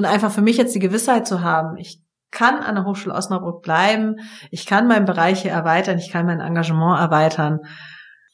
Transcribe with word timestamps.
Und 0.00 0.06
einfach 0.06 0.32
für 0.32 0.40
mich 0.40 0.56
jetzt 0.56 0.74
die 0.74 0.78
Gewissheit 0.78 1.28
zu 1.28 1.42
haben, 1.42 1.76
ich 1.76 2.02
kann 2.30 2.60
an 2.60 2.74
der 2.74 2.86
Hochschule 2.86 3.14
Osnabrück 3.14 3.60
bleiben, 3.60 4.16
ich 4.50 4.64
kann 4.64 4.88
meinen 4.88 5.04
Bereich 5.04 5.42
hier 5.42 5.50
erweitern, 5.50 5.98
ich 5.98 6.10
kann 6.10 6.24
mein 6.24 6.40
Engagement 6.40 6.98
erweitern. 6.98 7.58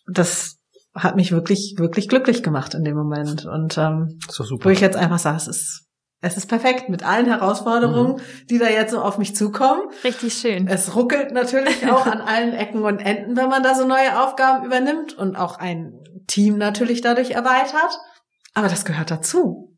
Das 0.06 0.58
hat 0.94 1.16
mich 1.16 1.32
wirklich, 1.32 1.74
wirklich 1.76 2.08
glücklich 2.08 2.44
gemacht 2.44 2.74
in 2.74 2.84
dem 2.84 2.94
Moment. 2.94 3.46
Und 3.46 3.76
ähm, 3.78 4.16
wo 4.62 4.68
ich 4.68 4.78
jetzt 4.78 4.96
einfach 4.96 5.18
sage, 5.18 5.38
es 5.38 5.48
ist 5.48 5.82
es 6.20 6.36
ist 6.36 6.46
perfekt 6.46 6.88
mit 6.88 7.04
allen 7.04 7.26
Herausforderungen, 7.26 8.12
mhm. 8.12 8.46
die 8.48 8.58
da 8.58 8.68
jetzt 8.68 8.92
so 8.92 9.00
auf 9.00 9.18
mich 9.18 9.34
zukommen. 9.34 9.82
Richtig 10.04 10.34
schön. 10.34 10.68
Es 10.68 10.94
ruckelt 10.94 11.32
natürlich 11.32 11.90
auch 11.90 12.06
an 12.06 12.20
allen 12.20 12.52
Ecken 12.54 12.84
und 12.84 13.00
Enden, 13.00 13.36
wenn 13.36 13.48
man 13.48 13.64
da 13.64 13.74
so 13.74 13.84
neue 13.88 14.22
Aufgaben 14.22 14.64
übernimmt 14.64 15.18
und 15.18 15.34
auch 15.34 15.58
ein 15.58 15.98
Team 16.28 16.58
natürlich 16.58 17.00
dadurch 17.00 17.32
erweitert. 17.32 17.98
Aber 18.54 18.68
das 18.68 18.84
gehört 18.84 19.10
dazu. 19.10 19.75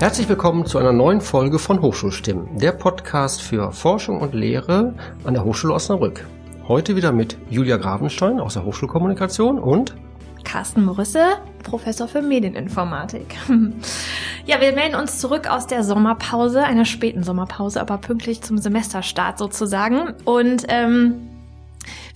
Herzlich 0.00 0.28
willkommen 0.28 0.64
zu 0.64 0.78
einer 0.78 0.92
neuen 0.92 1.20
Folge 1.20 1.58
von 1.58 1.82
Hochschulstimmen, 1.82 2.56
der 2.56 2.70
Podcast 2.70 3.42
für 3.42 3.72
Forschung 3.72 4.20
und 4.20 4.32
Lehre 4.32 4.94
an 5.24 5.34
der 5.34 5.42
Hochschule 5.42 5.74
Osnabrück. 5.74 6.24
Heute 6.68 6.94
wieder 6.94 7.10
mit 7.10 7.36
Julia 7.50 7.78
Gravenstein 7.78 8.38
aus 8.38 8.54
der 8.54 8.64
Hochschulkommunikation 8.64 9.58
und 9.58 9.96
Carsten 10.44 10.84
Morisse, 10.84 11.24
Professor 11.64 12.06
für 12.06 12.22
Medieninformatik. 12.22 13.34
ja, 14.46 14.60
wir 14.60 14.72
melden 14.72 14.94
uns 14.94 15.18
zurück 15.18 15.50
aus 15.50 15.66
der 15.66 15.82
Sommerpause, 15.82 16.62
einer 16.62 16.84
späten 16.84 17.24
Sommerpause, 17.24 17.80
aber 17.80 17.98
pünktlich 17.98 18.40
zum 18.40 18.56
Semesterstart 18.56 19.36
sozusagen. 19.36 20.14
Und 20.24 20.64
ähm, 20.68 21.28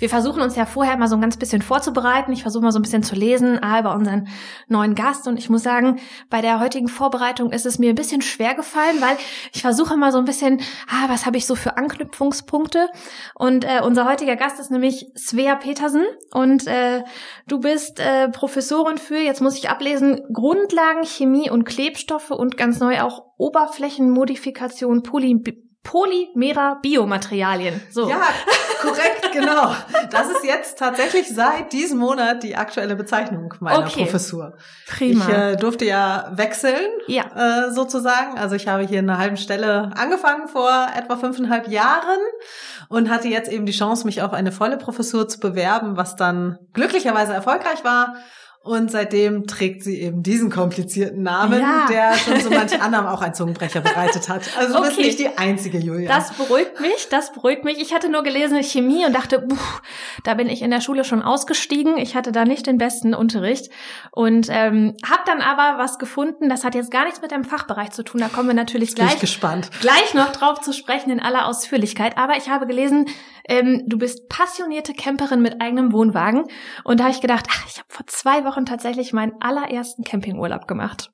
wir 0.03 0.09
versuchen 0.09 0.43
uns 0.43 0.57
ja 0.57 0.67
vorher 0.67 0.97
mal 0.97 1.07
so 1.07 1.15
ein 1.15 1.21
ganz 1.21 1.37
bisschen 1.37 1.63
vorzubereiten. 1.63 2.33
Ich 2.33 2.43
versuche 2.43 2.65
mal 2.65 2.73
so 2.73 2.81
ein 2.81 2.83
bisschen 2.83 3.05
zu 3.05 3.15
lesen 3.15 3.63
ah, 3.63 3.79
über 3.79 3.95
unseren 3.95 4.27
neuen 4.67 4.97
Gast. 4.97 5.29
Und 5.29 5.39
ich 5.39 5.49
muss 5.49 5.63
sagen, 5.63 6.01
bei 6.29 6.41
der 6.41 6.59
heutigen 6.59 6.89
Vorbereitung 6.89 7.53
ist 7.53 7.67
es 7.67 7.79
mir 7.79 7.91
ein 7.91 7.95
bisschen 7.95 8.21
schwer 8.21 8.57
gefallen, 8.57 9.01
weil 9.01 9.17
ich 9.53 9.63
versuche 9.63 9.97
mal 9.97 10.11
so 10.11 10.19
ein 10.19 10.25
bisschen, 10.25 10.61
ah, 10.89 11.09
was 11.09 11.25
habe 11.25 11.37
ich 11.37 11.47
so 11.47 11.55
für 11.55 11.77
Anknüpfungspunkte? 11.77 12.89
Und 13.37 13.65
äh, 13.65 13.81
unser 13.81 14.09
heutiger 14.09 14.35
Gast 14.35 14.59
ist 14.59 14.73
nämlich 14.73 15.07
Svea 15.17 15.55
Petersen. 15.55 16.03
Und 16.33 16.67
äh, 16.67 17.05
du 17.47 17.61
bist 17.61 18.01
äh, 18.01 18.29
Professorin 18.29 18.99
für, 18.99 19.19
jetzt 19.19 19.41
muss 19.41 19.57
ich 19.57 19.71
ablesen, 19.71 20.21
Grundlagen, 20.33 21.05
Chemie 21.05 21.49
und 21.49 21.63
Klebstoffe 21.63 22.33
und 22.33 22.57
ganz 22.57 22.81
neu 22.81 23.03
auch 23.03 23.23
Oberflächenmodifikation, 23.39 25.05
Poly 25.05 25.63
Polymera 25.83 26.79
Biomaterialien. 26.81 27.81
So. 27.91 28.09
Ja, 28.09 28.23
korrekt, 28.81 29.33
genau. 29.33 29.75
Das 30.11 30.29
ist 30.29 30.45
jetzt 30.45 30.79
tatsächlich 30.79 31.29
seit 31.29 31.73
diesem 31.73 31.99
Monat 31.99 32.43
die 32.43 32.57
aktuelle 32.57 32.95
Bezeichnung 32.95 33.53
meiner 33.61 33.87
okay. 33.87 34.05
Professur. 34.05 34.57
Prima. 34.87 35.27
Ich 35.29 35.35
äh, 35.35 35.57
durfte 35.57 35.85
ja 35.85 36.31
wechseln, 36.35 36.89
ja. 37.09 37.25
Äh, 37.67 37.73
sozusagen. 37.73 38.39
Also 38.39 38.55
ich 38.55 38.69
habe 38.69 38.85
hier 38.85 39.01
in 39.01 39.11
einer 39.11 39.19
halben 39.19 39.37
Stelle 39.37 39.91
angefangen 39.97 40.49
vor 40.49 40.89
etwa 40.97 41.17
fünfeinhalb 41.17 41.69
Jahren 41.69 42.21
und 42.89 43.11
hatte 43.11 43.29
jetzt 43.29 43.51
eben 43.51 43.67
die 43.67 43.73
Chance, 43.73 44.07
mich 44.07 44.23
auf 44.23 44.33
eine 44.33 44.53
volle 44.53 44.77
Professur 44.77 45.29
zu 45.29 45.41
bewerben, 45.41 45.97
was 45.97 46.15
dann 46.15 46.59
glücklicherweise 46.75 47.33
erfolgreich 47.33 47.85
war. 47.85 48.15
Und 48.65 48.93
seitdem 48.93 49.49
trägt 49.49 49.83
sie 49.83 50.01
eben 50.01 50.23
diesen 50.23 50.49
komplizierten 50.49 51.25
Namen, 51.25 51.61
ja. 51.61 51.87
der 51.91 52.15
schon 52.15 52.39
so 52.41 52.49
manch 52.49 52.81
anderem 52.81 53.07
auch 53.07 53.21
einen 53.21 53.35
Zungenbrecher 53.35 53.81
bereitet 53.81 54.29
hat. 54.29 54.57
Also 54.57 54.75
du 54.75 54.79
okay. 54.79 54.89
bist 54.89 54.99
nicht 54.99 55.19
die 55.19 55.37
einzige, 55.37 55.79
Julia. 55.79 56.09
Das 56.09 56.33
beruhigt 56.35 56.81
mich, 56.81 57.09
das 57.11 57.33
beruhigt 57.33 57.65
mich. 57.65 57.81
Ich 57.81 57.93
hatte 57.93 58.09
nur 58.09 58.23
gelesen 58.23 58.63
Chemie 58.63 59.05
und 59.05 59.15
dachte, 59.15 59.41
puh, 59.41 59.57
da 60.23 60.35
bin 60.35 60.49
ich 60.49 60.63
in 60.63 60.71
der 60.71 60.81
Schule 60.81 61.03
schon 61.03 61.23
ausgestiegen. 61.23 61.99
Ich 61.99 62.15
hatte 62.15 62.31
da 62.31 62.45
nicht 62.45 62.69
den 62.69 62.79
besten 62.79 63.15
Unterricht 63.15 63.69
und 64.13 64.47
ähm, 64.49 64.95
habe 65.05 65.23
dann 65.27 65.41
aber 65.41 65.83
was 65.83 65.99
gefunden. 65.99 66.49
Das 66.49 66.63
hat 66.63 66.77
jetzt 66.77 66.93
gar 66.93 67.05
nichts 67.05 67.21
mit 67.21 67.33
dem 67.33 67.43
Fachbereich 67.43 67.91
zu 67.91 68.05
tun. 68.05 68.21
Da 68.21 68.29
kommen 68.29 68.47
wir 68.47 68.55
natürlich 68.55 68.95
gleich, 68.95 69.19
gespannt. 69.19 69.71
gleich 69.81 70.15
noch 70.15 70.31
drauf 70.31 70.61
zu 70.61 70.73
sprechen 70.73 71.11
in 71.11 71.19
aller 71.19 71.47
Ausführlichkeit. 71.49 72.17
Aber 72.17 72.37
ich 72.37 72.49
habe 72.49 72.69
gelesen, 72.69 73.07
ähm, 73.49 73.85
du 73.87 73.99
bist 73.99 74.29
passionierte 74.29 74.95
Camperin 74.95 75.43
mit 75.43 75.61
eigenem 75.61 75.93
Wohnwagen. 75.93 76.45
Und 76.85 77.01
da 77.01 77.05
habe 77.05 77.15
ich 77.15 77.21
gedacht, 77.21 77.47
ach, 77.51 77.67
ich 77.67 77.79
habe 77.79 77.89
vor 77.89 78.07
zwei 78.07 78.45
Wochen 78.45 78.67
tatsächlich 78.67 79.13
meinen 79.13 79.33
allerersten 79.41 80.05
Campingurlaub 80.05 80.67
gemacht. 80.67 81.11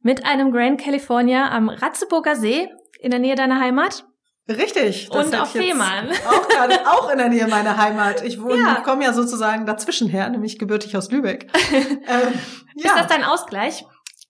Mit 0.00 0.24
einem 0.24 0.52
Grand 0.52 0.80
California 0.80 1.50
am 1.50 1.68
Ratzeburger 1.68 2.36
See 2.36 2.68
in 3.00 3.10
der 3.10 3.20
Nähe 3.20 3.34
deiner 3.34 3.60
Heimat. 3.60 4.04
Richtig. 4.48 5.10
und 5.10 5.34
auf 5.34 5.52
Fehmarn. 5.52 6.10
Auch 6.28 6.48
gerade, 6.48 6.86
auch 6.86 7.10
in 7.10 7.16
der 7.16 7.30
Nähe 7.30 7.46
meiner 7.46 7.78
Heimat. 7.78 8.22
Ich 8.22 8.42
wohne, 8.42 8.58
ja. 8.58 8.82
komme 8.84 9.04
ja 9.04 9.14
sozusagen 9.14 9.64
dazwischen 9.64 10.06
her, 10.06 10.28
nämlich 10.28 10.58
gebürtig 10.58 10.96
aus 10.98 11.10
Lübeck. 11.10 11.50
ähm, 11.72 12.34
ja. 12.74 12.90
Ist 12.90 12.98
das 12.98 13.06
dein 13.06 13.24
Ausgleich? 13.24 13.86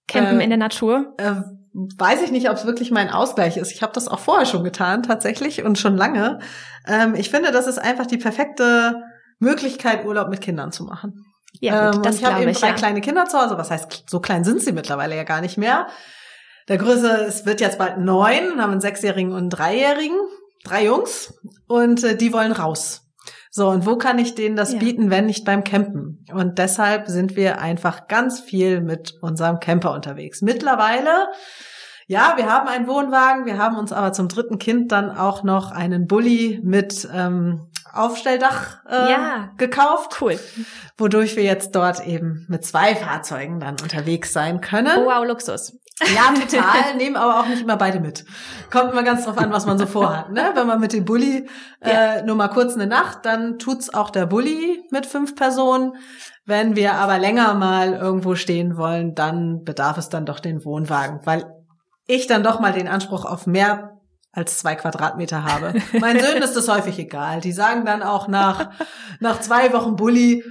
Campen 0.06 0.38
äh, 0.38 0.44
in 0.44 0.50
der 0.50 0.58
Natur? 0.58 1.14
Äh, 1.18 1.34
weiß 1.74 2.22
ich 2.22 2.30
nicht, 2.30 2.48
ob 2.48 2.56
es 2.56 2.66
wirklich 2.66 2.90
mein 2.90 3.10
Ausgleich 3.10 3.56
ist. 3.56 3.72
Ich 3.72 3.82
habe 3.82 3.92
das 3.92 4.08
auch 4.08 4.20
vorher 4.20 4.46
schon 4.46 4.62
getan, 4.62 5.02
tatsächlich, 5.02 5.64
und 5.64 5.78
schon 5.78 5.96
lange. 5.96 6.38
Ähm, 6.86 7.14
ich 7.14 7.30
finde, 7.30 7.50
das 7.50 7.66
ist 7.66 7.78
einfach 7.78 8.06
die 8.06 8.16
perfekte 8.16 9.02
Möglichkeit, 9.40 10.04
Urlaub 10.04 10.28
mit 10.28 10.40
Kindern 10.40 10.70
zu 10.70 10.84
machen. 10.84 11.24
Ja, 11.60 11.86
gut, 11.86 11.96
ähm, 11.96 12.02
das 12.02 12.16
ich 12.16 12.24
habe 12.24 12.42
eben 12.42 12.52
drei 12.52 12.68
ja. 12.68 12.74
kleine 12.74 13.00
Kinder 13.00 13.26
zu 13.26 13.40
Hause. 13.40 13.58
Was 13.58 13.70
heißt, 13.70 14.04
so 14.08 14.20
klein 14.20 14.44
sind 14.44 14.60
sie 14.60 14.72
mittlerweile 14.72 15.16
ja 15.16 15.24
gar 15.24 15.40
nicht 15.40 15.58
mehr. 15.58 15.88
Der 16.68 16.78
Größe, 16.78 17.26
es 17.26 17.44
wird 17.44 17.60
jetzt 17.60 17.78
bald 17.78 17.98
neun, 17.98 18.60
haben 18.60 18.72
einen 18.72 18.80
Sechsjährigen 18.80 19.32
und 19.32 19.38
einen 19.38 19.50
Dreijährigen, 19.50 20.16
drei 20.64 20.84
Jungs, 20.84 21.34
und 21.66 22.04
äh, 22.04 22.16
die 22.16 22.32
wollen 22.32 22.52
raus. 22.52 23.03
So, 23.56 23.68
und 23.68 23.86
wo 23.86 23.94
kann 23.94 24.18
ich 24.18 24.34
denen 24.34 24.56
das 24.56 24.72
ja. 24.72 24.80
bieten, 24.80 25.12
wenn 25.12 25.26
nicht 25.26 25.44
beim 25.44 25.62
Campen? 25.62 26.26
Und 26.32 26.58
deshalb 26.58 27.06
sind 27.06 27.36
wir 27.36 27.60
einfach 27.60 28.08
ganz 28.08 28.40
viel 28.40 28.80
mit 28.80 29.14
unserem 29.20 29.60
Camper 29.60 29.92
unterwegs. 29.92 30.42
Mittlerweile, 30.42 31.28
ja, 32.08 32.32
wir 32.34 32.50
haben 32.50 32.66
einen 32.66 32.88
Wohnwagen, 32.88 33.46
wir 33.46 33.56
haben 33.56 33.78
uns 33.78 33.92
aber 33.92 34.12
zum 34.12 34.26
dritten 34.26 34.58
Kind 34.58 34.90
dann 34.90 35.08
auch 35.08 35.44
noch 35.44 35.70
einen 35.70 36.08
Bulli 36.08 36.58
mit 36.64 37.08
ähm, 37.14 37.68
Aufstelldach 37.92 38.84
äh, 38.90 39.12
ja. 39.12 39.50
gekauft. 39.56 40.20
Cool. 40.20 40.36
Wodurch 40.98 41.36
wir 41.36 41.44
jetzt 41.44 41.76
dort 41.76 42.04
eben 42.04 42.46
mit 42.48 42.64
zwei 42.64 42.96
Fahrzeugen 42.96 43.60
dann 43.60 43.76
unterwegs 43.80 44.32
sein 44.32 44.62
können. 44.62 45.04
Wow, 45.04 45.24
Luxus. 45.24 45.78
Ja, 46.00 46.34
total. 46.34 46.96
Nehmen 46.96 47.16
aber 47.16 47.40
auch 47.40 47.46
nicht 47.46 47.62
immer 47.62 47.76
beide 47.76 48.00
mit. 48.00 48.24
Kommt 48.70 48.90
immer 48.92 49.04
ganz 49.04 49.24
drauf 49.24 49.38
an, 49.38 49.52
was 49.52 49.64
man 49.64 49.78
so 49.78 49.86
vorhat. 49.86 50.32
Ne? 50.32 50.50
Wenn 50.54 50.66
man 50.66 50.80
mit 50.80 50.92
dem 50.92 51.04
Bulli 51.04 51.48
äh, 51.80 52.22
nur 52.22 52.34
mal 52.34 52.48
kurz 52.48 52.74
eine 52.74 52.88
Nacht, 52.88 53.24
dann 53.24 53.58
tut's 53.58 53.94
auch 53.94 54.10
der 54.10 54.26
Bulli 54.26 54.82
mit 54.90 55.06
fünf 55.06 55.36
Personen. 55.36 55.92
Wenn 56.44 56.74
wir 56.74 56.94
aber 56.94 57.18
länger 57.18 57.54
mal 57.54 57.92
irgendwo 57.92 58.34
stehen 58.34 58.76
wollen, 58.76 59.14
dann 59.14 59.62
bedarf 59.62 59.96
es 59.96 60.08
dann 60.08 60.26
doch 60.26 60.40
den 60.40 60.64
Wohnwagen, 60.64 61.20
weil 61.24 61.46
ich 62.06 62.26
dann 62.26 62.42
doch 62.42 62.58
mal 62.60 62.72
den 62.72 62.88
Anspruch 62.88 63.24
auf 63.24 63.46
mehr 63.46 64.00
als 64.32 64.58
zwei 64.58 64.74
Quadratmeter 64.74 65.44
habe. 65.44 65.74
Meinen 66.00 66.20
Söhnen 66.20 66.42
ist 66.42 66.56
das 66.56 66.68
häufig 66.68 66.98
egal. 66.98 67.40
Die 67.40 67.52
sagen 67.52 67.84
dann 67.84 68.02
auch 68.02 68.26
nach, 68.26 68.70
nach 69.20 69.40
zwei 69.40 69.72
Wochen 69.72 69.94
Bulli, 69.94 70.42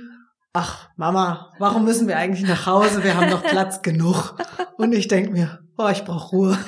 ach 0.54 0.90
Mama, 0.96 1.52
warum 1.58 1.84
müssen 1.84 2.08
wir 2.08 2.18
eigentlich 2.18 2.48
nach 2.48 2.68
Hause? 2.68 3.04
Wir 3.04 3.18
haben 3.18 3.30
noch 3.30 3.44
Platz 3.44 3.82
genug. 3.84 4.36
Und 4.78 4.94
ich 4.94 5.08
denk 5.08 5.32
mir, 5.32 5.60
oh, 5.78 5.90
ich 5.90 6.06
brauche 6.06 6.30
Ruhe. 6.30 6.58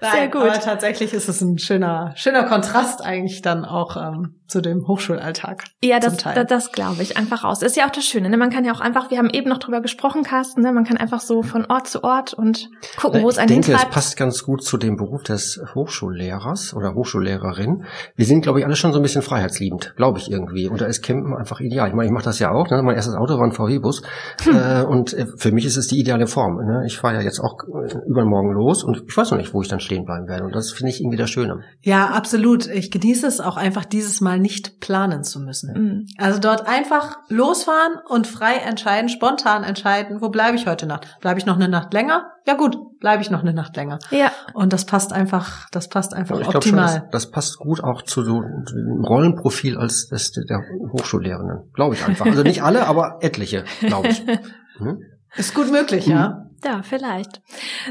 Nein, 0.00 0.12
Sehr 0.12 0.28
gut. 0.28 0.42
Aber 0.42 0.58
tatsächlich 0.60 1.12
ist 1.12 1.28
es 1.28 1.42
ein 1.42 1.58
schöner, 1.58 2.14
schöner 2.16 2.44
Kontrast 2.44 3.04
eigentlich 3.04 3.42
dann 3.42 3.66
auch 3.66 3.96
ähm, 3.98 4.39
zu 4.50 4.60
dem 4.60 4.86
Hochschulalltag. 4.86 5.64
Ja, 5.82 5.98
das, 6.00 6.18
das, 6.18 6.46
das 6.46 6.72
glaube 6.72 7.02
ich 7.02 7.16
einfach 7.16 7.44
aus. 7.44 7.62
Ist 7.62 7.76
ja 7.76 7.86
auch 7.86 7.90
das 7.90 8.04
Schöne. 8.04 8.28
Ne? 8.28 8.36
Man 8.36 8.50
kann 8.50 8.64
ja 8.64 8.72
auch 8.72 8.80
einfach, 8.80 9.10
wir 9.10 9.18
haben 9.18 9.30
eben 9.30 9.48
noch 9.48 9.58
drüber 9.58 9.80
gesprochen, 9.80 10.22
Carsten, 10.22 10.62
ne? 10.62 10.72
man 10.72 10.84
kann 10.84 10.96
einfach 10.96 11.20
so 11.20 11.42
von 11.42 11.64
Ort 11.66 11.88
zu 11.88 12.04
Ort 12.04 12.34
und 12.34 12.68
gucken, 12.96 13.22
wo 13.22 13.28
es 13.28 13.38
einen 13.38 13.48
Ich 13.50 13.66
denke, 13.66 13.72
es 13.72 13.88
passt 13.88 14.16
ganz 14.16 14.42
gut 14.44 14.62
zu 14.62 14.76
dem 14.76 14.96
Beruf 14.96 15.22
des 15.22 15.60
Hochschullehrers 15.74 16.74
oder 16.74 16.94
Hochschullehrerin. 16.94 17.84
Wir 18.16 18.26
sind, 18.26 18.42
glaube 18.42 18.58
ich, 18.58 18.66
alle 18.66 18.76
schon 18.76 18.92
so 18.92 18.98
ein 18.98 19.02
bisschen 19.02 19.22
freiheitsliebend, 19.22 19.94
glaube 19.96 20.18
ich 20.18 20.30
irgendwie. 20.30 20.68
Und 20.68 20.80
da 20.80 20.86
ist 20.86 21.02
Campen 21.02 21.34
einfach 21.34 21.60
ideal. 21.60 21.88
Ich 21.88 21.94
meine, 21.94 22.06
ich 22.06 22.12
mache 22.12 22.24
das 22.24 22.38
ja 22.38 22.50
auch. 22.50 22.68
Ne? 22.70 22.82
Mein 22.82 22.96
erstes 22.96 23.14
Auto 23.14 23.38
war 23.38 23.44
ein 23.44 23.52
VW-Bus. 23.52 24.02
Hm. 24.42 24.56
Äh, 24.56 24.82
und 24.82 25.12
äh, 25.12 25.26
für 25.36 25.52
mich 25.52 25.64
ist 25.64 25.76
es 25.76 25.86
die 25.86 25.98
ideale 25.98 26.26
Form. 26.26 26.56
Ne? 26.56 26.82
Ich 26.86 26.98
fahre 26.98 27.14
ja 27.14 27.20
jetzt 27.20 27.40
auch 27.40 27.58
äh, 27.62 27.94
übermorgen 28.08 28.52
los 28.52 28.82
und 28.82 29.04
ich 29.06 29.16
weiß 29.16 29.30
noch 29.30 29.38
nicht, 29.38 29.54
wo 29.54 29.62
ich 29.62 29.68
dann 29.68 29.80
stehen 29.80 30.04
bleiben 30.04 30.26
werde. 30.26 30.44
Und 30.44 30.54
das 30.54 30.72
finde 30.72 30.90
ich 30.90 31.00
irgendwie 31.00 31.16
das 31.16 31.30
Schöne. 31.30 31.60
Ja, 31.82 32.08
absolut. 32.08 32.66
Ich 32.66 32.90
genieße 32.90 33.26
es 33.26 33.40
auch 33.40 33.56
einfach 33.56 33.84
dieses 33.84 34.20
Mal 34.20 34.39
nicht 34.40 34.80
planen 34.80 35.24
zu 35.24 35.40
müssen. 35.40 35.72
Mhm. 35.72 36.06
Also 36.18 36.40
dort 36.40 36.66
einfach 36.66 37.18
losfahren 37.28 37.94
und 38.08 38.26
frei 38.26 38.56
entscheiden, 38.56 39.08
spontan 39.08 39.64
entscheiden, 39.64 40.20
wo 40.20 40.28
bleibe 40.28 40.56
ich 40.56 40.66
heute 40.66 40.86
Nacht? 40.86 41.06
Bleibe 41.20 41.38
ich 41.38 41.46
noch 41.46 41.56
eine 41.56 41.68
Nacht 41.68 41.92
länger? 41.92 42.32
Ja 42.46 42.54
gut, 42.54 42.76
bleibe 42.98 43.22
ich 43.22 43.30
noch 43.30 43.40
eine 43.40 43.52
Nacht 43.52 43.76
länger. 43.76 43.98
Ja. 44.10 44.32
Und 44.54 44.72
das 44.72 44.86
passt 44.86 45.12
einfach, 45.12 45.68
das 45.70 45.88
passt 45.88 46.14
einfach 46.14 46.40
ich 46.40 46.48
optimal. 46.48 46.88
Schon, 46.88 47.00
das, 47.10 47.24
das, 47.24 47.30
passt 47.30 47.58
gut 47.58 47.82
auch 47.84 48.02
zu 48.02 48.22
so 48.22 48.40
dem 48.40 49.04
Rollenprofil 49.04 49.76
als 49.76 50.08
des, 50.08 50.32
der 50.32 50.62
Hochschullehrenden. 50.92 51.70
Glaube 51.74 51.94
ich 51.94 52.04
einfach. 52.04 52.26
Also 52.26 52.42
nicht 52.42 52.62
alle, 52.62 52.86
aber 52.86 53.18
etliche, 53.20 53.64
glaube 53.80 54.08
ich. 54.08 54.22
Hm? 54.78 54.98
Ist 55.36 55.54
gut 55.54 55.70
möglich, 55.70 56.06
ja. 56.06 56.46
Ja, 56.64 56.82
vielleicht. 56.82 57.42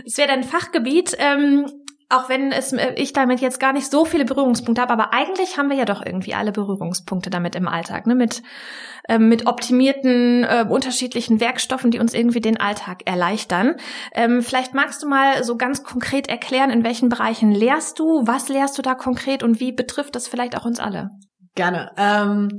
Es 0.06 0.18
wäre 0.18 0.28
dein 0.28 0.44
Fachgebiet. 0.44 1.16
Ähm, 1.20 1.68
auch 2.10 2.28
wenn 2.28 2.52
es 2.52 2.74
äh, 2.74 2.94
ich 2.96 3.14
damit 3.14 3.40
jetzt 3.40 3.60
gar 3.60 3.72
nicht 3.72 3.90
so 3.90 4.04
viele 4.04 4.26
Berührungspunkte 4.26 4.82
habe, 4.82 4.94
aber 4.94 5.14
eigentlich 5.14 5.58
haben 5.58 5.70
wir 5.70 5.78
ja 5.78 5.86
doch 5.86 6.04
irgendwie 6.04 6.34
alle 6.34 6.52
Berührungspunkte 6.52 7.30
damit 7.30 7.56
im 7.56 7.68
Alltag, 7.68 8.08
ne? 8.08 8.16
Mit 8.16 8.42
ähm, 9.08 9.30
mit 9.30 9.48
optimierten 9.48 10.44
äh, 10.44 10.66
unterschiedlichen 10.68 11.40
Werkstoffen, 11.40 11.92
die 11.92 12.00
uns 12.00 12.14
irgendwie 12.14 12.42
den 12.42 12.60
Alltag 12.60 13.04
erleichtern. 13.06 13.76
Ähm, 14.14 14.42
vielleicht 14.42 14.74
magst 14.74 15.02
du 15.04 15.08
mal 15.08 15.44
so 15.44 15.56
ganz 15.56 15.84
konkret 15.84 16.28
erklären, 16.28 16.72
in 16.72 16.84
welchen 16.84 17.10
Bereichen 17.10 17.52
lehrst 17.52 18.00
du, 18.00 18.26
was 18.26 18.50
lehrst 18.50 18.78
du 18.78 18.82
da 18.82 18.96
konkret 18.96 19.44
und 19.44 19.60
wie 19.60 19.72
betrifft 19.72 20.16
das 20.16 20.28
vielleicht 20.28 20.58
auch 20.58 20.66
uns 20.66 20.80
alle? 20.80 21.10
Gerne. 21.56 21.92
Ähm 21.98 22.50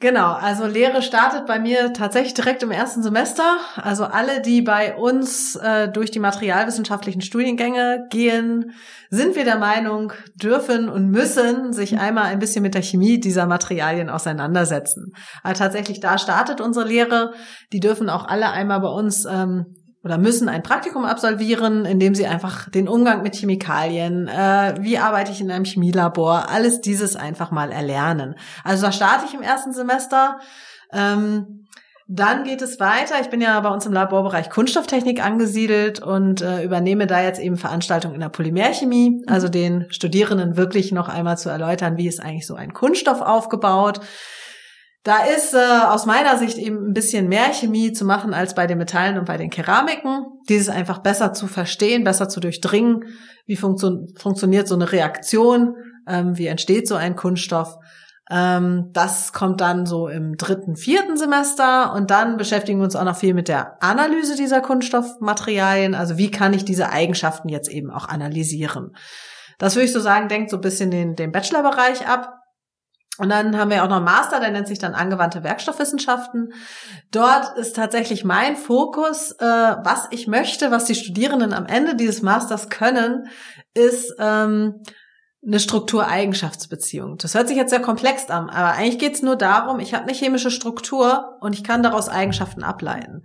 Genau, 0.00 0.32
also 0.32 0.66
Lehre 0.66 1.02
startet 1.02 1.46
bei 1.46 1.60
mir 1.60 1.92
tatsächlich 1.92 2.34
direkt 2.34 2.64
im 2.64 2.72
ersten 2.72 3.00
Semester. 3.00 3.58
Also 3.76 4.04
alle, 4.04 4.42
die 4.42 4.60
bei 4.60 4.96
uns 4.96 5.54
äh, 5.54 5.88
durch 5.88 6.10
die 6.10 6.18
materialwissenschaftlichen 6.18 7.20
Studiengänge 7.20 8.06
gehen, 8.10 8.72
sind 9.10 9.36
wir 9.36 9.44
der 9.44 9.58
Meinung, 9.58 10.12
dürfen 10.34 10.88
und 10.88 11.10
müssen 11.10 11.72
sich 11.72 11.96
einmal 11.96 12.24
ein 12.24 12.40
bisschen 12.40 12.62
mit 12.62 12.74
der 12.74 12.82
Chemie 12.82 13.20
dieser 13.20 13.46
Materialien 13.46 14.10
auseinandersetzen. 14.10 15.12
Aber 15.44 15.54
tatsächlich 15.54 16.00
da 16.00 16.18
startet 16.18 16.60
unsere 16.60 16.86
Lehre. 16.86 17.32
Die 17.72 17.80
dürfen 17.80 18.10
auch 18.10 18.26
alle 18.26 18.50
einmal 18.50 18.80
bei 18.80 18.88
uns 18.88 19.26
ähm, 19.26 19.76
oder 20.04 20.18
müssen 20.18 20.48
ein 20.48 20.62
Praktikum 20.62 21.04
absolvieren, 21.04 21.84
in 21.84 21.98
dem 21.98 22.14
sie 22.14 22.26
einfach 22.26 22.70
den 22.70 22.88
Umgang 22.88 23.22
mit 23.22 23.34
Chemikalien, 23.34 24.28
äh, 24.28 24.76
wie 24.80 24.98
arbeite 24.98 25.32
ich 25.32 25.40
in 25.40 25.50
einem 25.50 25.64
Chemielabor, 25.64 26.48
alles 26.50 26.80
dieses 26.80 27.16
einfach 27.16 27.50
mal 27.50 27.72
erlernen. 27.72 28.36
Also 28.64 28.86
da 28.86 28.92
starte 28.92 29.26
ich 29.26 29.34
im 29.34 29.42
ersten 29.42 29.72
Semester. 29.72 30.38
Ähm, 30.92 31.66
dann 32.10 32.44
geht 32.44 32.62
es 32.62 32.80
weiter. 32.80 33.16
Ich 33.20 33.28
bin 33.28 33.42
ja 33.42 33.60
bei 33.60 33.68
uns 33.68 33.84
im 33.84 33.92
Laborbereich 33.92 34.48
Kunststofftechnik 34.48 35.22
angesiedelt 35.22 36.00
und 36.00 36.40
äh, 36.40 36.64
übernehme 36.64 37.06
da 37.06 37.22
jetzt 37.22 37.38
eben 37.38 37.58
Veranstaltungen 37.58 38.14
in 38.14 38.20
der 38.20 38.30
Polymerchemie, 38.30 39.22
also 39.26 39.48
den 39.48 39.84
Studierenden 39.90 40.56
wirklich 40.56 40.90
noch 40.90 41.10
einmal 41.10 41.36
zu 41.36 41.50
erläutern, 41.50 41.98
wie 41.98 42.08
ist 42.08 42.20
eigentlich 42.20 42.46
so 42.46 42.54
ein 42.54 42.72
Kunststoff 42.72 43.20
aufgebaut 43.20 44.00
da 45.04 45.24
ist 45.24 45.54
äh, 45.54 45.58
aus 45.86 46.06
meiner 46.06 46.36
Sicht 46.38 46.58
eben 46.58 46.88
ein 46.88 46.92
bisschen 46.92 47.28
mehr 47.28 47.52
Chemie 47.52 47.92
zu 47.92 48.04
machen 48.04 48.34
als 48.34 48.54
bei 48.54 48.66
den 48.66 48.78
Metallen 48.78 49.18
und 49.18 49.24
bei 49.24 49.36
den 49.36 49.50
Keramiken. 49.50 50.26
Dieses 50.48 50.68
einfach 50.68 50.98
besser 50.98 51.32
zu 51.32 51.46
verstehen, 51.46 52.04
besser 52.04 52.28
zu 52.28 52.40
durchdringen. 52.40 53.04
Wie 53.46 53.56
funktio 53.56 54.06
funktioniert 54.16 54.68
so 54.68 54.74
eine 54.74 54.90
Reaktion? 54.90 55.76
Ähm, 56.06 56.36
wie 56.36 56.46
entsteht 56.46 56.88
so 56.88 56.96
ein 56.96 57.16
Kunststoff? 57.16 57.76
Ähm, 58.30 58.90
das 58.92 59.32
kommt 59.32 59.60
dann 59.60 59.86
so 59.86 60.08
im 60.08 60.36
dritten, 60.36 60.76
vierten 60.76 61.16
Semester 61.16 61.94
und 61.94 62.10
dann 62.10 62.36
beschäftigen 62.36 62.80
wir 62.80 62.84
uns 62.84 62.96
auch 62.96 63.04
noch 63.04 63.16
viel 63.16 63.32
mit 63.32 63.48
der 63.48 63.82
Analyse 63.82 64.36
dieser 64.36 64.60
Kunststoffmaterialien. 64.60 65.94
Also 65.94 66.18
wie 66.18 66.30
kann 66.30 66.52
ich 66.52 66.64
diese 66.64 66.90
Eigenschaften 66.90 67.48
jetzt 67.48 67.70
eben 67.70 67.90
auch 67.90 68.08
analysieren? 68.08 68.94
Das 69.58 69.74
würde 69.74 69.86
ich 69.86 69.92
so 69.92 70.00
sagen, 70.00 70.28
denkt 70.28 70.50
so 70.50 70.58
ein 70.58 70.62
bisschen 70.62 70.90
den, 70.90 71.16
den 71.16 71.32
Bachelorbereich 71.32 72.06
ab. 72.06 72.37
Und 73.18 73.30
dann 73.30 73.58
haben 73.58 73.70
wir 73.70 73.82
auch 73.82 73.88
noch 73.88 73.96
einen 73.96 74.04
Master, 74.04 74.38
der 74.40 74.50
nennt 74.50 74.68
sich 74.68 74.78
dann 74.78 74.94
angewandte 74.94 75.42
Werkstoffwissenschaften. 75.42 76.52
Dort 77.10 77.58
ist 77.58 77.74
tatsächlich 77.74 78.24
mein 78.24 78.56
Fokus, 78.56 79.32
äh, 79.32 79.44
was 79.44 80.06
ich 80.10 80.28
möchte, 80.28 80.70
was 80.70 80.84
die 80.84 80.94
Studierenden 80.94 81.52
am 81.52 81.66
Ende 81.66 81.96
dieses 81.96 82.22
Masters 82.22 82.68
können, 82.68 83.26
ist 83.74 84.14
ähm, 84.20 84.82
eine 85.44 85.60
Struktureigenschaftsbeziehung. 85.60 87.16
Das 87.18 87.34
hört 87.34 87.48
sich 87.48 87.56
jetzt 87.56 87.70
sehr 87.70 87.82
komplex 87.82 88.28
an, 88.30 88.50
aber 88.50 88.72
eigentlich 88.72 88.98
geht 88.98 89.14
es 89.14 89.22
nur 89.22 89.36
darum, 89.36 89.80
ich 89.80 89.94
habe 89.94 90.04
eine 90.04 90.12
chemische 90.12 90.50
Struktur 90.50 91.38
und 91.40 91.54
ich 91.54 91.64
kann 91.64 91.82
daraus 91.82 92.08
Eigenschaften 92.08 92.62
ableiten. 92.62 93.24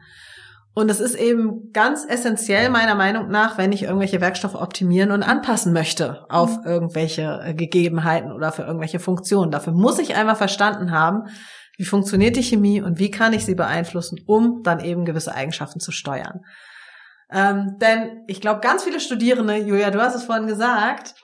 Und 0.76 0.90
es 0.90 1.00
ist 1.00 1.14
eben 1.14 1.72
ganz 1.72 2.04
essentiell 2.08 2.70
meiner 2.70 2.96
Meinung 2.96 3.30
nach, 3.30 3.60
wenn 3.60 3.72
ich 3.72 3.84
irgendwelche 3.84 4.22
Werkstoffe 4.22 4.56
optimieren 4.56 5.12
und 5.12 5.22
anpassen 5.22 5.72
möchte 5.72 6.26
auf 6.30 6.58
mhm. 6.58 6.66
irgendwelche 6.66 7.42
äh, 7.44 7.54
Gegebenheiten 7.54 8.32
oder 8.32 8.52
für 8.52 8.64
irgendwelche 8.64 9.00
Funktionen. 9.00 9.52
Dafür 9.52 9.74
muss 9.74 10.00
ich 10.00 10.16
einmal 10.16 10.36
verstanden 10.36 10.92
haben, 10.92 11.28
wie 11.78 11.86
funktioniert 11.86 12.36
die 12.36 12.44
Chemie 12.44 12.82
und 12.82 13.00
wie 13.00 13.12
kann 13.12 13.34
ich 13.34 13.46
sie 13.46 13.56
beeinflussen, 13.56 14.20
um 14.26 14.62
dann 14.64 14.80
eben 14.80 15.06
gewisse 15.06 15.36
Eigenschaften 15.36 15.80
zu 15.80 15.92
steuern. 15.92 16.42
Ähm, 17.32 17.78
denn 17.80 18.24
ich 18.28 18.42
glaube, 18.42 18.62
ganz 18.62 18.84
viele 18.84 19.00
Studierende, 19.00 19.58
Julia, 19.58 19.92
du 19.92 20.02
hast 20.02 20.16
es 20.16 20.24
vorhin 20.24 20.48
gesagt, 20.48 21.16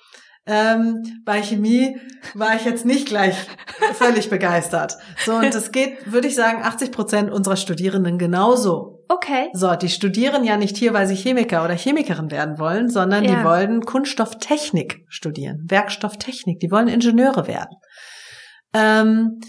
ähm, 0.45 1.21
bei 1.25 1.43
Chemie 1.43 1.99
war 2.33 2.55
ich 2.55 2.65
jetzt 2.65 2.85
nicht 2.85 3.07
gleich 3.07 3.35
völlig 3.93 4.29
begeistert. 4.29 4.97
So, 5.23 5.35
und 5.35 5.53
das 5.53 5.71
geht, 5.71 6.11
würde 6.11 6.27
ich 6.27 6.35
sagen, 6.35 6.63
80 6.63 6.91
Prozent 6.91 7.31
unserer 7.31 7.57
Studierenden 7.57 8.17
genauso. 8.17 8.98
Okay. 9.11 9.49
So, 9.53 9.75
die 9.75 9.89
studieren 9.89 10.43
ja 10.43 10.55
nicht 10.55 10.77
hier, 10.77 10.93
weil 10.93 11.07
sie 11.07 11.15
Chemiker 11.15 11.65
oder 11.65 11.73
Chemikerin 11.73 12.29
werden 12.29 12.59
wollen, 12.59 12.89
sondern 12.89 13.23
ja. 13.23 13.39
die 13.39 13.43
wollen 13.43 13.81
Kunststofftechnik 13.81 15.03
studieren, 15.07 15.65
Werkstofftechnik. 15.67 16.59
Die 16.59 16.69
wollen 16.69 16.87
Ingenieure 16.87 17.47
werden. 17.47 17.75
Ähm, 18.71 19.39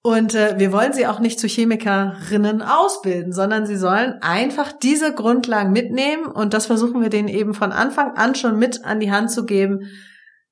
und 0.00 0.36
äh, 0.36 0.58
wir 0.58 0.70
wollen 0.70 0.92
sie 0.92 1.08
auch 1.08 1.18
nicht 1.18 1.40
zu 1.40 1.48
Chemikerinnen 1.48 2.62
ausbilden, 2.62 3.32
sondern 3.32 3.66
sie 3.66 3.76
sollen 3.76 4.14
einfach 4.20 4.70
diese 4.70 5.12
Grundlagen 5.12 5.72
mitnehmen 5.72 6.26
und 6.26 6.54
das 6.54 6.66
versuchen 6.66 7.00
wir 7.00 7.08
denen 7.08 7.28
eben 7.28 7.52
von 7.52 7.72
Anfang 7.72 8.12
an 8.16 8.36
schon 8.36 8.58
mit 8.58 8.84
an 8.84 9.00
die 9.00 9.10
Hand 9.10 9.32
zu 9.32 9.44
geben, 9.44 9.80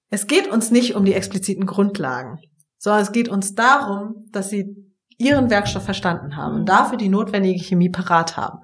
es 0.08 0.26
geht 0.26 0.48
uns 0.48 0.70
nicht 0.70 0.94
um 0.96 1.04
die 1.04 1.14
expliziten 1.14 1.66
Grundlagen, 1.66 2.38
sondern 2.78 3.02
es 3.02 3.12
geht 3.12 3.28
uns 3.28 3.54
darum, 3.54 4.26
dass 4.30 4.50
sie 4.50 4.74
ihren 5.18 5.50
Werkstoff 5.50 5.84
verstanden 5.84 6.36
haben 6.36 6.54
und 6.56 6.68
dafür 6.68 6.98
die 6.98 7.08
notwendige 7.08 7.62
Chemie 7.62 7.90
parat 7.90 8.36
haben. 8.36 8.60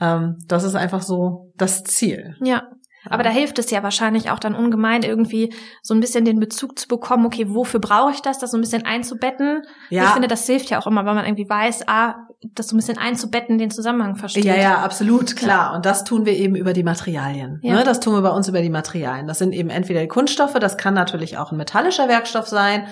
Ähm, 0.00 0.38
das 0.46 0.64
ist 0.64 0.74
einfach 0.74 1.02
so 1.02 1.52
das 1.56 1.84
Ziel. 1.84 2.36
Ja. 2.42 2.64
Aber 3.08 3.22
da 3.22 3.30
hilft 3.30 3.58
es 3.58 3.70
ja 3.70 3.84
wahrscheinlich 3.84 4.30
auch 4.30 4.40
dann 4.40 4.54
ungemein 4.54 5.02
irgendwie 5.02 5.54
so 5.80 5.94
ein 5.94 6.00
bisschen 6.00 6.24
den 6.24 6.40
Bezug 6.40 6.76
zu 6.76 6.88
bekommen, 6.88 7.24
okay, 7.24 7.46
wofür 7.48 7.78
brauche 7.78 8.10
ich 8.10 8.20
das, 8.20 8.38
das 8.38 8.50
so 8.50 8.58
ein 8.58 8.60
bisschen 8.60 8.84
einzubetten. 8.84 9.62
Ja. 9.90 10.04
Ich 10.04 10.10
finde, 10.10 10.28
das 10.28 10.44
hilft 10.46 10.70
ja 10.70 10.80
auch 10.80 10.88
immer, 10.88 11.04
weil 11.06 11.14
man 11.14 11.24
irgendwie 11.24 11.48
weiß, 11.48 11.84
ah, 11.86 12.16
das 12.54 12.68
so 12.68 12.74
ein 12.74 12.78
bisschen 12.78 12.98
einzubetten, 12.98 13.58
den 13.58 13.70
Zusammenhang 13.70 14.16
versteht. 14.16 14.44
Ja, 14.44 14.56
ja, 14.56 14.78
absolut, 14.78 15.36
klar. 15.36 15.74
Und 15.74 15.86
das 15.86 16.04
tun 16.04 16.26
wir 16.26 16.34
eben 16.34 16.56
über 16.56 16.72
die 16.72 16.82
Materialien. 16.82 17.60
Ja. 17.62 17.74
Ne? 17.74 17.84
Das 17.84 18.00
tun 18.00 18.14
wir 18.14 18.22
bei 18.22 18.30
uns 18.30 18.48
über 18.48 18.60
die 18.60 18.70
Materialien. 18.70 19.26
Das 19.26 19.38
sind 19.38 19.52
eben 19.52 19.70
entweder 19.70 20.00
die 20.00 20.08
Kunststoffe, 20.08 20.54
das 20.54 20.76
kann 20.76 20.94
natürlich 20.94 21.38
auch 21.38 21.52
ein 21.52 21.58
metallischer 21.58 22.08
Werkstoff 22.08 22.48
sein. 22.48 22.86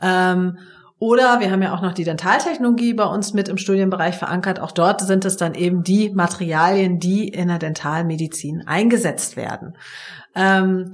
Ähm, 0.00 0.58
oder 0.98 1.40
wir 1.40 1.50
haben 1.50 1.62
ja 1.62 1.74
auch 1.74 1.82
noch 1.82 1.92
die 1.92 2.04
Dentaltechnologie 2.04 2.94
bei 2.94 3.04
uns 3.04 3.34
mit 3.34 3.48
im 3.48 3.58
Studienbereich 3.58 4.16
verankert. 4.16 4.60
Auch 4.60 4.72
dort 4.72 5.02
sind 5.02 5.26
es 5.26 5.36
dann 5.36 5.54
eben 5.54 5.82
die 5.82 6.10
Materialien, 6.10 6.98
die 7.00 7.28
in 7.28 7.48
der 7.48 7.58
Dentalmedizin 7.58 8.66
eingesetzt 8.66 9.36
werden. 9.36 9.76
Ähm, 10.34 10.92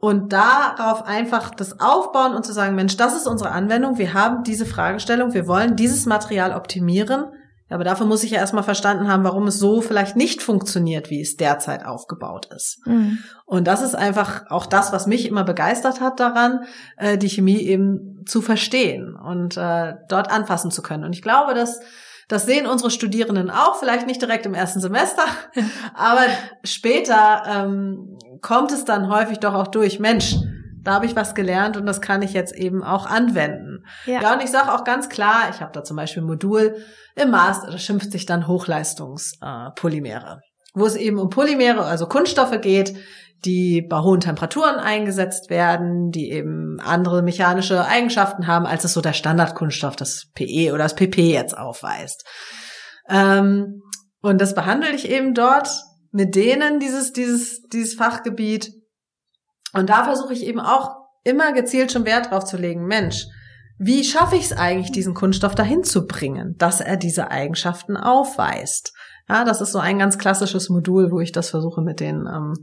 und 0.00 0.32
darauf 0.32 1.04
einfach 1.06 1.54
das 1.54 1.80
aufbauen 1.80 2.34
und 2.34 2.44
zu 2.44 2.52
sagen, 2.52 2.74
Mensch, 2.74 2.96
das 2.96 3.14
ist 3.14 3.28
unsere 3.28 3.50
Anwendung, 3.50 3.98
wir 3.98 4.14
haben 4.14 4.42
diese 4.42 4.66
Fragestellung, 4.66 5.32
wir 5.34 5.46
wollen 5.46 5.76
dieses 5.76 6.06
Material 6.06 6.54
optimieren. 6.54 7.26
Aber 7.72 7.84
dafür 7.84 8.06
muss 8.06 8.22
ich 8.22 8.32
ja 8.32 8.38
erstmal 8.38 8.62
verstanden 8.62 9.08
haben, 9.08 9.24
warum 9.24 9.46
es 9.46 9.58
so 9.58 9.80
vielleicht 9.80 10.16
nicht 10.16 10.42
funktioniert, 10.42 11.10
wie 11.10 11.20
es 11.20 11.36
derzeit 11.36 11.84
aufgebaut 11.84 12.46
ist. 12.54 12.86
Mhm. 12.86 13.18
Und 13.44 13.66
das 13.66 13.82
ist 13.82 13.94
einfach 13.94 14.50
auch 14.50 14.66
das, 14.66 14.92
was 14.92 15.06
mich 15.06 15.26
immer 15.26 15.44
begeistert 15.44 16.00
hat 16.00 16.20
daran, 16.20 16.64
äh, 16.96 17.18
die 17.18 17.28
Chemie 17.28 17.60
eben 17.60 18.24
zu 18.26 18.42
verstehen 18.42 19.14
und 19.16 19.56
äh, 19.56 19.94
dort 20.08 20.30
anfassen 20.30 20.70
zu 20.70 20.82
können. 20.82 21.04
Und 21.04 21.14
ich 21.14 21.22
glaube, 21.22 21.54
dass 21.54 21.80
das 22.28 22.46
sehen 22.46 22.66
unsere 22.66 22.90
Studierenden 22.90 23.50
auch, 23.50 23.76
vielleicht 23.76 24.06
nicht 24.06 24.22
direkt 24.22 24.46
im 24.46 24.54
ersten 24.54 24.80
Semester, 24.80 25.22
aber 25.94 26.24
später 26.64 27.42
ähm, 27.46 28.18
kommt 28.40 28.72
es 28.72 28.84
dann 28.84 29.08
häufig 29.08 29.38
doch 29.38 29.54
auch 29.54 29.66
durch, 29.66 29.98
Mensch, 29.98 30.36
da 30.82 30.94
habe 30.94 31.06
ich 31.06 31.16
was 31.16 31.34
gelernt 31.34 31.76
und 31.76 31.86
das 31.86 32.00
kann 32.00 32.22
ich 32.22 32.32
jetzt 32.32 32.54
eben 32.54 32.82
auch 32.82 33.06
anwenden. 33.06 33.84
Ja, 34.06 34.22
ja 34.22 34.34
und 34.34 34.42
ich 34.42 34.50
sage 34.50 34.72
auch 34.72 34.84
ganz 34.84 35.08
klar, 35.08 35.50
ich 35.50 35.60
habe 35.60 35.72
da 35.72 35.84
zum 35.84 35.96
Beispiel 35.96 36.22
ein 36.22 36.26
Modul 36.26 36.76
im 37.14 37.30
Master, 37.30 37.70
das 37.70 37.82
schimpft 37.82 38.12
sich 38.12 38.26
dann 38.26 38.46
Hochleistungspolymere, 38.46 40.40
äh, 40.40 40.68
wo 40.74 40.86
es 40.86 40.96
eben 40.96 41.18
um 41.18 41.30
Polymere, 41.30 41.84
also 41.84 42.06
Kunststoffe 42.06 42.60
geht, 42.60 42.94
die 43.44 43.82
bei 43.82 43.98
hohen 43.98 44.20
Temperaturen 44.20 44.76
eingesetzt 44.76 45.50
werden, 45.50 46.10
die 46.10 46.30
eben 46.30 46.78
andere 46.80 47.22
mechanische 47.22 47.84
Eigenschaften 47.84 48.46
haben, 48.46 48.66
als 48.66 48.84
es 48.84 48.92
so 48.92 49.00
der 49.00 49.12
Standardkunststoff, 49.12 49.96
das 49.96 50.26
PE 50.34 50.72
oder 50.72 50.84
das 50.84 50.94
PP 50.94 51.32
jetzt 51.32 51.56
aufweist. 51.56 52.24
Ähm, 53.08 53.82
und 54.20 54.40
das 54.40 54.54
behandle 54.54 54.92
ich 54.92 55.10
eben 55.10 55.34
dort 55.34 55.68
mit 56.12 56.36
denen 56.36 56.78
dieses, 56.78 57.12
dieses, 57.12 57.62
dieses 57.62 57.94
Fachgebiet. 57.94 58.72
Und 59.72 59.90
da 59.90 60.04
versuche 60.04 60.32
ich 60.32 60.44
eben 60.44 60.60
auch 60.60 60.96
immer 61.24 61.52
gezielt 61.52 61.92
schon 61.92 62.04
Wert 62.04 62.30
drauf 62.30 62.44
zu 62.44 62.56
legen, 62.56 62.86
Mensch, 62.86 63.26
wie 63.78 64.04
schaffe 64.04 64.36
ich 64.36 64.44
es 64.44 64.52
eigentlich, 64.52 64.92
diesen 64.92 65.14
Kunststoff 65.14 65.54
dahin 65.54 65.82
zu 65.82 66.06
bringen, 66.06 66.54
dass 66.58 66.80
er 66.80 66.96
diese 66.96 67.30
Eigenschaften 67.30 67.96
aufweist? 67.96 68.92
Ja, 69.28 69.44
das 69.44 69.60
ist 69.60 69.72
so 69.72 69.78
ein 69.78 69.98
ganz 69.98 70.18
klassisches 70.18 70.68
Modul, 70.68 71.10
wo 71.10 71.20
ich 71.20 71.32
das 71.32 71.50
versuche 71.50 71.80
mit 71.80 72.00
den, 72.00 72.26
ähm, 72.26 72.54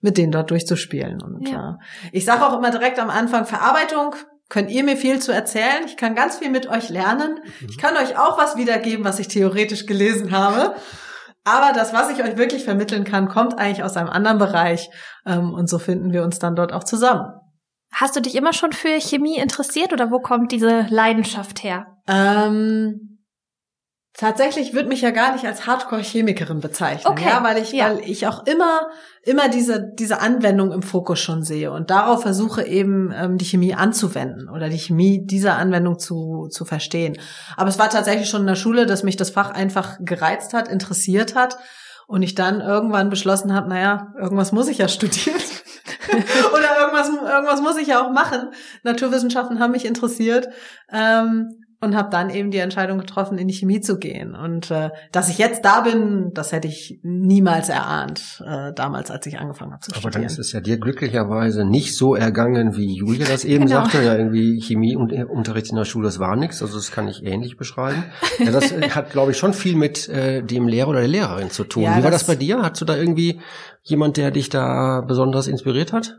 mit 0.00 0.18
denen 0.18 0.32
dort 0.32 0.50
durchzuspielen. 0.50 1.22
Und 1.22 1.48
ja. 1.48 1.78
äh, 2.04 2.08
ich 2.12 2.24
sage 2.24 2.46
auch 2.46 2.56
immer 2.56 2.70
direkt 2.70 2.98
am 2.98 3.10
Anfang, 3.10 3.46
Verarbeitung 3.46 4.14
könnt 4.48 4.70
ihr 4.70 4.84
mir 4.84 4.96
viel 4.96 5.20
zu 5.20 5.32
erzählen. 5.32 5.84
Ich 5.86 5.96
kann 5.96 6.14
ganz 6.14 6.38
viel 6.38 6.50
mit 6.50 6.68
euch 6.68 6.88
lernen. 6.88 7.40
Ich 7.68 7.78
kann 7.78 7.96
euch 7.96 8.18
auch 8.18 8.38
was 8.38 8.56
wiedergeben, 8.56 9.04
was 9.04 9.18
ich 9.18 9.28
theoretisch 9.28 9.86
gelesen 9.86 10.32
habe. 10.32 10.74
Aber 11.48 11.72
das, 11.72 11.94
was 11.94 12.10
ich 12.10 12.22
euch 12.22 12.36
wirklich 12.36 12.64
vermitteln 12.64 13.04
kann, 13.04 13.28
kommt 13.28 13.58
eigentlich 13.58 13.82
aus 13.82 13.96
einem 13.96 14.10
anderen 14.10 14.36
Bereich. 14.38 14.90
Ähm, 15.24 15.54
und 15.54 15.68
so 15.68 15.78
finden 15.78 16.12
wir 16.12 16.22
uns 16.22 16.38
dann 16.38 16.54
dort 16.54 16.74
auch 16.74 16.84
zusammen. 16.84 17.32
Hast 17.90 18.14
du 18.16 18.20
dich 18.20 18.34
immer 18.34 18.52
schon 18.52 18.72
für 18.72 19.00
Chemie 19.00 19.38
interessiert 19.38 19.94
oder 19.94 20.10
wo 20.10 20.20
kommt 20.20 20.52
diese 20.52 20.86
Leidenschaft 20.90 21.64
her? 21.64 21.86
Ähm, 22.06 23.17
Tatsächlich 24.18 24.74
würde 24.74 24.88
mich 24.88 25.00
ja 25.00 25.12
gar 25.12 25.32
nicht 25.32 25.44
als 25.44 25.64
Hardcore-Chemikerin 25.64 26.58
bezeichnen, 26.58 27.06
okay. 27.06 27.28
ja, 27.28 27.44
weil 27.44 27.56
ich, 27.56 27.70
ja. 27.70 27.90
weil 27.90 28.00
ich 28.00 28.26
auch 28.26 28.44
immer, 28.46 28.88
immer 29.22 29.48
diese, 29.48 29.92
diese 29.94 30.20
Anwendung 30.20 30.72
im 30.72 30.82
Fokus 30.82 31.20
schon 31.20 31.44
sehe 31.44 31.70
und 31.70 31.90
darauf 31.90 32.22
versuche 32.22 32.66
eben 32.66 33.12
ähm, 33.16 33.38
die 33.38 33.44
Chemie 33.44 33.74
anzuwenden 33.74 34.48
oder 34.48 34.70
die 34.70 34.78
Chemie 34.78 35.24
dieser 35.24 35.54
Anwendung 35.54 36.00
zu, 36.00 36.48
zu 36.50 36.64
verstehen. 36.64 37.16
Aber 37.56 37.68
es 37.68 37.78
war 37.78 37.90
tatsächlich 37.90 38.28
schon 38.28 38.40
in 38.40 38.48
der 38.48 38.56
Schule, 38.56 38.86
dass 38.86 39.04
mich 39.04 39.16
das 39.16 39.30
Fach 39.30 39.52
einfach 39.52 39.98
gereizt 40.00 40.52
hat, 40.52 40.66
interessiert 40.66 41.36
hat 41.36 41.56
und 42.08 42.22
ich 42.22 42.34
dann 42.34 42.60
irgendwann 42.60 43.10
beschlossen 43.10 43.54
habe, 43.54 43.68
naja, 43.68 44.14
irgendwas 44.18 44.50
muss 44.50 44.66
ich 44.66 44.78
ja 44.78 44.88
studieren. 44.88 45.38
oder 46.52 46.80
irgendwas, 46.80 47.08
irgendwas 47.08 47.60
muss 47.60 47.76
ich 47.76 47.86
ja 47.86 48.04
auch 48.04 48.10
machen. 48.10 48.48
Naturwissenschaften 48.82 49.60
haben 49.60 49.70
mich 49.70 49.84
interessiert. 49.84 50.48
Ähm, 50.90 51.57
und 51.80 51.94
habe 51.94 52.10
dann 52.10 52.28
eben 52.30 52.50
die 52.50 52.58
Entscheidung 52.58 52.98
getroffen, 52.98 53.38
in 53.38 53.46
die 53.46 53.54
Chemie 53.54 53.80
zu 53.80 53.98
gehen. 53.98 54.34
Und 54.34 54.70
äh, 54.70 54.90
dass 55.12 55.28
ich 55.28 55.38
jetzt 55.38 55.64
da 55.64 55.82
bin, 55.82 56.32
das 56.34 56.50
hätte 56.50 56.66
ich 56.66 56.98
niemals 57.02 57.68
erahnt, 57.68 58.42
äh, 58.44 58.72
damals, 58.74 59.12
als 59.12 59.26
ich 59.26 59.38
angefangen 59.38 59.72
habe 59.72 59.82
zu 59.82 59.92
Aber 59.92 60.00
studieren. 60.00 60.14
Aber 60.14 60.22
dann 60.22 60.26
ist 60.26 60.38
es 60.38 60.52
ja 60.52 60.60
dir 60.60 60.78
glücklicherweise 60.78 61.64
nicht 61.64 61.96
so 61.96 62.16
ergangen, 62.16 62.76
wie 62.76 62.94
Julia 62.94 63.26
das 63.26 63.44
eben 63.44 63.66
genau. 63.66 63.82
sagte. 63.82 64.02
Ja, 64.02 64.16
irgendwie 64.16 64.60
Chemie 64.60 64.96
und 64.96 65.12
äh, 65.12 65.24
Unterricht 65.24 65.70
in 65.70 65.76
der 65.76 65.84
Schule, 65.84 66.06
das 66.06 66.18
war 66.18 66.34
nichts. 66.34 66.62
Also 66.62 66.76
das 66.76 66.90
kann 66.90 67.06
ich 67.06 67.24
ähnlich 67.24 67.56
beschreiben. 67.56 68.04
Ja, 68.38 68.50
das 68.50 68.72
äh, 68.72 68.90
hat, 68.90 69.10
glaube 69.10 69.30
ich, 69.30 69.38
schon 69.38 69.52
viel 69.52 69.76
mit 69.76 70.08
äh, 70.08 70.42
dem 70.42 70.66
Lehrer 70.66 70.88
oder 70.88 71.00
der 71.00 71.08
Lehrerin 71.08 71.50
zu 71.50 71.62
tun. 71.62 71.84
Ja, 71.84 71.96
wie 71.96 72.02
war 72.02 72.10
das, 72.10 72.26
das 72.26 72.26
bei 72.26 72.36
dir? 72.36 72.62
Hattest 72.62 72.82
du 72.82 72.86
da 72.86 72.96
irgendwie 72.96 73.40
jemand, 73.82 74.16
der 74.16 74.32
dich 74.32 74.48
da 74.48 75.02
besonders 75.06 75.46
inspiriert 75.46 75.92
hat? 75.92 76.18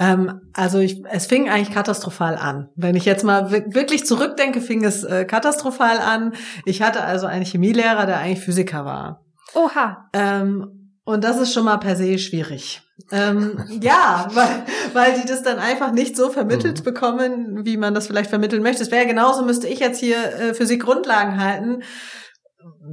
Ähm, 0.00 0.40
also 0.54 0.78
ich, 0.78 1.04
es 1.10 1.26
fing 1.26 1.50
eigentlich 1.50 1.72
katastrophal 1.72 2.36
an. 2.36 2.70
Wenn 2.74 2.96
ich 2.96 3.04
jetzt 3.04 3.22
mal 3.22 3.50
wirklich 3.50 4.06
zurückdenke, 4.06 4.62
fing 4.62 4.82
es 4.82 5.04
äh, 5.04 5.26
katastrophal 5.26 5.98
an. 5.98 6.32
Ich 6.64 6.80
hatte 6.80 7.04
also 7.04 7.26
einen 7.26 7.44
Chemielehrer, 7.44 8.06
der 8.06 8.18
eigentlich 8.18 8.40
Physiker 8.40 8.86
war. 8.86 9.26
Oha. 9.54 10.08
Ähm, 10.14 10.96
und 11.04 11.22
das 11.22 11.38
ist 11.38 11.52
schon 11.52 11.66
mal 11.66 11.76
per 11.76 11.96
se 11.96 12.18
schwierig. 12.18 12.80
Ähm, 13.12 13.62
ja, 13.82 14.26
weil, 14.32 14.64
weil 14.94 15.20
die 15.20 15.28
das 15.28 15.42
dann 15.42 15.58
einfach 15.58 15.92
nicht 15.92 16.16
so 16.16 16.30
vermittelt 16.30 16.80
mhm. 16.80 16.84
bekommen, 16.84 17.64
wie 17.66 17.76
man 17.76 17.92
das 17.92 18.06
vielleicht 18.06 18.30
vermitteln 18.30 18.62
möchte. 18.62 18.82
Es 18.82 18.90
wäre 18.90 19.06
genauso, 19.06 19.44
müsste 19.44 19.68
ich 19.68 19.80
jetzt 19.80 20.00
hier 20.00 20.16
äh, 20.16 20.54
Physik 20.54 20.82
Grundlagen 20.82 21.38
halten 21.38 21.82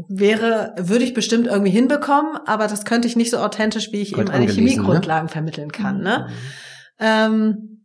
wäre, 0.10 0.74
würde 0.78 1.04
ich 1.04 1.14
bestimmt 1.14 1.48
irgendwie 1.48 1.72
hinbekommen, 1.72 2.38
aber 2.46 2.68
das 2.68 2.86
könnte 2.86 3.08
ich 3.08 3.16
nicht 3.16 3.32
so 3.32 3.38
authentisch, 3.38 3.92
wie 3.92 4.02
ich 4.02 4.14
Gut 4.14 4.26
eben 4.26 4.32
eine 4.32 4.46
Chemiegrundlagen 4.52 5.26
ne? 5.26 5.32
vermitteln 5.32 5.72
kann. 5.72 6.02
Ne? 6.02 6.28
Mhm. 6.30 6.34
Ähm, 7.00 7.78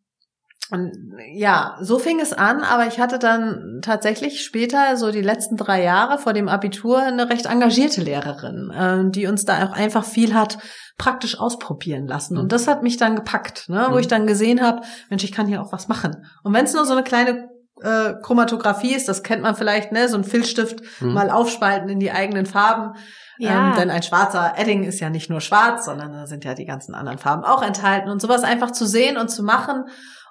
und 0.73 0.91
ja, 1.35 1.77
so 1.83 1.99
fing 1.99 2.19
es 2.19 2.33
an, 2.33 2.63
aber 2.63 2.87
ich 2.87 2.99
hatte 2.99 3.19
dann 3.19 3.81
tatsächlich 3.83 4.43
später, 4.43 4.97
so 4.97 5.11
die 5.11 5.21
letzten 5.21 5.59
drei 5.59 5.83
Jahre 5.83 6.17
vor 6.17 6.33
dem 6.33 6.49
Abitur, 6.49 6.99
eine 6.99 7.29
recht 7.29 7.45
engagierte 7.45 8.01
Lehrerin, 8.01 8.71
äh, 8.71 9.11
die 9.11 9.27
uns 9.27 9.45
da 9.45 9.67
auch 9.67 9.73
einfach 9.73 10.05
viel 10.05 10.33
hat 10.33 10.57
praktisch 10.97 11.39
ausprobieren 11.39 12.07
lassen. 12.07 12.39
Und 12.39 12.53
das 12.53 12.69
hat 12.69 12.83
mich 12.83 12.97
dann 12.97 13.17
gepackt, 13.17 13.69
ne, 13.69 13.89
wo 13.91 13.99
ich 13.99 14.07
mhm. 14.07 14.11
dann 14.11 14.27
gesehen 14.27 14.63
habe, 14.63 14.81
Mensch, 15.11 15.25
ich 15.25 15.33
kann 15.33 15.47
hier 15.47 15.61
auch 15.61 15.73
was 15.73 15.89
machen. 15.89 16.25
Und 16.43 16.55
wenn 16.55 16.65
es 16.65 16.73
nur 16.73 16.87
so 16.87 16.93
eine 16.93 17.03
kleine 17.03 17.51
äh, 17.83 18.15
Chromatographie 18.23 18.95
ist, 18.95 19.09
das 19.09 19.23
kennt 19.23 19.43
man 19.43 19.55
vielleicht, 19.55 19.93
ne, 19.93 20.09
so 20.09 20.17
ein 20.17 20.25
Filzstift 20.25 20.81
mhm. 21.01 21.13
mal 21.13 21.31
aufspalten 21.31 21.91
in 21.91 22.01
die 22.01 22.13
eigenen 22.13 22.47
Farben. 22.47 22.97
Ja. 23.39 23.71
Ähm, 23.71 23.77
denn 23.77 23.91
ein 23.91 24.03
schwarzer 24.03 24.55
Edding 24.57 24.85
ist 24.85 25.01
ja 25.01 25.11
nicht 25.11 25.31
nur 25.31 25.41
schwarz, 25.41 25.85
sondern 25.85 26.13
da 26.13 26.27
sind 26.27 26.45
ja 26.45 26.55
die 26.55 26.67
ganzen 26.67 26.95
anderen 26.95 27.19
Farben 27.19 27.45
auch 27.45 27.63
enthalten. 27.63 28.11
Und 28.11 28.21
sowas 28.21 28.43
einfach 28.45 28.71
zu 28.71 28.87
sehen 28.87 29.17
und 29.17 29.29
zu 29.29 29.43
machen 29.43 29.85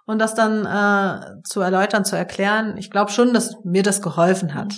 und 0.06 0.20
das 0.20 0.36
dann 0.36 0.66
äh, 0.66 1.42
zu 1.44 1.62
erläutern, 1.62 2.06
zu 2.06 2.16
erklären, 2.16 2.78
ich 2.78 2.90
glaube 2.92 3.12
schon, 3.12 3.34
dass 3.34 3.56
mir 3.64 3.84
das 3.84 4.02
geholfen 4.02 4.54
hat. 4.54 4.76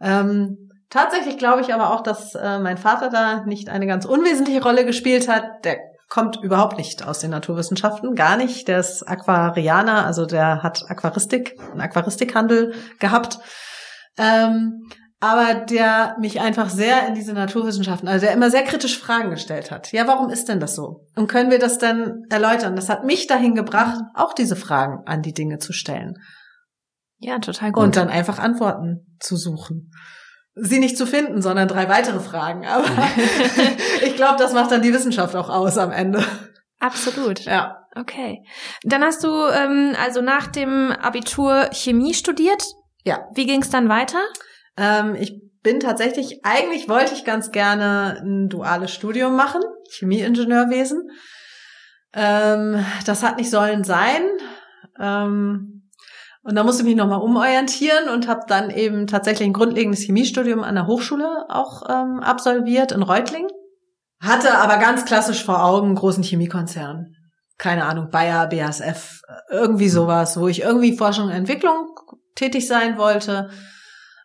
Ähm, 0.00 0.70
tatsächlich 0.90 1.38
glaube 1.38 1.62
ich 1.62 1.72
aber 1.72 1.92
auch, 1.92 2.02
dass 2.02 2.34
äh, 2.34 2.58
mein 2.58 2.78
Vater 2.78 3.10
da 3.10 3.44
nicht 3.44 3.68
eine 3.68 3.86
ganz 3.86 4.04
unwesentliche 4.04 4.62
Rolle 4.62 4.84
gespielt 4.84 5.28
hat. 5.28 5.64
Der 5.64 5.78
kommt 6.08 6.38
überhaupt 6.42 6.78
nicht 6.78 7.06
aus 7.06 7.18
den 7.18 7.30
Naturwissenschaften, 7.30 8.14
gar 8.14 8.36
nicht. 8.36 8.68
Der 8.68 8.78
ist 8.78 9.02
Aquarianer, 9.06 10.06
also 10.06 10.26
der 10.26 10.62
hat 10.62 10.84
Aquaristik, 10.88 11.58
einen 11.72 11.80
Aquaristikhandel 11.80 12.74
gehabt. 12.98 13.38
Ähm, 14.16 14.88
aber 15.20 15.54
der 15.54 16.16
mich 16.20 16.40
einfach 16.40 16.70
sehr 16.70 17.08
in 17.08 17.14
diese 17.14 17.32
Naturwissenschaften, 17.32 18.08
also 18.08 18.26
der 18.26 18.34
immer 18.34 18.50
sehr 18.50 18.62
kritisch 18.62 18.98
Fragen 18.98 19.30
gestellt 19.30 19.70
hat. 19.70 19.90
Ja, 19.92 20.06
warum 20.06 20.30
ist 20.30 20.48
denn 20.48 20.60
das 20.60 20.76
so? 20.76 21.06
Und 21.16 21.26
können 21.26 21.50
wir 21.50 21.58
das 21.58 21.78
dann 21.78 22.22
erläutern? 22.30 22.76
Das 22.76 22.88
hat 22.88 23.04
mich 23.04 23.26
dahin 23.26 23.54
gebracht, 23.54 24.00
auch 24.14 24.32
diese 24.32 24.54
Fragen 24.54 25.02
an 25.06 25.22
die 25.22 25.34
Dinge 25.34 25.58
zu 25.58 25.72
stellen. 25.72 26.14
Ja, 27.18 27.40
total 27.40 27.72
gut. 27.72 27.82
Und 27.82 27.96
dann 27.96 28.08
einfach 28.08 28.38
Antworten 28.38 29.16
zu 29.18 29.36
suchen. 29.36 29.90
Sie 30.54 30.78
nicht 30.78 30.96
zu 30.96 31.06
finden, 31.06 31.42
sondern 31.42 31.66
drei 31.66 31.88
weitere 31.88 32.20
Fragen. 32.20 32.64
Aber 32.66 32.86
ich 34.02 34.14
glaube, 34.14 34.38
das 34.38 34.52
macht 34.52 34.70
dann 34.70 34.82
die 34.82 34.92
Wissenschaft 34.92 35.34
auch 35.34 35.48
aus 35.48 35.78
am 35.78 35.90
Ende. 35.90 36.24
Absolut. 36.78 37.40
Ja. 37.40 37.86
Okay. 37.96 38.44
Dann 38.84 39.02
hast 39.02 39.24
du 39.24 39.28
ähm, 39.28 39.96
also 40.00 40.20
nach 40.20 40.46
dem 40.46 40.92
Abitur 40.92 41.70
Chemie 41.72 42.14
studiert. 42.14 42.62
Ja. 43.04 43.26
Wie 43.34 43.46
ging 43.46 43.62
es 43.62 43.70
dann 43.70 43.88
weiter? 43.88 44.20
Ähm, 44.78 45.16
ich 45.18 45.42
bin 45.62 45.80
tatsächlich, 45.80 46.44
eigentlich 46.44 46.88
wollte 46.88 47.14
ich 47.14 47.24
ganz 47.24 47.50
gerne 47.50 48.20
ein 48.22 48.48
duales 48.48 48.92
Studium 48.92 49.36
machen, 49.36 49.60
Chemieingenieurwesen. 49.90 51.10
Ähm, 52.14 52.84
das 53.04 53.22
hat 53.22 53.36
nicht 53.36 53.50
sollen 53.50 53.84
sein. 53.84 54.22
Ähm, 54.98 55.90
und 56.42 56.54
da 56.54 56.64
musste 56.64 56.82
ich 56.82 56.88
mich 56.88 56.96
nochmal 56.96 57.20
umorientieren 57.20 58.08
und 58.08 58.28
habe 58.28 58.42
dann 58.46 58.70
eben 58.70 59.06
tatsächlich 59.06 59.46
ein 59.46 59.52
grundlegendes 59.52 60.00
Chemiestudium 60.00 60.62
an 60.62 60.76
der 60.76 60.86
Hochschule 60.86 61.44
auch 61.48 61.82
ähm, 61.90 62.20
absolviert 62.20 62.92
in 62.92 63.02
Reutlingen. 63.02 63.50
Hatte 64.20 64.56
aber 64.56 64.78
ganz 64.78 65.04
klassisch 65.04 65.44
vor 65.44 65.62
Augen 65.62 65.88
einen 65.88 65.96
großen 65.96 66.22
Chemiekonzern. 66.22 67.14
Keine 67.58 67.84
Ahnung, 67.84 68.08
Bayer, 68.10 68.46
BASF, 68.46 69.20
irgendwie 69.50 69.88
sowas, 69.88 70.40
wo 70.40 70.48
ich 70.48 70.62
irgendwie 70.62 70.96
Forschung 70.96 71.26
und 71.26 71.32
Entwicklung 71.32 71.88
tätig 72.36 72.66
sein 72.66 72.96
wollte 72.96 73.50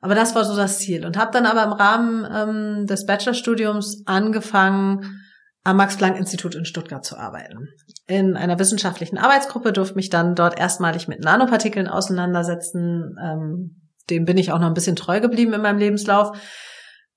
aber 0.03 0.15
das 0.15 0.35
war 0.35 0.43
so 0.43 0.53
das 0.53 0.79
Ziel. 0.79 1.05
Und 1.05 1.17
habe 1.17 1.31
dann 1.31 1.45
aber 1.45 1.63
im 1.63 1.71
Rahmen 1.71 2.27
ähm, 2.29 2.87
des 2.87 3.05
Bachelorstudiums 3.05 4.03
angefangen, 4.05 5.21
am 5.63 5.77
Max-Planck-Institut 5.77 6.55
in 6.55 6.65
Stuttgart 6.65 7.05
zu 7.05 7.17
arbeiten. 7.17 7.69
In 8.05 8.35
einer 8.35 8.59
wissenschaftlichen 8.59 9.17
Arbeitsgruppe 9.17 9.71
durfte 9.71 9.95
mich 9.95 10.09
dann 10.09 10.35
dort 10.35 10.59
erstmalig 10.59 11.07
mit 11.07 11.23
Nanopartikeln 11.23 11.87
auseinandersetzen. 11.87 13.15
Ähm, 13.23 13.81
dem 14.09 14.25
bin 14.25 14.37
ich 14.37 14.51
auch 14.51 14.59
noch 14.59 14.67
ein 14.67 14.73
bisschen 14.73 14.97
treu 14.97 15.21
geblieben 15.21 15.53
in 15.53 15.61
meinem 15.61 15.79
Lebenslauf. 15.79 16.37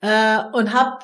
Äh, 0.00 0.38
und 0.52 0.72
habe 0.72 0.98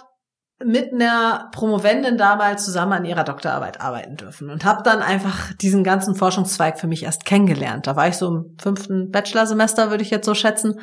mit 0.65 0.93
einer 0.93 1.49
Promovendin 1.51 2.17
damals 2.17 2.65
zusammen 2.65 2.93
an 2.93 3.05
ihrer 3.05 3.25
Doktorarbeit 3.25 3.81
arbeiten 3.81 4.15
dürfen 4.15 4.51
und 4.51 4.65
habe 4.65 4.85
dann 4.85 5.03
einfach 5.03 5.53
diesen 5.55 5.83
ganzen 5.83 6.15
Forschungszweig 6.15 6.79
für 6.79 6.87
mich 6.87 7.03
erst 7.03 7.25
kennengelernt. 7.25 7.89
Da 7.89 7.97
war 7.97 8.07
ich 8.07 8.15
so 8.15 8.29
im 8.29 8.57
fünften 8.61 9.11
Bachelorsemester, 9.11 9.91
würde 9.91 10.05
ich 10.05 10.11
jetzt 10.11 10.27
so 10.27 10.35
schätzen. 10.35 10.79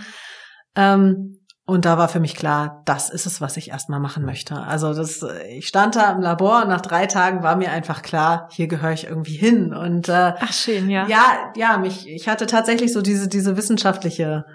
Ähm, 0.75 1.39
und 1.69 1.85
da 1.85 1.99
war 1.99 2.09
für 2.09 2.19
mich 2.19 2.35
klar, 2.35 2.81
das 2.85 3.11
ist 3.11 3.27
es, 3.27 3.41
was 3.41 3.55
ich 3.55 3.69
erstmal 3.69 3.99
machen 3.99 4.25
möchte. 4.25 4.55
Also 4.55 4.91
das, 4.95 5.23
ich 5.49 5.67
stand 5.67 5.95
da 5.95 6.11
im 6.11 6.19
Labor 6.19 6.63
und 6.63 6.69
nach 6.69 6.81
drei 6.81 7.05
Tagen 7.05 7.43
war 7.43 7.55
mir 7.55 7.71
einfach 7.71 8.01
klar, 8.01 8.49
hier 8.51 8.67
gehöre 8.67 8.93
ich 8.93 9.05
irgendwie 9.05 9.35
hin. 9.35 9.75
Und 9.75 10.09
äh, 10.09 10.33
Ach 10.39 10.51
schön, 10.51 10.89
ja. 10.89 11.07
Ja, 11.07 11.51
ja, 11.55 11.77
mich, 11.77 12.09
ich 12.09 12.27
hatte 12.27 12.47
tatsächlich 12.47 12.91
so 12.91 13.03
diese, 13.03 13.27
diese 13.27 13.55
wissenschaftliche, 13.55 14.45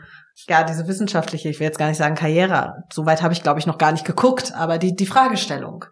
ja, 0.49 0.65
diese 0.65 0.89
wissenschaftliche, 0.89 1.49
ich 1.49 1.61
will 1.61 1.69
jetzt 1.69 1.79
gar 1.79 1.87
nicht 1.87 1.99
sagen 1.99 2.17
Karriere. 2.17 2.83
Soweit 2.93 3.23
habe 3.23 3.33
ich, 3.33 3.45
glaube 3.45 3.61
ich, 3.61 3.67
noch 3.67 3.79
gar 3.79 3.93
nicht 3.93 4.05
geguckt, 4.05 4.53
aber 4.53 4.79
die, 4.79 4.97
die 4.97 5.07
Fragestellung, 5.07 5.85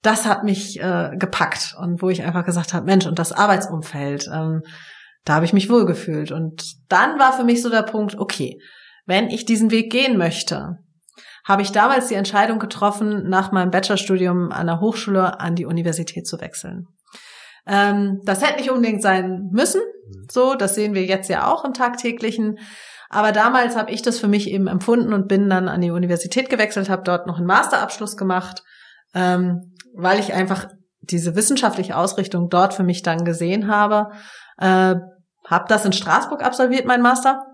das 0.00 0.24
hat 0.24 0.44
mich 0.44 0.80
äh, 0.80 1.10
gepackt 1.14 1.74
und 1.78 2.00
wo 2.00 2.08
ich 2.08 2.22
einfach 2.22 2.46
gesagt 2.46 2.72
habe, 2.72 2.86
Mensch, 2.86 3.04
und 3.04 3.18
das 3.18 3.32
Arbeitsumfeld, 3.32 4.30
ähm, 4.32 4.62
da 5.26 5.34
habe 5.34 5.44
ich 5.44 5.52
mich 5.52 5.68
wohlgefühlt. 5.68 6.32
Und 6.32 6.62
dann 6.88 7.18
war 7.18 7.34
für 7.34 7.44
mich 7.44 7.60
so 7.60 7.68
der 7.68 7.82
Punkt, 7.82 8.18
okay, 8.18 8.56
wenn 9.06 9.28
ich 9.28 9.44
diesen 9.44 9.70
Weg 9.70 9.90
gehen 9.90 10.16
möchte, 10.16 10.78
habe 11.44 11.62
ich 11.62 11.72
damals 11.72 12.08
die 12.08 12.14
Entscheidung 12.14 12.58
getroffen, 12.58 13.28
nach 13.28 13.52
meinem 13.52 13.70
Bachelorstudium 13.70 14.52
an 14.52 14.66
der 14.66 14.80
Hochschule 14.80 15.40
an 15.40 15.54
die 15.54 15.66
Universität 15.66 16.26
zu 16.26 16.40
wechseln. 16.40 16.86
Ähm, 17.66 18.20
das 18.24 18.42
hätte 18.42 18.58
nicht 18.58 18.70
unbedingt 18.70 19.02
sein 19.02 19.48
müssen. 19.52 19.80
So, 20.30 20.54
das 20.54 20.74
sehen 20.74 20.94
wir 20.94 21.04
jetzt 21.04 21.28
ja 21.28 21.52
auch 21.52 21.64
im 21.64 21.72
tagtäglichen. 21.72 22.58
Aber 23.08 23.32
damals 23.32 23.76
habe 23.76 23.90
ich 23.90 24.02
das 24.02 24.18
für 24.18 24.28
mich 24.28 24.48
eben 24.50 24.68
empfunden 24.68 25.12
und 25.12 25.28
bin 25.28 25.50
dann 25.50 25.68
an 25.68 25.80
die 25.80 25.90
Universität 25.90 26.48
gewechselt, 26.48 26.88
habe 26.88 27.02
dort 27.02 27.26
noch 27.26 27.38
einen 27.38 27.46
Masterabschluss 27.46 28.16
gemacht, 28.16 28.62
ähm, 29.14 29.74
weil 29.94 30.20
ich 30.20 30.32
einfach 30.32 30.68
diese 31.00 31.34
wissenschaftliche 31.34 31.96
Ausrichtung 31.96 32.48
dort 32.48 32.74
für 32.74 32.84
mich 32.84 33.02
dann 33.02 33.24
gesehen 33.24 33.66
habe. 33.66 34.12
Äh, 34.58 34.94
habe 35.46 35.64
das 35.68 35.84
in 35.84 35.92
Straßburg 35.92 36.44
absolviert, 36.44 36.86
mein 36.86 37.02
Master, 37.02 37.44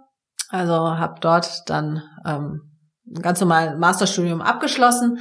also 0.50 0.72
habe 0.72 1.20
dort 1.20 1.62
dann 1.66 2.02
ähm, 2.24 2.62
ein 3.06 3.22
ganz 3.22 3.40
normales 3.40 3.78
Masterstudium 3.78 4.40
abgeschlossen 4.40 5.18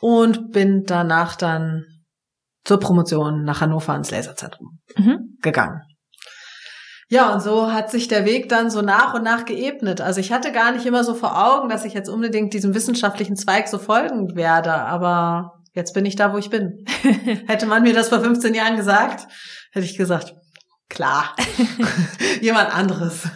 und 0.00 0.52
bin 0.52 0.84
danach 0.84 1.36
dann 1.36 1.84
zur 2.64 2.78
Promotion 2.78 3.44
nach 3.44 3.60
Hannover 3.60 3.94
ins 3.94 4.10
Laserzentrum 4.10 4.80
mhm. 4.96 5.36
gegangen. 5.42 5.82
Ja, 7.08 7.32
und 7.34 7.42
so 7.42 7.70
hat 7.72 7.90
sich 7.90 8.08
der 8.08 8.24
Weg 8.24 8.48
dann 8.48 8.70
so 8.70 8.80
nach 8.80 9.12
und 9.12 9.22
nach 9.22 9.44
geebnet. 9.44 10.00
Also 10.00 10.20
ich 10.20 10.32
hatte 10.32 10.50
gar 10.50 10.72
nicht 10.72 10.86
immer 10.86 11.04
so 11.04 11.14
vor 11.14 11.36
Augen, 11.36 11.68
dass 11.68 11.84
ich 11.84 11.92
jetzt 11.92 12.08
unbedingt 12.08 12.54
diesem 12.54 12.74
wissenschaftlichen 12.74 13.36
Zweig 13.36 13.68
so 13.68 13.78
folgen 13.78 14.34
werde, 14.34 14.72
aber 14.72 15.60
jetzt 15.74 15.92
bin 15.92 16.06
ich 16.06 16.16
da, 16.16 16.32
wo 16.32 16.38
ich 16.38 16.48
bin. 16.48 16.84
Hätte 17.46 17.66
man 17.66 17.82
mir 17.82 17.92
das 17.92 18.08
vor 18.08 18.20
15 18.20 18.54
Jahren 18.54 18.76
gesagt, 18.76 19.26
hätte 19.72 19.84
ich 19.84 19.98
gesagt, 19.98 20.34
klar, 20.88 21.36
jemand 22.40 22.74
anderes. 22.74 23.28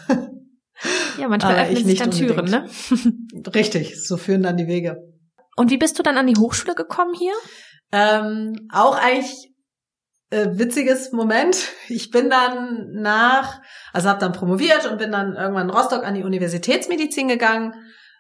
Ja, 1.18 1.28
manchmal 1.28 1.58
öffnen 1.58 1.84
sich 1.84 1.98
dann 1.98 2.10
Türen, 2.10 2.46
ne? 2.46 2.68
Richtig, 3.54 4.06
so 4.06 4.16
führen 4.16 4.42
dann 4.42 4.56
die 4.56 4.66
Wege. 4.66 4.98
Und 5.56 5.70
wie 5.70 5.78
bist 5.78 5.98
du 5.98 6.02
dann 6.02 6.18
an 6.18 6.26
die 6.26 6.38
Hochschule 6.38 6.74
gekommen 6.74 7.14
hier? 7.14 7.32
Ähm, 7.92 8.68
auch 8.72 8.96
eigentlich 8.96 9.52
äh, 10.30 10.46
witziges 10.52 11.12
Moment. 11.12 11.56
Ich 11.88 12.10
bin 12.10 12.30
dann 12.30 12.92
nach, 12.92 13.60
also 13.92 14.08
habe 14.08 14.20
dann 14.20 14.32
promoviert 14.32 14.90
und 14.90 14.98
bin 14.98 15.12
dann 15.12 15.34
irgendwann 15.34 15.68
in 15.68 15.74
Rostock 15.74 16.04
an 16.04 16.14
die 16.14 16.24
Universitätsmedizin 16.24 17.28
gegangen. 17.28 17.74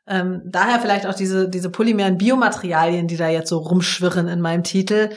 Ähm, 0.08 0.42
daher 0.46 0.78
vielleicht 0.78 1.06
auch 1.06 1.14
diese, 1.14 1.48
diese 1.48 1.70
polymeren 1.70 2.16
Biomaterialien, 2.16 3.08
die 3.08 3.16
da 3.16 3.28
jetzt 3.28 3.48
so 3.48 3.58
rumschwirren 3.58 4.28
in 4.28 4.40
meinem 4.40 4.62
Titel. 4.62 5.10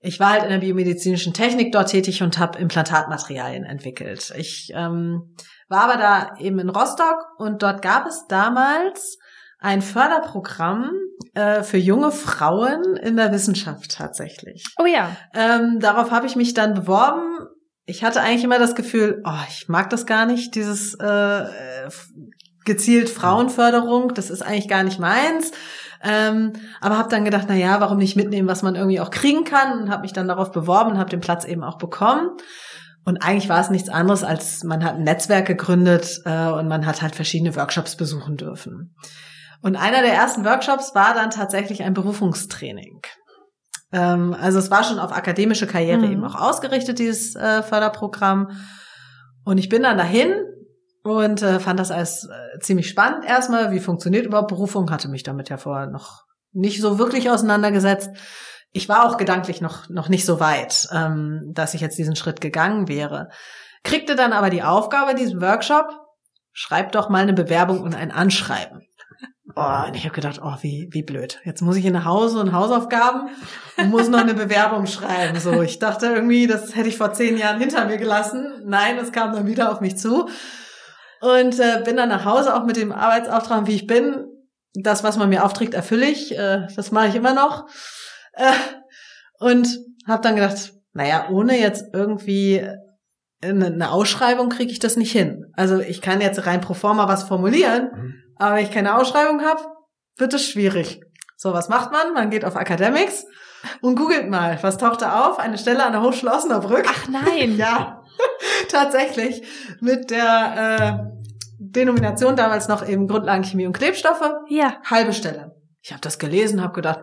Ich 0.00 0.20
war 0.20 0.30
halt 0.32 0.44
in 0.44 0.50
der 0.50 0.58
biomedizinischen 0.58 1.32
Technik 1.32 1.72
dort 1.72 1.90
tätig 1.90 2.22
und 2.22 2.38
habe 2.38 2.58
Implantatmaterialien 2.58 3.64
entwickelt. 3.64 4.32
Ich 4.36 4.70
ähm, 4.74 5.34
war 5.68 5.84
aber 5.84 5.96
da 5.96 6.36
eben 6.38 6.58
in 6.58 6.68
Rostock 6.68 7.26
und 7.38 7.62
dort 7.62 7.82
gab 7.82 8.06
es 8.06 8.26
damals 8.28 9.18
ein 9.60 9.82
Förderprogramm 9.82 10.92
äh, 11.34 11.62
für 11.62 11.78
junge 11.78 12.12
Frauen 12.12 12.96
in 12.96 13.16
der 13.16 13.32
Wissenschaft 13.32 13.92
tatsächlich. 13.96 14.64
Oh 14.78 14.86
ja. 14.86 15.16
Ähm, 15.34 15.80
darauf 15.80 16.10
habe 16.10 16.26
ich 16.26 16.36
mich 16.36 16.54
dann 16.54 16.74
beworben. 16.74 17.46
Ich 17.84 18.04
hatte 18.04 18.20
eigentlich 18.20 18.44
immer 18.44 18.58
das 18.58 18.74
Gefühl, 18.74 19.22
oh, 19.24 19.44
ich 19.48 19.68
mag 19.68 19.90
das 19.90 20.06
gar 20.06 20.26
nicht, 20.26 20.54
dieses 20.54 20.94
äh, 20.94 21.44
gezielt 22.64 23.08
Frauenförderung, 23.08 24.14
das 24.14 24.30
ist 24.30 24.42
eigentlich 24.42 24.68
gar 24.68 24.84
nicht 24.84 25.00
meins. 25.00 25.52
Ähm, 26.04 26.52
aber 26.80 26.96
habe 26.96 27.08
dann 27.08 27.24
gedacht, 27.24 27.46
na 27.48 27.56
ja, 27.56 27.80
warum 27.80 27.98
nicht 27.98 28.14
mitnehmen, 28.14 28.46
was 28.46 28.62
man 28.62 28.76
irgendwie 28.76 29.00
auch 29.00 29.10
kriegen 29.10 29.42
kann 29.44 29.80
und 29.80 29.90
habe 29.90 30.02
mich 30.02 30.12
dann 30.12 30.28
darauf 30.28 30.52
beworben 30.52 30.92
und 30.92 30.98
habe 30.98 31.10
den 31.10 31.20
Platz 31.20 31.44
eben 31.44 31.64
auch 31.64 31.78
bekommen. 31.78 32.30
Und 33.08 33.22
eigentlich 33.22 33.48
war 33.48 33.58
es 33.58 33.70
nichts 33.70 33.88
anderes, 33.88 34.22
als 34.22 34.64
man 34.64 34.84
hat 34.84 34.96
ein 34.96 35.02
Netzwerk 35.02 35.46
gegründet 35.46 36.20
äh, 36.26 36.48
und 36.48 36.68
man 36.68 36.84
hat 36.84 37.00
halt 37.00 37.16
verschiedene 37.16 37.56
Workshops 37.56 37.96
besuchen 37.96 38.36
dürfen. 38.36 38.94
Und 39.62 39.76
einer 39.76 40.02
der 40.02 40.12
ersten 40.12 40.44
Workshops 40.44 40.94
war 40.94 41.14
dann 41.14 41.30
tatsächlich 41.30 41.82
ein 41.82 41.94
Berufungstraining. 41.94 43.00
Ähm, 43.92 44.36
also 44.38 44.58
es 44.58 44.70
war 44.70 44.84
schon 44.84 44.98
auf 44.98 45.10
akademische 45.10 45.66
Karriere 45.66 46.00
mhm. 46.00 46.12
eben 46.12 46.24
auch 46.26 46.34
ausgerichtet, 46.34 46.98
dieses 46.98 47.34
äh, 47.34 47.62
Förderprogramm. 47.62 48.50
Und 49.42 49.56
ich 49.56 49.70
bin 49.70 49.84
dann 49.84 49.96
dahin 49.96 50.34
und 51.02 51.40
äh, 51.40 51.60
fand 51.60 51.80
das 51.80 51.90
als 51.90 52.24
äh, 52.24 52.58
ziemlich 52.58 52.90
spannend 52.90 53.24
erstmal. 53.24 53.72
Wie 53.72 53.80
funktioniert 53.80 54.26
überhaupt 54.26 54.48
Berufung? 54.48 54.90
Hatte 54.90 55.08
mich 55.08 55.22
damit 55.22 55.48
ja 55.48 55.56
vorher 55.56 55.86
noch 55.86 56.24
nicht 56.52 56.82
so 56.82 56.98
wirklich 56.98 57.30
auseinandergesetzt. 57.30 58.10
Ich 58.72 58.88
war 58.88 59.06
auch 59.06 59.16
gedanklich 59.16 59.60
noch, 59.60 59.88
noch 59.88 60.08
nicht 60.08 60.26
so 60.26 60.40
weit, 60.40 60.88
ähm, 60.92 61.52
dass 61.54 61.74
ich 61.74 61.80
jetzt 61.80 61.98
diesen 61.98 62.16
Schritt 62.16 62.40
gegangen 62.40 62.88
wäre. 62.88 63.28
Kriegte 63.82 64.14
dann 64.14 64.32
aber 64.32 64.50
die 64.50 64.62
Aufgabe, 64.62 65.14
diesen 65.14 65.40
Workshop, 65.40 65.88
schreib 66.52 66.92
doch 66.92 67.08
mal 67.08 67.22
eine 67.22 67.32
Bewerbung 67.32 67.80
und 67.80 67.94
ein 67.94 68.10
Anschreiben. 68.10 68.82
Oh, 69.56 69.86
und 69.86 69.96
ich 69.96 70.04
habe 70.04 70.14
gedacht, 70.14 70.40
oh, 70.42 70.54
wie, 70.60 70.88
wie 70.92 71.02
blöd. 71.02 71.40
Jetzt 71.44 71.62
muss 71.62 71.76
ich 71.76 71.84
in 71.84 71.94
nach 71.94 72.04
Hause 72.04 72.38
und 72.38 72.52
Hausaufgaben 72.52 73.28
und 73.76 73.90
muss 73.90 74.08
noch 74.08 74.20
eine 74.20 74.34
Bewerbung 74.34 74.86
schreiben. 74.86 75.40
So, 75.40 75.62
ich 75.62 75.78
dachte 75.78 76.06
irgendwie, 76.06 76.46
das 76.46 76.76
hätte 76.76 76.88
ich 76.88 76.98
vor 76.98 77.12
zehn 77.12 77.36
Jahren 77.36 77.58
hinter 77.58 77.86
mir 77.86 77.96
gelassen. 77.96 78.62
Nein, 78.66 78.98
es 78.98 79.10
kam 79.10 79.32
dann 79.32 79.46
wieder 79.46 79.72
auf 79.72 79.80
mich 79.80 79.96
zu. 79.96 80.28
Und 81.20 81.58
äh, 81.58 81.82
bin 81.84 81.96
dann 81.96 82.10
nach 82.10 82.24
Hause 82.24 82.54
auch 82.54 82.64
mit 82.64 82.76
dem 82.76 82.92
Arbeitsauftrag, 82.92 83.66
wie 83.66 83.74
ich 83.74 83.86
bin. 83.86 84.26
Das, 84.74 85.02
was 85.02 85.16
man 85.16 85.30
mir 85.30 85.44
aufträgt, 85.44 85.74
erfülle 85.74 86.06
ich. 86.06 86.36
Äh, 86.36 86.68
das 86.76 86.92
mache 86.92 87.08
ich 87.08 87.14
immer 87.14 87.34
noch. 87.34 87.66
Äh, 88.38 88.52
und 89.40 89.68
habe 90.06 90.22
dann 90.22 90.36
gedacht, 90.36 90.72
naja, 90.92 91.28
ohne 91.30 91.58
jetzt 91.58 91.84
irgendwie 91.92 92.66
eine 93.40 93.90
Ausschreibung 93.92 94.48
kriege 94.48 94.72
ich 94.72 94.78
das 94.78 94.96
nicht 94.96 95.12
hin. 95.12 95.44
Also 95.54 95.78
ich 95.78 96.00
kann 96.02 96.20
jetzt 96.20 96.46
rein 96.46 96.60
pro 96.60 96.74
forma 96.74 97.06
was 97.06 97.22
formulieren, 97.24 97.90
mhm. 97.94 98.14
aber 98.36 98.56
wenn 98.56 98.64
ich 98.64 98.72
keine 98.72 98.96
Ausschreibung 98.96 99.42
habe, 99.42 99.62
wird 100.16 100.34
es 100.34 100.48
schwierig. 100.48 101.00
So, 101.36 101.52
was 101.52 101.68
macht 101.68 101.92
man? 101.92 102.14
Man 102.14 102.30
geht 102.30 102.44
auf 102.44 102.56
Academics 102.56 103.24
und 103.80 103.94
googelt 103.94 104.28
mal, 104.28 104.58
was 104.62 104.78
taucht 104.78 105.02
da 105.02 105.28
auf? 105.28 105.38
Eine 105.38 105.56
Stelle 105.56 105.84
an 105.84 105.92
der 105.92 106.02
Hochschule 106.02 106.32
Osnabrück. 106.32 106.84
Ach 106.88 107.08
nein. 107.08 107.56
ja, 107.56 108.02
tatsächlich. 108.68 109.42
Mit 109.80 110.10
der 110.10 111.04
äh, 111.04 111.18
Denomination 111.60 112.34
damals 112.34 112.66
noch 112.66 112.86
eben 112.88 113.06
Grundlagenchemie 113.06 113.66
und 113.66 113.72
Klebstoffe. 113.72 114.32
Ja. 114.48 114.78
Halbe 114.84 115.12
Stelle. 115.12 115.54
Ich 115.80 115.92
habe 115.92 116.00
das 116.00 116.18
gelesen, 116.18 116.62
habe 116.62 116.74
gedacht, 116.74 117.00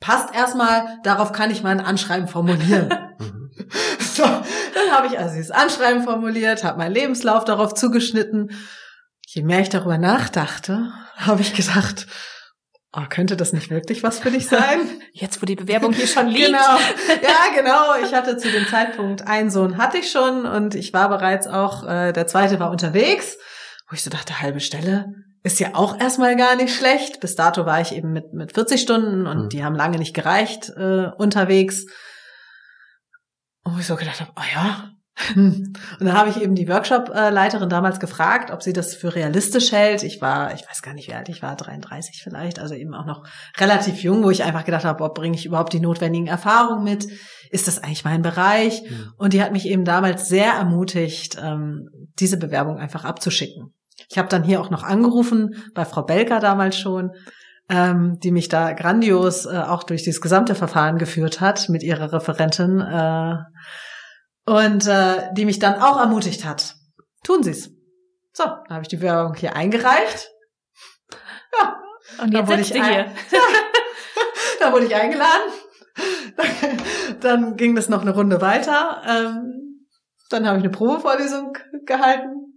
passt 0.00 0.34
erstmal, 0.34 0.98
darauf 1.02 1.32
kann 1.32 1.50
ich 1.50 1.62
mal 1.62 1.70
ein 1.70 1.84
Anschreiben 1.84 2.28
formulieren. 2.28 2.88
So, 4.00 4.24
dann 4.24 4.90
habe 4.90 5.06
ich 5.06 5.18
also 5.18 5.34
dieses 5.34 5.52
Anschreiben 5.52 6.02
formuliert, 6.02 6.64
habe 6.64 6.78
meinen 6.78 6.94
Lebenslauf 6.94 7.44
darauf 7.44 7.74
zugeschnitten. 7.74 8.50
Je 9.26 9.42
mehr 9.42 9.60
ich 9.60 9.68
darüber 9.68 9.98
nachdachte, 9.98 10.92
habe 11.16 11.42
ich 11.42 11.54
gedacht, 11.54 12.06
oh, 12.92 13.04
könnte 13.08 13.36
das 13.36 13.52
nicht 13.52 13.70
wirklich 13.70 14.02
was 14.02 14.18
für 14.18 14.30
dich 14.30 14.48
sein? 14.48 14.80
Jetzt, 15.12 15.40
wo 15.40 15.46
die 15.46 15.56
Bewerbung 15.56 15.92
hier 15.92 16.06
schon 16.06 16.28
liegt. 16.28 16.46
Genau. 16.46 16.58
Ja, 17.22 17.54
genau. 17.56 17.94
Ich 18.04 18.14
hatte 18.14 18.36
zu 18.36 18.50
dem 18.50 18.66
Zeitpunkt 18.66 19.26
einen 19.26 19.50
Sohn 19.50 19.76
hatte 19.76 19.98
ich 19.98 20.10
schon 20.10 20.46
und 20.46 20.74
ich 20.74 20.92
war 20.92 21.08
bereits 21.08 21.46
auch, 21.46 21.86
äh, 21.86 22.12
der 22.12 22.26
zweite 22.26 22.58
war 22.58 22.70
unterwegs, 22.70 23.36
wo 23.88 23.94
ich 23.94 24.02
so 24.02 24.10
dachte, 24.10 24.40
halbe 24.40 24.60
Stelle, 24.60 25.14
ist 25.42 25.60
ja 25.60 25.74
auch 25.74 25.98
erstmal 25.98 26.36
gar 26.36 26.56
nicht 26.56 26.74
schlecht. 26.74 27.20
Bis 27.20 27.34
dato 27.34 27.66
war 27.66 27.80
ich 27.80 27.94
eben 27.94 28.12
mit, 28.12 28.32
mit 28.32 28.52
40 28.52 28.80
Stunden 28.80 29.26
und 29.26 29.44
mhm. 29.44 29.48
die 29.48 29.64
haben 29.64 29.74
lange 29.74 29.98
nicht 29.98 30.14
gereicht 30.14 30.70
äh, 30.76 31.10
unterwegs. 31.16 31.86
Und 33.64 33.76
wo 33.76 33.78
ich 33.78 33.86
so 33.86 33.96
gedacht 33.96 34.20
habe, 34.20 34.32
oh 34.36 34.42
ja. 34.54 34.90
Und 35.34 35.74
dann 36.00 36.12
habe 36.12 36.30
ich 36.30 36.40
eben 36.40 36.54
die 36.54 36.68
Workshop-Leiterin 36.68 37.68
damals 37.68 37.98
gefragt, 37.98 38.50
ob 38.50 38.62
sie 38.62 38.72
das 38.72 38.94
für 38.94 39.14
realistisch 39.14 39.72
hält. 39.72 40.02
Ich 40.04 40.20
war, 40.20 40.54
ich 40.54 40.66
weiß 40.68 40.80
gar 40.82 40.94
nicht, 40.94 41.08
wie 41.08 41.14
alt 41.14 41.28
ich 41.28 41.42
war, 41.42 41.56
33 41.56 42.22
vielleicht, 42.22 42.60
also 42.60 42.74
eben 42.74 42.94
auch 42.94 43.04
noch 43.04 43.24
relativ 43.58 44.02
jung, 44.02 44.22
wo 44.22 44.30
ich 44.30 44.44
einfach 44.44 44.64
gedacht 44.64 44.84
habe, 44.84 45.02
ob 45.02 45.14
bringe 45.14 45.36
ich 45.36 45.44
überhaupt 45.44 45.72
die 45.72 45.80
notwendigen 45.80 46.28
Erfahrungen 46.28 46.84
mit? 46.84 47.08
Ist 47.50 47.66
das 47.66 47.82
eigentlich 47.82 48.04
mein 48.04 48.22
Bereich? 48.22 48.82
Mhm. 48.82 49.12
Und 49.16 49.32
die 49.32 49.42
hat 49.42 49.52
mich 49.52 49.66
eben 49.66 49.84
damals 49.84 50.28
sehr 50.28 50.52
ermutigt, 50.52 51.36
ähm, 51.42 51.88
diese 52.18 52.36
Bewerbung 52.36 52.78
einfach 52.78 53.04
abzuschicken. 53.04 53.74
Ich 54.08 54.18
habe 54.18 54.28
dann 54.28 54.44
hier 54.44 54.60
auch 54.60 54.70
noch 54.70 54.84
angerufen, 54.84 55.70
bei 55.74 55.84
Frau 55.84 56.02
Belker 56.02 56.40
damals 56.40 56.78
schon, 56.78 57.12
ähm, 57.68 58.18
die 58.20 58.30
mich 58.30 58.48
da 58.48 58.72
grandios 58.72 59.44
äh, 59.46 59.58
auch 59.58 59.82
durch 59.82 60.02
dieses 60.02 60.20
gesamte 60.20 60.54
Verfahren 60.54 60.98
geführt 60.98 61.40
hat 61.40 61.68
mit 61.68 61.82
ihrer 61.82 62.12
Referentin 62.12 62.80
äh, 62.80 63.36
und 64.46 64.86
äh, 64.86 65.32
die 65.34 65.44
mich 65.44 65.58
dann 65.58 65.80
auch 65.80 66.00
ermutigt 66.00 66.44
hat. 66.44 66.76
Tun 67.24 67.42
Sie's. 67.42 67.70
So, 68.32 68.44
dann 68.44 68.70
habe 68.70 68.82
ich 68.82 68.88
die 68.88 68.96
Bewerbung 68.96 69.34
hier 69.34 69.56
eingereicht. 69.56 70.30
Ja. 71.58 71.76
Und 72.22 72.32
jetzt 72.32 72.48
wurde 72.48 72.60
ich 72.60 72.72
hier. 72.72 73.12
da 74.60 74.72
wurde 74.72 74.86
ich 74.86 74.94
eingeladen. 74.94 75.52
dann 77.20 77.56
ging 77.56 77.74
das 77.74 77.88
noch 77.88 78.02
eine 78.02 78.14
Runde 78.14 78.40
weiter. 78.40 79.02
Ähm, 79.06 79.86
dann 80.30 80.46
habe 80.46 80.58
ich 80.58 80.64
eine 80.64 80.70
Probevorlesung 80.70 81.56
gehalten 81.84 82.47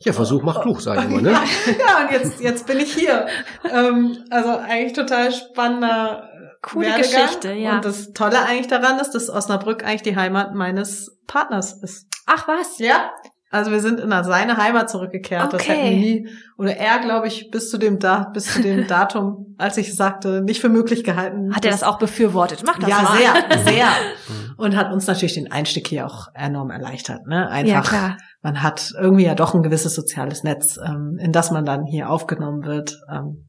ja, 0.00 0.12
Versuch 0.12 0.42
macht 0.42 0.62
klug, 0.62 0.80
sage 0.80 1.00
ich 1.00 1.06
immer, 1.06 1.22
ne? 1.22 1.30
ja, 1.78 2.04
und 2.04 2.12
jetzt, 2.12 2.40
jetzt 2.40 2.66
bin 2.66 2.80
ich 2.80 2.94
hier. 2.94 3.26
Ähm, 3.64 4.24
also 4.30 4.50
eigentlich 4.50 4.92
total 4.92 5.32
spannender 5.32 6.28
Coole 6.62 6.88
Werdegang. 6.88 7.26
Geschichte, 7.26 7.52
ja. 7.52 7.76
Und 7.76 7.84
das 7.84 8.12
Tolle 8.12 8.42
eigentlich 8.42 8.66
daran 8.66 8.98
ist, 8.98 9.12
dass 9.12 9.30
Osnabrück 9.30 9.84
eigentlich 9.84 10.02
die 10.02 10.16
Heimat 10.16 10.54
meines 10.54 11.16
Partners 11.26 11.80
ist. 11.82 12.06
Ach 12.26 12.48
was? 12.48 12.78
Ja. 12.78 13.12
Also 13.50 13.70
wir 13.70 13.80
sind 13.80 14.00
in 14.00 14.10
seine 14.10 14.56
Heimat 14.56 14.90
zurückgekehrt. 14.90 15.54
Okay. 15.54 15.56
Das 15.56 15.68
hätten 15.68 15.84
wir 15.84 15.96
nie, 15.96 16.28
oder 16.58 16.76
er, 16.76 16.98
glaube 16.98 17.28
ich, 17.28 17.50
bis 17.50 17.70
zu 17.70 17.78
dem 17.78 18.00
da, 18.00 18.28
bis 18.34 18.52
zu 18.52 18.60
dem 18.60 18.86
Datum, 18.88 19.54
als 19.56 19.76
ich 19.76 19.94
sagte, 19.94 20.42
nicht 20.42 20.60
für 20.60 20.68
möglich 20.68 21.04
gehalten. 21.04 21.54
Hat 21.54 21.64
er 21.64 21.70
das 21.70 21.84
auch 21.84 21.98
befürwortet? 21.98 22.64
Mach 22.66 22.78
das 22.78 22.88
ja, 22.88 23.02
mal. 23.02 23.22
Ja, 23.22 23.34
sehr, 23.48 23.64
sehr. 23.64 23.88
Und 24.56 24.74
hat 24.74 24.92
uns 24.92 25.06
natürlich 25.06 25.34
den 25.34 25.52
Einstieg 25.52 25.86
hier 25.86 26.06
auch 26.06 26.28
enorm 26.34 26.70
erleichtert. 26.70 27.26
Ne? 27.26 27.48
Einfach, 27.48 27.72
ja, 27.72 27.80
klar. 27.82 28.16
man 28.42 28.62
hat 28.62 28.92
irgendwie 28.98 29.24
ja 29.24 29.34
doch 29.34 29.54
ein 29.54 29.62
gewisses 29.62 29.94
soziales 29.94 30.42
Netz, 30.42 30.78
ähm, 30.84 31.18
in 31.20 31.30
das 31.30 31.50
man 31.50 31.64
dann 31.64 31.84
hier 31.84 32.10
aufgenommen 32.10 32.64
wird. 32.64 32.98
Ähm. 33.12 33.46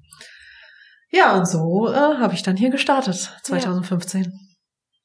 Ja, 1.10 1.36
und 1.38 1.48
so 1.48 1.90
äh, 1.90 1.96
habe 1.96 2.34
ich 2.34 2.44
dann 2.44 2.58
hier 2.58 2.70
gestartet, 2.70 3.34
2015. 3.44 4.24
Ja. 4.24 4.30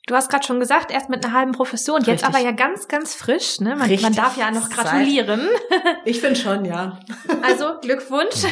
Du 0.08 0.16
hast 0.16 0.30
gerade 0.30 0.44
schon 0.44 0.58
gesagt, 0.58 0.90
erst 0.90 1.08
mit 1.10 1.24
einer 1.24 1.32
halben 1.32 1.52
Professur 1.52 1.94
und 1.94 2.08
jetzt 2.08 2.24
aber 2.24 2.40
ja 2.40 2.50
ganz, 2.50 2.88
ganz 2.88 3.14
frisch. 3.14 3.60
Ne? 3.60 3.76
Man, 3.76 3.88
man 4.00 4.14
darf 4.14 4.36
ja 4.36 4.50
noch 4.50 4.68
gratulieren. 4.68 5.48
Ich 6.04 6.20
finde 6.20 6.36
schon, 6.36 6.64
ja. 6.64 6.98
Also 7.42 7.78
Glückwunsch. 7.80 8.44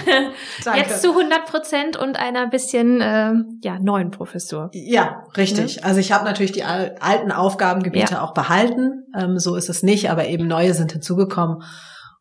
jetzt 0.77 1.03
zu 1.03 1.11
100 1.11 1.47
Prozent 1.47 1.97
und 1.97 2.17
einer 2.17 2.47
bisschen 2.47 3.01
äh, 3.01 3.33
ja 3.63 3.79
neuen 3.81 4.11
Professur. 4.11 4.71
Ja, 4.73 5.25
richtig. 5.37 5.77
Ne? 5.77 5.85
Also 5.85 5.99
ich 5.99 6.13
habe 6.13 6.25
natürlich 6.25 6.53
die 6.53 6.63
alten 6.63 7.33
Aufgabengebiete 7.33 8.15
ja. 8.15 8.23
auch 8.23 8.35
behalten. 8.35 9.05
Ähm, 9.17 9.39
so 9.39 9.57
ist 9.57 9.69
es 9.69 9.83
nicht, 9.83 10.11
aber 10.11 10.29
eben 10.29 10.47
neue 10.47 10.75
sind 10.75 10.93
hinzugekommen 10.93 11.63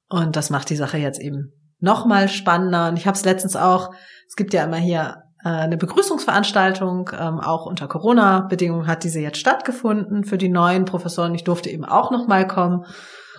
und 0.09 0.35
das 0.35 0.49
macht 0.49 0.69
die 0.69 0.75
Sache 0.75 0.97
jetzt 0.97 1.19
eben 1.19 1.53
noch 1.79 2.05
mal 2.05 2.27
spannender. 2.27 2.89
Und 2.89 2.97
ich 2.97 3.05
habe 3.05 3.15
es 3.15 3.25
letztens 3.25 3.55
auch. 3.55 3.91
Es 4.27 4.35
gibt 4.35 4.53
ja 4.53 4.63
immer 4.63 4.77
hier 4.77 5.23
eine 5.41 5.77
Begrüßungsveranstaltung, 5.77 7.11
ähm, 7.17 7.39
auch 7.39 7.65
unter 7.65 7.87
Corona-Bedingungen 7.87 8.87
hat 8.87 9.03
diese 9.03 9.19
jetzt 9.19 9.37
stattgefunden 9.37 10.25
für 10.25 10.37
die 10.37 10.49
neuen 10.49 10.85
Professoren. 10.85 11.33
Ich 11.33 11.45
durfte 11.45 11.69
eben 11.69 11.85
auch 11.85 12.11
noch 12.11 12.27
mal 12.27 12.45
kommen 12.45 12.85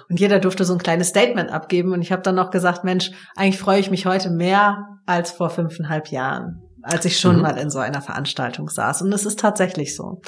und 0.09 0.19
jeder 0.19 0.39
durfte 0.39 0.65
so 0.65 0.73
ein 0.73 0.79
kleines 0.79 1.09
Statement 1.09 1.51
abgeben. 1.51 1.93
Und 1.93 2.03
ich 2.03 2.11
habe 2.11 2.23
dann 2.23 2.35
noch 2.35 2.51
gesagt, 2.51 2.85
Mensch, 2.85 3.11
eigentlich 3.37 3.61
freue 3.61 3.81
ich 3.81 3.91
mich 3.91 4.07
heute 4.07 4.31
mehr 4.31 4.99
als 5.07 5.31
vor 5.31 5.51
fünfeinhalb 5.51 6.09
Jahren, 6.09 6.63
als 6.83 7.05
ich 7.05 7.21
schon 7.21 7.37
mhm. 7.37 7.43
mal 7.43 7.59
in 7.59 7.71
so 7.71 7.79
einer 7.79 8.01
Veranstaltung 8.01 8.69
saß. 8.69 9.03
Und 9.03 9.13
es 9.13 9.27
ist 9.27 9.39
tatsächlich 9.39 9.95
so. 9.95 10.21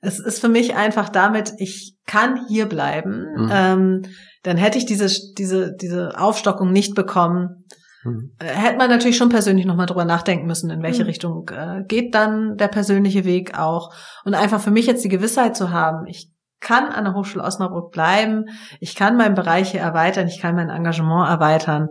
Es 0.00 0.20
ist 0.20 0.40
für 0.40 0.48
mich 0.48 0.76
einfach 0.76 1.08
damit, 1.08 1.52
ich 1.58 1.96
kann 2.06 2.46
hier 2.46 2.66
bleiben. 2.66 3.26
Mhm. 3.36 3.50
Ähm, 3.52 4.02
dann 4.44 4.56
hätte 4.56 4.78
ich 4.78 4.86
diese, 4.86 5.08
diese, 5.36 5.74
diese 5.74 6.18
Aufstockung 6.18 6.72
nicht 6.72 6.94
bekommen, 6.94 7.64
Mhm. 8.04 8.32
Hätte 8.40 8.78
man 8.78 8.90
natürlich 8.90 9.16
schon 9.16 9.28
persönlich 9.28 9.66
nochmal 9.66 9.86
drüber 9.86 10.04
nachdenken 10.04 10.46
müssen, 10.46 10.70
in 10.70 10.82
welche 10.82 11.02
mhm. 11.02 11.08
Richtung 11.08 11.50
äh, 11.50 11.82
geht 11.86 12.14
dann 12.14 12.56
der 12.56 12.68
persönliche 12.68 13.24
Weg 13.24 13.58
auch. 13.58 13.92
Und 14.24 14.34
einfach 14.34 14.60
für 14.60 14.70
mich 14.70 14.86
jetzt 14.86 15.04
die 15.04 15.08
Gewissheit 15.08 15.56
zu 15.56 15.70
haben, 15.70 16.06
ich 16.06 16.30
kann 16.60 16.88
an 16.88 17.04
der 17.04 17.14
Hochschule 17.14 17.44
Osnabrück 17.44 17.92
bleiben, 17.92 18.46
ich 18.80 18.94
kann 18.94 19.16
meinen 19.16 19.34
Bereich 19.34 19.70
hier 19.70 19.80
erweitern, 19.80 20.26
ich 20.26 20.40
kann 20.40 20.56
mein 20.56 20.70
Engagement 20.70 21.28
erweitern. 21.28 21.88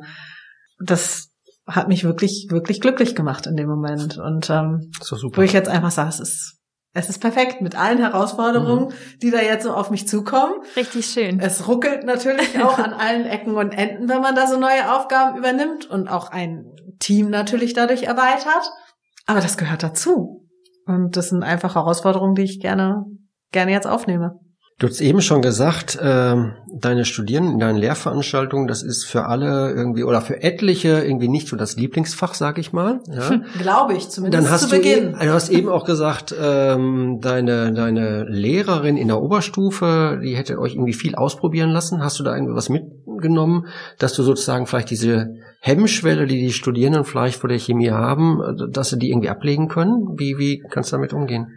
Das 0.80 1.32
hat 1.66 1.88
mich 1.88 2.04
wirklich, 2.04 2.48
wirklich 2.50 2.82
glücklich 2.82 3.16
gemacht 3.16 3.46
in 3.48 3.56
dem 3.56 3.68
Moment. 3.68 4.18
Und 4.18 4.50
ähm, 4.50 4.92
wo 5.34 5.42
ich 5.42 5.54
jetzt 5.54 5.70
einfach 5.70 5.92
sage, 5.92 6.10
es 6.10 6.20
ist 6.20 6.57
es 6.98 7.10
ist 7.10 7.20
perfekt 7.20 7.62
mit 7.62 7.78
allen 7.78 8.00
Herausforderungen, 8.00 8.86
mhm. 8.86 8.94
die 9.22 9.30
da 9.30 9.40
jetzt 9.40 9.64
so 9.64 9.72
auf 9.72 9.92
mich 9.92 10.08
zukommen. 10.08 10.56
Richtig 10.76 11.06
schön. 11.06 11.40
Es 11.40 11.68
ruckelt 11.68 12.04
natürlich 12.06 12.60
auch 12.62 12.80
an 12.80 12.94
allen 12.98 13.26
Ecken 13.26 13.56
und 13.56 13.72
Enden, 13.72 14.10
wenn 14.10 14.22
man 14.22 14.34
da 14.34 14.48
so 14.48 14.58
neue 14.58 14.92
Aufgaben 14.92 15.38
übernimmt 15.38 15.86
und 15.86 16.08
auch 16.08 16.32
ein 16.32 16.66
Team 17.00 17.30
natürlich 17.30 17.74
dadurch 17.74 18.04
erweitert. 18.04 18.72
Aber 19.28 19.42
das 19.42 19.58
gehört 19.58 19.84
dazu. 19.84 20.48
Und 20.88 21.18
das 21.18 21.30
sind 21.30 21.44
einfach 21.44 21.76
Herausforderungen, 21.76 22.34
die 22.34 22.44
ich 22.44 22.60
gerne, 22.60 23.06
gerne 23.52 23.72
jetzt 23.74 23.88
aufnehme. 23.88 24.40
Du 24.80 24.86
hast 24.86 25.02
eben 25.02 25.22
schon 25.22 25.42
gesagt, 25.42 25.96
äh, 25.96 26.36
deine 26.72 27.06
Studierenden, 27.06 27.58
deine 27.58 27.80
Lehrveranstaltungen, 27.80 28.68
das 28.68 28.84
ist 28.84 29.06
für 29.06 29.26
alle 29.26 29.72
irgendwie 29.72 30.04
oder 30.04 30.22
für 30.22 30.44
etliche 30.44 31.00
irgendwie 31.00 31.30
nicht 31.30 31.48
so 31.48 31.56
das 31.56 31.78
Lieblingsfach, 31.78 32.36
sag 32.36 32.60
ich 32.60 32.74
mal. 32.74 33.00
Ja. 33.08 33.42
Glaube 33.58 33.96
ich 33.96 34.10
zumindest 34.10 34.44
Dann 34.44 34.52
hast 34.52 34.70
zu 34.70 34.70
du 34.70 34.76
Beginn. 34.76 35.10
Eben, 35.10 35.20
du 35.20 35.34
hast 35.34 35.50
eben 35.50 35.70
auch 35.70 35.84
gesagt, 35.84 36.36
ähm, 36.40 37.18
deine 37.22 37.74
deine 37.74 38.26
Lehrerin 38.26 38.98
in 38.98 39.08
der 39.08 39.20
Oberstufe, 39.20 40.20
die 40.24 40.36
hätte 40.36 40.60
euch 40.60 40.76
irgendwie 40.76 40.94
viel 40.94 41.16
ausprobieren 41.16 41.72
lassen. 41.72 42.04
Hast 42.04 42.20
du 42.20 42.24
da 42.24 42.36
irgendwas 42.36 42.70
mitgenommen, 42.70 43.66
dass 43.98 44.14
du 44.14 44.22
sozusagen 44.22 44.68
vielleicht 44.68 44.92
diese 44.92 45.38
Hemmschwelle, 45.60 46.28
die 46.28 46.40
die 46.40 46.54
Studierenden 46.54 47.04
vielleicht 47.04 47.40
vor 47.40 47.50
der 47.50 47.58
Chemie 47.58 47.90
haben, 47.90 48.70
dass 48.72 48.92
sie 48.92 49.00
die 49.00 49.10
irgendwie 49.10 49.30
ablegen 49.30 49.70
können? 49.70 50.20
Wie 50.20 50.38
wie 50.38 50.64
kannst 50.70 50.92
du 50.92 50.98
damit 50.98 51.14
umgehen? 51.14 51.48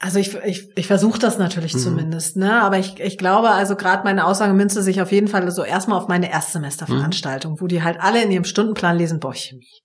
Also 0.00 0.20
ich, 0.20 0.36
ich, 0.44 0.68
ich 0.76 0.86
versuche 0.86 1.18
das 1.18 1.38
natürlich 1.38 1.74
mhm. 1.74 1.78
zumindest, 1.80 2.36
ne? 2.36 2.62
Aber 2.62 2.78
ich, 2.78 3.00
ich 3.00 3.18
glaube, 3.18 3.50
also 3.50 3.74
gerade 3.74 4.04
meine 4.04 4.26
Aussage 4.26 4.52
münzte 4.52 4.80
sich 4.82 5.02
auf 5.02 5.10
jeden 5.10 5.26
Fall 5.26 5.50
so 5.50 5.64
erstmal 5.64 5.98
auf 5.98 6.06
meine 6.06 6.30
Erstsemesterveranstaltung, 6.30 7.54
mhm. 7.54 7.60
wo 7.60 7.66
die 7.66 7.82
halt 7.82 7.98
alle 8.00 8.22
in 8.22 8.30
ihrem 8.30 8.44
Stundenplan 8.44 8.96
lesen, 8.96 9.18
boah, 9.18 9.34
Chemie. 9.34 9.82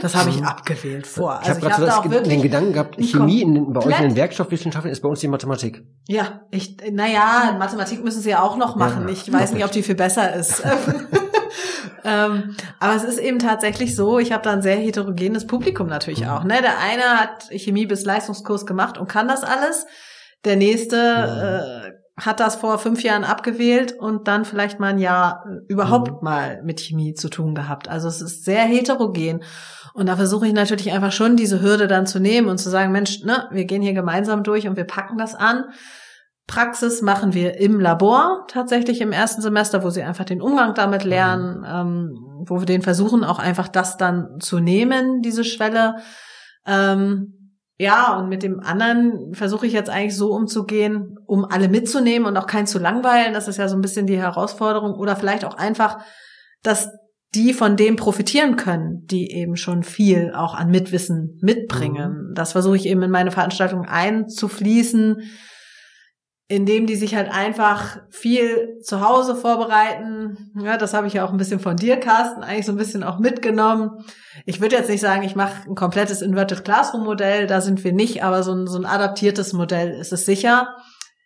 Das 0.00 0.14
habe 0.14 0.30
ich 0.30 0.40
mhm. 0.40 0.46
abgewählt 0.46 1.06
vor. 1.06 1.40
Ich 1.42 1.48
also 1.48 1.60
habe 1.68 1.86
gerade 1.86 2.08
so 2.10 2.30
den 2.30 2.42
Gedanken 2.42 2.72
gehabt, 2.72 2.96
Chemie 2.98 3.42
in, 3.42 3.72
bei 3.72 3.84
euch 3.84 3.98
in 4.00 4.08
den 4.08 4.16
Werkstoffwissenschaften 4.16 4.90
ist 4.90 5.00
bei 5.00 5.08
uns 5.08 5.20
die 5.20 5.28
Mathematik. 5.28 5.82
Ja, 6.08 6.42
ich, 6.50 6.76
naja, 6.90 7.54
Mathematik 7.58 8.02
müssen 8.02 8.22
sie 8.22 8.30
ja 8.30 8.42
auch 8.42 8.56
noch 8.56 8.76
machen. 8.76 9.08
Ja, 9.08 9.12
ich 9.12 9.30
weiß 9.30 9.52
nicht, 9.52 9.64
ob 9.64 9.72
die 9.72 9.82
viel 9.82 9.94
besser 9.94 10.34
ist. 10.34 10.62
ähm, 12.04 12.54
aber 12.80 12.94
es 12.94 13.02
ist 13.02 13.18
eben 13.18 13.38
tatsächlich 13.38 13.96
so, 13.96 14.18
ich 14.18 14.32
habe 14.32 14.42
da 14.42 14.52
ein 14.52 14.62
sehr 14.62 14.76
heterogenes 14.76 15.46
Publikum 15.46 15.86
natürlich 15.88 16.20
mhm. 16.20 16.28
auch. 16.28 16.44
Ne? 16.44 16.60
Der 16.60 16.78
eine 16.78 17.20
hat 17.20 17.48
Chemie 17.50 17.86
bis 17.86 18.04
Leistungskurs 18.04 18.66
gemacht 18.66 18.98
und 18.98 19.08
kann 19.08 19.26
das 19.26 19.42
alles. 19.42 19.86
Der 20.44 20.56
nächste 20.56 20.96
mhm. 20.96 21.90
äh, 21.90 22.22
hat 22.22 22.38
das 22.40 22.56
vor 22.56 22.78
fünf 22.78 23.02
Jahren 23.02 23.24
abgewählt 23.24 23.92
und 23.92 24.28
dann 24.28 24.44
vielleicht 24.44 24.78
mal 24.78 24.88
ein 24.88 24.98
Jahr 24.98 25.46
äh, 25.46 25.72
überhaupt 25.72 26.10
mhm. 26.12 26.18
mal 26.22 26.62
mit 26.62 26.80
Chemie 26.80 27.14
zu 27.14 27.30
tun 27.30 27.54
gehabt. 27.54 27.88
Also 27.88 28.08
es 28.08 28.20
ist 28.20 28.44
sehr 28.44 28.64
heterogen. 28.64 29.42
Und 29.94 30.06
da 30.06 30.16
versuche 30.16 30.46
ich 30.46 30.52
natürlich 30.52 30.92
einfach 30.92 31.12
schon 31.12 31.36
diese 31.36 31.62
Hürde 31.62 31.86
dann 31.86 32.06
zu 32.06 32.20
nehmen 32.20 32.48
und 32.48 32.58
zu 32.58 32.68
sagen, 32.68 32.92
Mensch, 32.92 33.22
ne, 33.22 33.48
wir 33.50 33.64
gehen 33.64 33.80
hier 33.80 33.94
gemeinsam 33.94 34.42
durch 34.42 34.68
und 34.68 34.76
wir 34.76 34.84
packen 34.84 35.16
das 35.16 35.34
an. 35.34 35.64
Praxis 36.46 37.00
machen 37.00 37.32
wir 37.32 37.58
im 37.58 37.80
Labor 37.80 38.44
tatsächlich 38.48 39.00
im 39.00 39.12
ersten 39.12 39.40
Semester, 39.40 39.82
wo 39.82 39.90
sie 39.90 40.02
einfach 40.02 40.24
den 40.24 40.42
Umgang 40.42 40.74
damit 40.74 41.04
mhm. 41.04 41.10
lernen, 41.10 41.64
ähm, 41.66 42.44
wo 42.46 42.60
wir 42.60 42.66
den 42.66 42.82
versuchen, 42.82 43.24
auch 43.24 43.38
einfach 43.38 43.68
das 43.68 43.96
dann 43.96 44.40
zu 44.40 44.60
nehmen, 44.60 45.22
diese 45.22 45.44
Schwelle. 45.44 45.96
Ähm, 46.66 47.44
ja, 47.78 48.16
und 48.16 48.28
mit 48.28 48.42
dem 48.42 48.60
anderen 48.60 49.34
versuche 49.34 49.66
ich 49.66 49.72
jetzt 49.72 49.90
eigentlich 49.90 50.16
so 50.16 50.30
umzugehen, 50.32 51.16
um 51.26 51.44
alle 51.44 51.68
mitzunehmen 51.68 52.28
und 52.28 52.36
auch 52.36 52.46
keinen 52.46 52.66
zu 52.66 52.78
langweilen. 52.78 53.34
Das 53.34 53.48
ist 53.48 53.56
ja 53.56 53.66
so 53.66 53.76
ein 53.76 53.80
bisschen 53.80 54.06
die 54.06 54.18
Herausforderung. 54.18 54.94
Oder 54.94 55.16
vielleicht 55.16 55.44
auch 55.44 55.56
einfach, 55.56 55.98
dass 56.62 56.90
die 57.34 57.52
von 57.52 57.76
dem 57.76 57.96
profitieren 57.96 58.54
können, 58.54 59.06
die 59.06 59.32
eben 59.32 59.56
schon 59.56 59.82
viel 59.82 60.32
auch 60.36 60.54
an 60.54 60.70
Mitwissen 60.70 61.38
mitbringen. 61.42 62.28
Mhm. 62.28 62.34
Das 62.34 62.52
versuche 62.52 62.76
ich 62.76 62.86
eben 62.86 63.02
in 63.02 63.10
meine 63.10 63.32
Veranstaltung 63.32 63.86
einzufließen 63.86 65.22
indem 66.48 66.86
die 66.86 66.96
sich 66.96 67.14
halt 67.14 67.30
einfach 67.30 67.98
viel 68.10 68.78
zu 68.82 69.00
Hause 69.00 69.34
vorbereiten. 69.34 70.52
Ja, 70.60 70.76
das 70.76 70.92
habe 70.92 71.06
ich 71.06 71.14
ja 71.14 71.24
auch 71.24 71.30
ein 71.30 71.38
bisschen 71.38 71.58
von 71.58 71.76
dir, 71.76 71.98
Carsten, 71.98 72.42
eigentlich 72.42 72.66
so 72.66 72.72
ein 72.72 72.78
bisschen 72.78 73.02
auch 73.02 73.18
mitgenommen. 73.18 74.04
Ich 74.44 74.60
würde 74.60 74.76
jetzt 74.76 74.90
nicht 74.90 75.00
sagen, 75.00 75.22
ich 75.22 75.36
mache 75.36 75.68
ein 75.68 75.74
komplettes 75.74 76.20
Inverted 76.20 76.64
Classroom 76.64 77.04
Modell, 77.04 77.46
da 77.46 77.62
sind 77.62 77.82
wir 77.82 77.92
nicht, 77.92 78.22
aber 78.22 78.42
so 78.42 78.52
ein, 78.52 78.66
so 78.66 78.78
ein 78.78 78.84
adaptiertes 78.84 79.54
Modell 79.54 79.98
ist 79.98 80.12
es 80.12 80.26
sicher, 80.26 80.68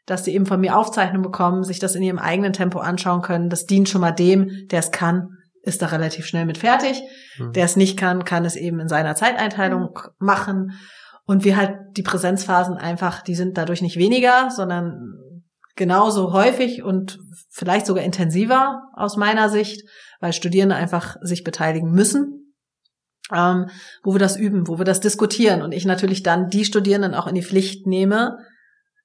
dass 0.06 0.22
die 0.22 0.34
eben 0.34 0.46
von 0.46 0.60
mir 0.60 0.76
Aufzeichnungen 0.76 1.22
bekommen, 1.22 1.64
sich 1.64 1.80
das 1.80 1.96
in 1.96 2.02
ihrem 2.02 2.18
eigenen 2.18 2.52
Tempo 2.52 2.78
anschauen 2.78 3.22
können. 3.22 3.50
Das 3.50 3.66
dient 3.66 3.88
schon 3.88 4.00
mal 4.00 4.12
dem, 4.12 4.68
der 4.70 4.78
es 4.78 4.92
kann, 4.92 5.30
ist 5.62 5.82
da 5.82 5.86
relativ 5.86 6.26
schnell 6.26 6.46
mit 6.46 6.58
fertig. 6.58 7.02
Mhm. 7.38 7.52
Der 7.52 7.64
es 7.64 7.76
nicht 7.76 7.98
kann, 7.98 8.24
kann 8.24 8.44
es 8.44 8.56
eben 8.56 8.80
in 8.80 8.88
seiner 8.88 9.16
Zeiteinteilung 9.16 9.98
machen. 10.18 10.78
Und 11.28 11.44
wir 11.44 11.58
halt 11.58 11.76
die 11.98 12.02
Präsenzphasen 12.02 12.78
einfach, 12.78 13.20
die 13.20 13.34
sind 13.34 13.58
dadurch 13.58 13.82
nicht 13.82 13.98
weniger, 13.98 14.48
sondern 14.50 15.42
genauso 15.76 16.32
häufig 16.32 16.82
und 16.82 17.18
vielleicht 17.50 17.84
sogar 17.84 18.02
intensiver 18.02 18.84
aus 18.94 19.18
meiner 19.18 19.50
Sicht, 19.50 19.86
weil 20.20 20.32
Studierende 20.32 20.74
einfach 20.74 21.16
sich 21.20 21.44
beteiligen 21.44 21.92
müssen, 21.92 22.54
ähm, 23.30 23.66
wo 24.02 24.14
wir 24.14 24.18
das 24.18 24.38
üben, 24.38 24.68
wo 24.68 24.78
wir 24.78 24.86
das 24.86 25.00
diskutieren 25.00 25.60
und 25.60 25.72
ich 25.72 25.84
natürlich 25.84 26.22
dann 26.22 26.48
die 26.48 26.64
Studierenden 26.64 27.14
auch 27.14 27.26
in 27.26 27.34
die 27.34 27.44
Pflicht 27.44 27.86
nehme, 27.86 28.38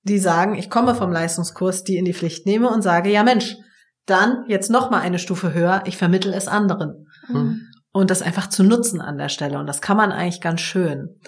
die 0.03 0.17
sagen, 0.17 0.55
ich 0.55 0.69
komme 0.69 0.95
vom 0.95 1.11
Leistungskurs, 1.11 1.83
die 1.83 1.97
in 1.97 2.05
die 2.05 2.13
Pflicht 2.13 2.45
nehme 2.45 2.69
und 2.69 2.83
sage, 2.83 3.11
ja 3.11 3.23
Mensch, 3.23 3.57
dann 4.05 4.45
jetzt 4.47 4.71
noch 4.71 4.89
mal 4.89 5.01
eine 5.01 5.19
Stufe 5.19 5.53
höher, 5.53 5.83
ich 5.87 5.97
vermittel 5.97 6.33
es 6.33 6.47
anderen. 6.47 7.05
Mhm. 7.27 7.67
Und 7.91 8.11
das 8.11 8.21
einfach 8.21 8.47
zu 8.47 8.63
nutzen 8.63 9.01
an 9.01 9.17
der 9.17 9.29
Stelle. 9.29 9.59
Und 9.59 9.67
das 9.67 9.81
kann 9.81 9.97
man 9.97 10.13
eigentlich 10.13 10.41
ganz 10.41 10.61
schön. 10.61 11.19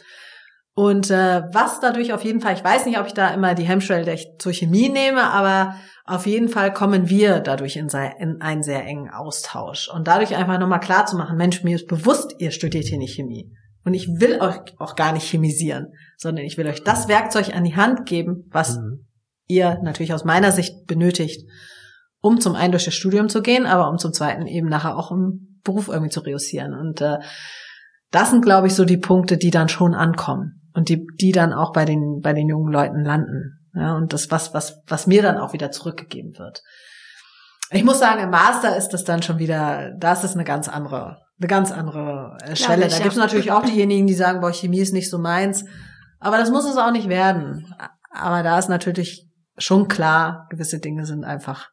Und 0.78 1.10
äh, 1.10 1.44
was 1.54 1.80
dadurch 1.80 2.12
auf 2.12 2.26
jeden 2.26 2.42
Fall, 2.42 2.54
ich 2.54 2.64
weiß 2.64 2.86
nicht, 2.86 3.00
ob 3.00 3.08
ich 3.08 3.14
da 3.14 3.30
immer 3.30 3.56
die 3.56 3.64
Hemmschwelle 3.64 4.18
zur 4.38 4.52
Chemie 4.52 4.90
nehme, 4.90 5.24
aber 5.24 5.76
auf 6.04 6.28
jeden 6.28 6.50
Fall 6.50 6.74
kommen 6.74 7.10
wir 7.10 7.40
dadurch 7.40 7.78
in, 7.78 7.88
in 8.20 8.42
einen 8.42 8.62
sehr 8.62 8.84
engen 8.84 9.10
Austausch. 9.10 9.88
Und 9.88 10.10
dadurch 10.10 10.36
einfach 10.36 10.60
nochmal 10.60 10.82
klar 10.82 11.06
zu 11.06 11.16
machen, 11.16 11.38
Mensch, 11.38 11.64
mir 11.64 11.76
ist 11.76 11.88
bewusst, 11.88 12.36
ihr 12.40 12.52
studiert 12.52 12.86
hier 12.86 12.98
nicht 12.98 13.16
Chemie. 13.16 13.54
Und 13.86 13.94
ich 13.94 14.20
will 14.20 14.42
euch 14.42 14.58
auch 14.78 14.98
gar 14.98 15.14
nicht 15.14 15.24
chemisieren, 15.24 15.94
sondern 16.18 16.44
ich 16.44 16.58
will 16.58 16.68
euch 16.68 16.84
das 16.84 17.08
Werkzeug 17.08 17.56
an 17.56 17.64
die 17.64 17.78
Hand 17.78 18.06
geben, 18.06 18.50
was 18.52 18.78
mhm. 18.78 19.08
ihr 19.48 19.80
natürlich 19.82 20.14
aus 20.14 20.26
meiner 20.26 20.52
Sicht 20.52 20.88
benötigt, 20.88 21.50
um 22.20 22.42
zum 22.42 22.56
einen 22.56 22.72
durch 22.72 22.86
das 22.86 22.96
Studium 22.96 23.30
zu 23.30 23.42
gehen, 23.42 23.66
aber 23.66 23.90
um 23.90 23.98
zum 23.98 24.12
zweiten 24.12 24.46
eben 24.46 24.68
nachher 24.68 24.98
auch 24.98 25.12
im 25.12 25.62
Beruf 25.64 25.88
irgendwie 25.88 26.10
zu 26.10 26.20
reüssieren. 26.20 26.74
Und 26.74 27.00
äh, 27.00 27.20
das 28.12 28.32
sind, 28.32 28.44
glaube 28.44 28.68
ich, 28.68 28.74
so 28.74 28.84
die 28.84 28.98
Punkte, 28.98 29.38
die 29.38 29.52
dann 29.52 29.70
schon 29.70 29.94
ankommen 29.94 30.64
und 30.76 30.90
die, 30.90 31.08
die 31.20 31.32
dann 31.32 31.54
auch 31.54 31.72
bei 31.72 31.86
den, 31.86 32.20
bei 32.22 32.34
den 32.34 32.48
jungen 32.48 32.72
Leuten 32.72 33.04
landen. 33.04 33.60
Ja, 33.74 33.96
und 33.96 34.14
das, 34.14 34.30
was, 34.32 34.54
was, 34.54 34.82
was 34.88 35.08
mir 35.08 35.22
dann 35.22 35.38
auch 35.38 35.54
wieder 35.54 35.72
zurückgegeben 35.72 36.38
wird. 36.38 36.62
Ich 37.72 37.84
muss 37.84 38.00
sagen, 38.00 38.22
im 38.22 38.30
Master 38.30 38.78
ist 38.78 38.90
das 38.90 39.04
dann 39.04 39.24
schon 39.24 39.40
wieder, 39.40 39.92
das 39.98 40.24
ist 40.24 40.36
eine 40.36 40.44
ganz 40.44 40.70
andere, 40.70 41.18
eine 41.40 41.48
ganz 41.48 41.72
andere 41.72 42.38
äh, 42.44 42.56
Schwelle. 42.56 42.88
Da 42.88 42.98
gibt 43.00 43.12
es 43.12 43.18
natürlich 43.18 43.52
auch 43.52 43.64
diejenigen, 43.64 44.08
die 44.08 44.14
sagen, 44.14 44.40
boah, 44.40 44.54
Chemie 44.54 44.80
ist 44.80 44.94
nicht 44.94 45.10
so 45.10 45.18
meins. 45.18 45.66
Aber 46.20 46.38
das 46.38 46.52
muss 46.52 46.66
es 46.66 46.78
auch 46.78 46.92
nicht 46.92 47.10
werden. 47.10 47.74
Aber 48.12 48.44
da 48.44 48.60
ist 48.60 48.70
natürlich 48.70 49.28
schon 49.58 49.88
klar, 49.88 50.48
gewisse 50.50 50.80
Dinge 50.80 51.06
sind 51.06 51.24
einfach 51.24 51.70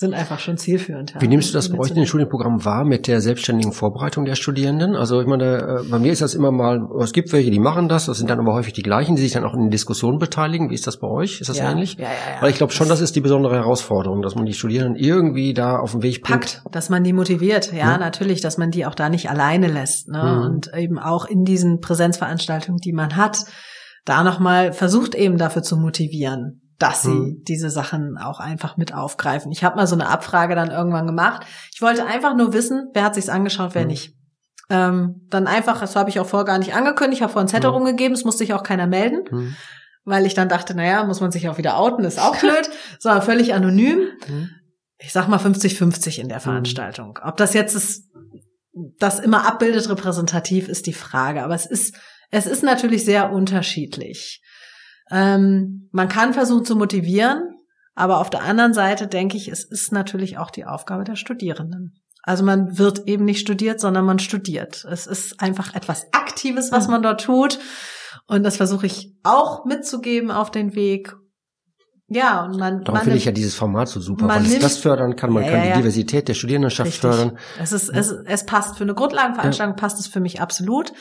sind 0.00 0.14
einfach 0.14 0.38
schon 0.38 0.56
zielführend. 0.56 1.14
Wie 1.20 1.28
nimmst 1.28 1.50
du 1.50 1.58
das 1.58 1.68
bei 1.68 1.78
euch 1.78 1.90
in 1.90 1.96
den 1.96 2.06
Studienprogrammen 2.06 2.64
wahr 2.64 2.84
mit 2.86 3.06
der 3.06 3.20
selbstständigen 3.20 3.72
Vorbereitung 3.72 4.24
der 4.24 4.34
Studierenden? 4.34 4.96
Also 4.96 5.20
ich 5.20 5.26
meine, 5.26 5.82
äh, 5.84 5.90
bei 5.90 5.98
mir 5.98 6.10
ist 6.10 6.22
das 6.22 6.32
immer 6.32 6.50
mal, 6.50 6.80
es 7.02 7.12
gibt 7.12 7.30
welche, 7.34 7.50
die 7.50 7.58
machen 7.58 7.86
das, 7.86 8.06
das 8.06 8.16
sind 8.16 8.30
dann 8.30 8.40
aber 8.40 8.54
häufig 8.54 8.72
die 8.72 8.82
gleichen, 8.82 9.14
die 9.14 9.20
sich 9.20 9.32
dann 9.32 9.44
auch 9.44 9.52
in 9.52 9.60
den 9.60 9.70
Diskussionen 9.70 10.18
beteiligen. 10.18 10.70
Wie 10.70 10.74
ist 10.74 10.86
das 10.86 10.96
bei 10.96 11.06
euch? 11.06 11.42
Ist 11.42 11.50
das 11.50 11.58
ja, 11.58 11.70
ähnlich? 11.70 11.96
Ja, 11.98 12.04
ja, 12.04 12.08
ja. 12.08 12.42
Weil 12.42 12.48
ich 12.48 12.56
glaube 12.56 12.72
schon, 12.72 12.88
das 12.88 13.02
ist 13.02 13.14
die 13.14 13.20
besondere 13.20 13.56
Herausforderung, 13.56 14.22
dass 14.22 14.34
man 14.34 14.46
die 14.46 14.54
Studierenden 14.54 14.96
irgendwie 14.96 15.52
da 15.52 15.76
auf 15.76 15.92
den 15.92 16.02
Weg 16.02 16.24
packt, 16.24 16.62
dass 16.72 16.88
man 16.88 17.04
die 17.04 17.12
motiviert. 17.12 17.70
Ja, 17.70 17.92
mhm. 17.92 18.00
natürlich, 18.00 18.40
dass 18.40 18.56
man 18.56 18.70
die 18.70 18.86
auch 18.86 18.94
da 18.94 19.10
nicht 19.10 19.28
alleine 19.28 19.68
lässt. 19.68 20.08
Ne? 20.08 20.22
Mhm. 20.22 20.46
Und 20.46 20.70
eben 20.74 20.98
auch 20.98 21.26
in 21.26 21.44
diesen 21.44 21.80
Präsenzveranstaltungen, 21.80 22.78
die 22.78 22.94
man 22.94 23.16
hat, 23.16 23.44
da 24.06 24.24
nochmal 24.24 24.72
versucht 24.72 25.14
eben 25.14 25.36
dafür 25.36 25.62
zu 25.62 25.76
motivieren 25.76 26.59
dass 26.80 27.02
sie 27.02 27.10
hm. 27.10 27.42
diese 27.46 27.68
Sachen 27.68 28.16
auch 28.16 28.40
einfach 28.40 28.78
mit 28.78 28.94
aufgreifen. 28.94 29.52
Ich 29.52 29.62
habe 29.62 29.76
mal 29.76 29.86
so 29.86 29.94
eine 29.94 30.08
Abfrage 30.08 30.54
dann 30.54 30.70
irgendwann 30.70 31.06
gemacht. 31.06 31.46
Ich 31.74 31.82
wollte 31.82 32.06
einfach 32.06 32.34
nur 32.34 32.54
wissen, 32.54 32.88
wer 32.94 33.04
hat 33.04 33.14
sich's 33.14 33.28
angeschaut, 33.28 33.74
wer 33.74 33.82
hm. 33.82 33.88
nicht. 33.88 34.14
Ähm, 34.70 35.26
dann 35.28 35.46
einfach, 35.46 35.80
das 35.80 35.94
habe 35.94 36.08
ich 36.08 36.20
auch 36.20 36.26
vorher 36.26 36.46
gar 36.46 36.58
nicht 36.58 36.74
angekündigt, 36.74 37.20
habe 37.20 37.32
vorhin 37.32 37.48
Zettel 37.48 37.68
hm. 37.68 37.76
rumgegeben, 37.76 38.14
es 38.14 38.24
musste 38.24 38.38
sich 38.38 38.54
auch 38.54 38.62
keiner 38.62 38.86
melden, 38.86 39.24
hm. 39.28 39.56
weil 40.04 40.24
ich 40.24 40.32
dann 40.32 40.48
dachte, 40.48 40.74
naja, 40.74 41.04
muss 41.04 41.20
man 41.20 41.30
sich 41.30 41.50
auch 41.50 41.58
wieder 41.58 41.76
outen, 41.76 42.04
ist 42.04 42.18
auch 42.18 42.36
blöd, 42.36 42.70
sondern 42.98 43.22
völlig 43.22 43.52
anonym. 43.52 44.08
Hm. 44.24 44.48
Ich 44.98 45.12
sag 45.12 45.28
mal 45.28 45.38
50-50 45.38 46.18
in 46.18 46.28
der 46.28 46.38
hm. 46.38 46.44
Veranstaltung. 46.44 47.18
Ob 47.22 47.36
das 47.36 47.52
jetzt 47.52 47.74
ist, 47.74 48.08
das 48.98 49.18
immer 49.18 49.46
abbildet 49.46 49.90
repräsentativ, 49.90 50.68
ist 50.68 50.86
die 50.86 50.94
Frage. 50.94 51.42
Aber 51.44 51.54
es 51.54 51.66
ist, 51.66 51.94
es 52.30 52.46
ist 52.46 52.62
natürlich 52.62 53.04
sehr 53.04 53.32
unterschiedlich. 53.32 54.40
Ähm, 55.10 55.88
man 55.92 56.08
kann 56.08 56.34
versuchen 56.34 56.64
zu 56.64 56.76
motivieren, 56.76 57.42
aber 57.94 58.18
auf 58.18 58.30
der 58.30 58.42
anderen 58.42 58.72
Seite 58.72 59.06
denke 59.06 59.36
ich, 59.36 59.48
es 59.48 59.64
ist 59.64 59.92
natürlich 59.92 60.38
auch 60.38 60.50
die 60.50 60.64
Aufgabe 60.64 61.04
der 61.04 61.16
Studierenden. 61.16 62.00
Also 62.22 62.44
man 62.44 62.78
wird 62.78 63.06
eben 63.08 63.24
nicht 63.24 63.40
studiert, 63.40 63.80
sondern 63.80 64.04
man 64.04 64.18
studiert. 64.18 64.84
Es 64.90 65.06
ist 65.06 65.40
einfach 65.40 65.74
etwas 65.74 66.06
Aktives, 66.12 66.70
was 66.70 66.88
man 66.88 67.02
dort 67.02 67.22
tut. 67.22 67.58
Und 68.26 68.42
das 68.42 68.58
versuche 68.58 68.86
ich 68.86 69.16
auch 69.22 69.64
mitzugeben 69.64 70.30
auf 70.30 70.50
den 70.50 70.74
Weg. 70.74 71.14
Ja, 72.08 72.44
und 72.44 72.58
man. 72.58 72.82
Darum 72.84 73.00
finde 73.02 73.16
ich 73.16 73.24
ja 73.24 73.32
dieses 73.32 73.54
Format 73.54 73.88
so 73.88 74.00
super, 74.00 74.28
weil 74.28 74.44
es 74.44 74.58
das 74.58 74.78
fördern 74.78 75.14
kann. 75.16 75.32
Man 75.32 75.44
ja, 75.44 75.50
kann 75.50 75.62
die 75.62 75.68
ja. 75.68 75.76
Diversität 75.76 76.28
der 76.28 76.34
Studierendenschaft 76.34 76.88
Richtig. 76.88 77.00
fördern. 77.00 77.38
Es 77.60 77.72
ist, 77.72 77.88
es, 77.88 78.10
es 78.10 78.46
passt 78.46 78.76
für 78.76 78.84
eine 78.84 78.94
Grundlagenveranstaltung, 78.94 79.76
passt 79.76 80.00
es 80.00 80.08
für 80.08 80.20
mich 80.20 80.40
absolut. 80.40 80.92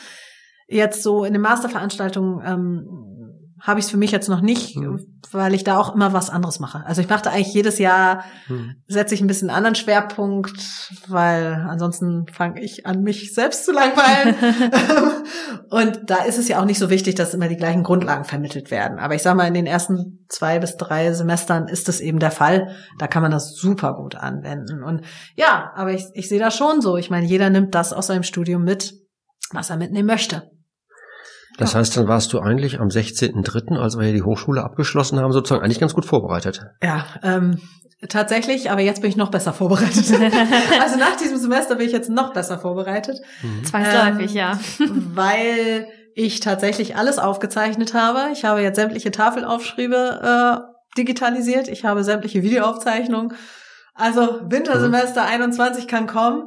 Jetzt 0.67 1.01
so 1.01 1.25
in 1.25 1.33
den 1.33 1.41
Masterveranstaltungen 1.41 2.45
ähm, 2.45 3.18
habe 3.61 3.79
ich 3.79 3.85
es 3.85 3.91
für 3.91 3.97
mich 3.97 4.11
jetzt 4.11 4.29
noch 4.29 4.41
nicht, 4.41 4.75
mhm. 4.77 5.19
weil 5.31 5.53
ich 5.53 5.63
da 5.63 5.77
auch 5.77 5.93
immer 5.93 6.13
was 6.13 6.29
anderes 6.29 6.59
mache. 6.59 6.83
Also 6.85 7.01
ich 7.01 7.09
mache 7.09 7.23
da 7.23 7.31
eigentlich 7.31 7.53
jedes 7.53 7.77
Jahr, 7.77 8.23
mhm. 8.47 8.75
setze 8.87 9.15
ich 9.15 9.21
ein 9.21 9.27
bisschen 9.27 9.49
einen 9.49 9.57
anderen 9.57 9.75
Schwerpunkt, 9.75 10.59
weil 11.07 11.65
ansonsten 11.67 12.25
fange 12.31 12.61
ich 12.61 12.85
an, 12.85 13.01
mich 13.01 13.33
selbst 13.33 13.65
zu 13.65 13.71
langweilen. 13.71 14.35
und 15.69 16.09
da 16.09 16.23
ist 16.23 16.37
es 16.37 16.47
ja 16.47 16.59
auch 16.59 16.65
nicht 16.65 16.79
so 16.79 16.89
wichtig, 16.89 17.15
dass 17.15 17.33
immer 17.33 17.47
die 17.47 17.57
gleichen 17.57 17.83
Grundlagen 17.83 18.23
vermittelt 18.23 18.71
werden. 18.71 18.99
Aber 18.99 19.15
ich 19.15 19.21
sage 19.21 19.35
mal, 19.35 19.47
in 19.47 19.53
den 19.53 19.67
ersten 19.67 20.25
zwei 20.29 20.59
bis 20.59 20.77
drei 20.77 21.11
Semestern 21.13 21.67
ist 21.67 21.87
das 21.87 21.99
eben 21.99 22.19
der 22.19 22.31
Fall. 22.31 22.75
Da 22.97 23.07
kann 23.07 23.21
man 23.21 23.31
das 23.31 23.55
super 23.55 23.95
gut 23.95 24.15
anwenden. 24.15 24.83
Und 24.83 25.01
ja, 25.35 25.71
aber 25.75 25.93
ich, 25.93 26.05
ich 26.13 26.29
sehe 26.29 26.39
das 26.39 26.55
schon 26.55 26.81
so. 26.81 26.97
Ich 26.97 27.09
meine, 27.09 27.25
jeder 27.25 27.49
nimmt 27.49 27.75
das 27.75 27.93
aus 27.93 28.07
seinem 28.07 28.23
Studium 28.23 28.63
mit, 28.63 28.93
was 29.51 29.69
er 29.69 29.77
mitnehmen 29.77 30.07
möchte. 30.07 30.49
Das 31.59 31.75
heißt, 31.75 31.97
dann 31.97 32.07
warst 32.07 32.33
du 32.33 32.39
eigentlich 32.39 32.79
am 32.79 32.87
16.3., 32.87 33.77
als 33.77 33.97
wir 33.97 34.05
hier 34.05 34.13
die 34.13 34.23
Hochschule 34.23 34.63
abgeschlossen 34.63 35.19
haben, 35.19 35.31
sozusagen 35.31 35.63
eigentlich 35.63 35.79
ganz 35.79 35.93
gut 35.93 36.05
vorbereitet. 36.05 36.61
Ja, 36.81 37.05
ähm, 37.21 37.59
tatsächlich, 38.07 38.71
aber 38.71 38.81
jetzt 38.81 39.01
bin 39.01 39.09
ich 39.09 39.17
noch 39.17 39.29
besser 39.29 39.53
vorbereitet. 39.53 40.05
also 40.81 40.97
nach 40.97 41.17
diesem 41.17 41.37
Semester 41.37 41.75
bin 41.75 41.85
ich 41.87 41.91
jetzt 41.91 42.09
noch 42.09 42.33
besser 42.33 42.59
vorbereitet. 42.59 43.19
Mhm. 43.41 43.65
Zwangsläufig, 43.65 44.31
ähm, 44.31 44.37
ja. 44.37 44.59
weil 45.13 45.87
ich 46.15 46.39
tatsächlich 46.39 46.95
alles 46.95 47.19
aufgezeichnet 47.19 47.93
habe. 47.93 48.31
Ich 48.33 48.45
habe 48.45 48.61
jetzt 48.61 48.77
sämtliche 48.77 49.11
Tafelaufschriebe 49.11 50.65
äh, 50.65 50.97
digitalisiert. 50.97 51.67
Ich 51.67 51.85
habe 51.85 52.03
sämtliche 52.03 52.41
Videoaufzeichnungen. 52.41 53.33
Also 53.93 54.39
Wintersemester 54.49 55.23
mhm. 55.23 55.27
21 55.27 55.87
kann 55.87 56.07
kommen. 56.07 56.43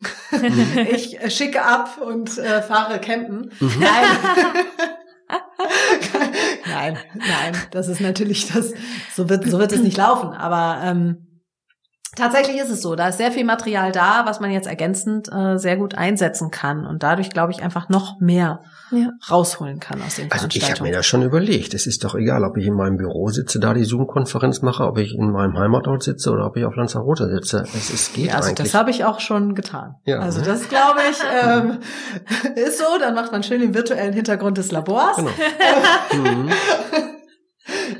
Ich 0.92 1.20
äh, 1.20 1.30
schicke 1.30 1.62
ab 1.62 1.98
und 2.00 2.38
äh, 2.38 2.62
fahre 2.62 3.00
campen. 3.00 3.52
Mhm. 3.60 3.72
Nein. 3.80 4.04
nein, 6.66 6.98
nein, 7.14 7.56
das 7.70 7.88
ist 7.88 8.00
natürlich 8.00 8.52
das, 8.52 8.72
so 9.14 9.28
wird, 9.28 9.48
so 9.48 9.58
wird 9.58 9.72
es 9.72 9.82
nicht 9.82 9.96
laufen. 9.96 10.30
Aber 10.30 10.80
ähm, 10.82 11.26
Tatsächlich 12.16 12.60
ist 12.60 12.70
es 12.70 12.82
so, 12.82 12.96
da 12.96 13.08
ist 13.08 13.18
sehr 13.18 13.30
viel 13.30 13.44
Material 13.44 13.92
da, 13.92 14.22
was 14.24 14.40
man 14.40 14.50
jetzt 14.50 14.66
ergänzend 14.66 15.28
äh, 15.32 15.58
sehr 15.58 15.76
gut 15.76 15.94
einsetzen 15.94 16.50
kann 16.50 16.84
und 16.84 17.04
dadurch, 17.04 17.30
glaube 17.30 17.52
ich, 17.52 17.62
einfach 17.62 17.88
noch 17.88 18.18
mehr 18.18 18.62
ja. 18.90 19.10
rausholen 19.30 19.78
kann 19.78 20.02
aus 20.02 20.16
den 20.16 20.30
Also 20.32 20.48
ich 20.52 20.68
habe 20.68 20.82
mir 20.82 20.92
das 20.92 21.06
schon 21.06 21.22
überlegt. 21.22 21.72
Es 21.72 21.86
ist 21.86 22.02
doch 22.02 22.16
egal, 22.16 22.42
ob 22.44 22.56
ich 22.56 22.66
in 22.66 22.74
meinem 22.74 22.96
Büro 22.96 23.28
sitze, 23.28 23.60
da 23.60 23.74
die 23.74 23.84
Zoom-Konferenz 23.84 24.60
mache, 24.60 24.84
ob 24.84 24.98
ich 24.98 25.14
in 25.14 25.30
meinem 25.30 25.56
Heimatort 25.56 26.02
sitze 26.02 26.32
oder 26.32 26.46
ob 26.46 26.56
ich 26.56 26.64
auf 26.64 26.74
Lanzarote 26.74 27.28
sitze. 27.28 27.62
Es, 27.74 27.92
es 27.92 28.12
geht 28.12 28.26
ja, 28.26 28.34
also 28.34 28.48
eigentlich. 28.48 28.72
Das 28.72 28.74
habe 28.74 28.90
ich 28.90 29.04
auch 29.04 29.20
schon 29.20 29.54
getan. 29.54 29.94
Ja. 30.04 30.18
Also 30.18 30.40
das 30.40 30.68
glaube 30.68 31.00
ich 31.10 31.18
ähm, 31.44 31.78
ist 32.56 32.78
so. 32.78 32.84
Dann 32.98 33.14
macht 33.14 33.30
man 33.30 33.44
schön 33.44 33.60
den 33.60 33.74
virtuellen 33.74 34.12
Hintergrund 34.12 34.58
des 34.58 34.72
Labors. 34.72 35.16
Genau. 35.16 35.30
mhm. 36.30 36.50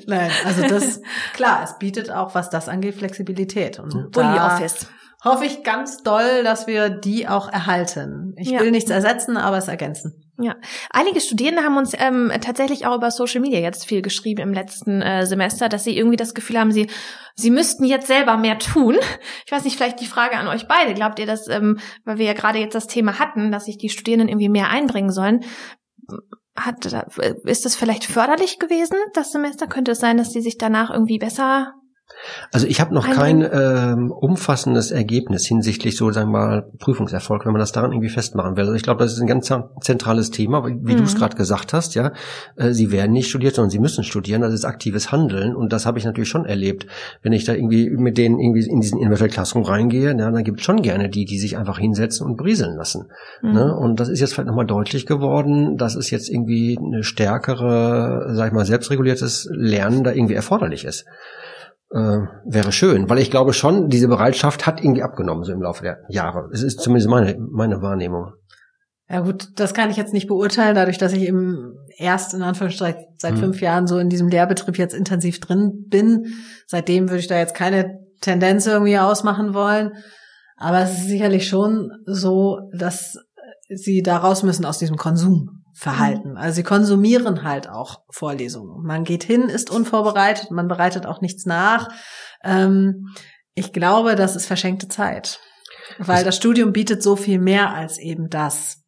Nein, 0.06 0.30
also 0.44 0.62
das, 0.62 1.00
klar, 1.34 1.62
es 1.64 1.78
bietet 1.78 2.10
auch, 2.10 2.34
was 2.34 2.50
das 2.50 2.68
angeht, 2.68 2.94
Flexibilität. 2.96 3.78
Und 3.78 4.10
Bully 4.12 4.38
Office. 4.38 4.86
Hoffe 5.22 5.44
ich 5.44 5.62
ganz 5.64 6.02
doll, 6.02 6.42
dass 6.44 6.66
wir 6.66 6.88
die 6.88 7.28
auch 7.28 7.52
erhalten. 7.52 8.32
Ich 8.38 8.50
ja. 8.50 8.60
will 8.60 8.70
nichts 8.70 8.90
ersetzen, 8.90 9.36
aber 9.36 9.58
es 9.58 9.68
ergänzen. 9.68 10.30
Ja, 10.38 10.56
einige 10.88 11.20
Studierende 11.20 11.62
haben 11.62 11.76
uns 11.76 11.92
ähm, 11.98 12.32
tatsächlich 12.40 12.86
auch 12.86 12.96
über 12.96 13.10
Social 13.10 13.42
Media 13.42 13.60
jetzt 13.60 13.84
viel 13.84 14.00
geschrieben 14.00 14.40
im 14.40 14.54
letzten 14.54 15.02
äh, 15.02 15.26
Semester, 15.26 15.68
dass 15.68 15.84
sie 15.84 15.94
irgendwie 15.94 16.16
das 16.16 16.32
Gefühl 16.32 16.58
haben, 16.58 16.72
sie 16.72 16.88
sie 17.34 17.50
müssten 17.50 17.84
jetzt 17.84 18.06
selber 18.06 18.38
mehr 18.38 18.58
tun. 18.58 18.96
Ich 19.44 19.52
weiß 19.52 19.64
nicht, 19.64 19.76
vielleicht 19.76 20.00
die 20.00 20.06
Frage 20.06 20.38
an 20.38 20.48
euch 20.48 20.66
beide. 20.66 20.94
Glaubt 20.94 21.18
ihr, 21.18 21.26
dass, 21.26 21.48
ähm, 21.48 21.78
weil 22.06 22.16
wir 22.16 22.24
ja 22.24 22.32
gerade 22.32 22.58
jetzt 22.58 22.74
das 22.74 22.86
Thema 22.86 23.18
hatten, 23.18 23.52
dass 23.52 23.66
sich 23.66 23.76
die 23.76 23.90
Studierenden 23.90 24.28
irgendwie 24.28 24.48
mehr 24.48 24.70
einbringen 24.70 25.10
sollen? 25.10 25.40
Hat, 26.60 26.84
ist 27.44 27.64
das 27.64 27.76
vielleicht 27.76 28.04
förderlich 28.04 28.58
gewesen, 28.58 28.96
das 29.14 29.32
Semester? 29.32 29.66
Könnte 29.66 29.92
es 29.92 30.00
sein, 30.00 30.16
dass 30.16 30.30
die 30.30 30.40
sich 30.40 30.58
danach 30.58 30.90
irgendwie 30.90 31.18
besser 31.18 31.74
also 32.52 32.66
ich 32.66 32.80
habe 32.80 32.94
noch 32.94 33.08
kein 33.08 33.42
ähm, 33.42 34.10
umfassendes 34.10 34.90
Ergebnis 34.90 35.46
hinsichtlich 35.46 35.96
so 35.96 36.10
sagen 36.10 36.30
wir 36.32 36.38
mal 36.38 36.62
Prüfungserfolg, 36.78 37.44
wenn 37.44 37.52
man 37.52 37.60
das 37.60 37.72
daran 37.72 37.92
irgendwie 37.92 38.08
festmachen 38.08 38.56
will. 38.56 38.64
Also 38.64 38.74
ich 38.74 38.82
glaube, 38.82 39.02
das 39.02 39.12
ist 39.12 39.20
ein 39.20 39.26
ganz 39.26 39.52
zentrales 39.80 40.30
Thema, 40.30 40.64
wie 40.66 40.74
mhm. 40.74 40.96
du 40.96 41.02
es 41.02 41.16
gerade 41.16 41.36
gesagt 41.36 41.72
hast, 41.72 41.94
ja. 41.94 42.12
Äh, 42.56 42.72
sie 42.72 42.90
werden 42.90 43.12
nicht 43.12 43.28
studiert, 43.28 43.54
sondern 43.54 43.70
sie 43.70 43.78
müssen 43.78 44.04
studieren. 44.04 44.42
Das 44.42 44.52
ist 44.52 44.64
aktives 44.64 45.12
Handeln 45.12 45.54
und 45.54 45.72
das 45.72 45.86
habe 45.86 45.98
ich 45.98 46.04
natürlich 46.04 46.28
schon 46.28 46.44
erlebt, 46.44 46.86
wenn 47.22 47.32
ich 47.32 47.44
da 47.44 47.54
irgendwie 47.54 47.90
mit 47.90 48.18
denen 48.18 48.38
irgendwie 48.38 48.68
in 48.68 48.80
diesen 48.80 48.98
Inverted 48.98 49.32
Classroom 49.32 49.64
reingehe, 49.64 50.16
ja, 50.16 50.30
dann 50.30 50.44
gibt 50.44 50.60
es 50.60 50.64
schon 50.64 50.82
gerne 50.82 51.08
die, 51.08 51.24
die 51.24 51.38
sich 51.38 51.56
einfach 51.56 51.78
hinsetzen 51.78 52.26
und 52.26 52.36
brieseln 52.36 52.76
lassen. 52.76 53.08
Mhm. 53.42 53.52
Ne? 53.52 53.76
Und 53.76 54.00
das 54.00 54.08
ist 54.08 54.20
jetzt 54.20 54.34
vielleicht 54.34 54.48
nochmal 54.48 54.66
deutlich 54.66 55.06
geworden, 55.06 55.76
dass 55.76 55.94
es 55.94 56.10
jetzt 56.10 56.28
irgendwie 56.28 56.78
eine 56.78 57.02
stärkere, 57.02 58.34
sag 58.34 58.48
ich 58.48 58.52
mal, 58.52 58.64
selbstreguliertes 58.64 59.48
Lernen 59.52 60.04
da 60.04 60.12
irgendwie 60.12 60.34
erforderlich 60.34 60.84
ist 60.84 61.06
äh, 61.90 62.18
wäre 62.44 62.72
schön, 62.72 63.08
weil 63.08 63.18
ich 63.18 63.30
glaube 63.30 63.52
schon, 63.52 63.88
diese 63.88 64.08
Bereitschaft 64.08 64.66
hat 64.66 64.82
irgendwie 64.82 65.02
abgenommen 65.02 65.44
so 65.44 65.52
im 65.52 65.62
Laufe 65.62 65.82
der 65.82 65.98
Jahre. 66.08 66.48
Es 66.52 66.62
ist 66.62 66.80
zumindest 66.80 67.08
meine, 67.08 67.36
meine 67.38 67.82
Wahrnehmung. 67.82 68.32
Ja 69.08 69.20
gut, 69.20 69.48
das 69.56 69.74
kann 69.74 69.90
ich 69.90 69.96
jetzt 69.96 70.12
nicht 70.12 70.28
beurteilen, 70.28 70.76
dadurch, 70.76 70.98
dass 70.98 71.12
ich 71.12 71.22
eben 71.22 71.74
erst 71.96 72.32
in 72.32 72.42
Anführungsstrichen 72.42 73.06
seit 73.18 73.32
hm. 73.32 73.38
fünf 73.40 73.60
Jahren 73.60 73.88
so 73.88 73.98
in 73.98 74.08
diesem 74.08 74.28
Lehrbetrieb 74.28 74.78
jetzt 74.78 74.94
intensiv 74.94 75.40
drin 75.40 75.86
bin. 75.88 76.26
Seitdem 76.68 77.08
würde 77.08 77.18
ich 77.18 77.26
da 77.26 77.36
jetzt 77.36 77.56
keine 77.56 77.98
Tendenz 78.20 78.66
irgendwie 78.66 78.98
ausmachen 78.98 79.52
wollen. 79.52 79.92
Aber 80.56 80.82
es 80.82 80.92
ist 80.92 81.08
sicherlich 81.08 81.48
schon 81.48 81.90
so, 82.06 82.60
dass 82.72 83.16
sie 83.68 84.02
da 84.02 84.18
raus 84.18 84.42
müssen 84.44 84.64
aus 84.64 84.78
diesem 84.78 84.96
Konsum. 84.96 85.59
Verhalten. 85.80 86.32
Mhm. 86.32 86.36
Also 86.36 86.56
sie 86.56 86.62
konsumieren 86.62 87.42
halt 87.42 87.66
auch 87.66 88.02
Vorlesungen. 88.10 88.84
Man 88.84 89.04
geht 89.04 89.24
hin, 89.24 89.48
ist 89.48 89.70
unvorbereitet, 89.70 90.50
man 90.50 90.68
bereitet 90.68 91.06
auch 91.06 91.22
nichts 91.22 91.46
nach. 91.46 91.88
Ähm, 92.44 93.08
ich 93.54 93.72
glaube, 93.72 94.14
das 94.14 94.36
ist 94.36 94.44
verschenkte 94.44 94.88
Zeit, 94.88 95.40
weil 95.96 96.22
das 96.22 96.36
Studium 96.36 96.74
bietet 96.74 97.02
so 97.02 97.16
viel 97.16 97.38
mehr 97.38 97.72
als 97.72 97.98
eben 97.98 98.28
das. 98.28 98.82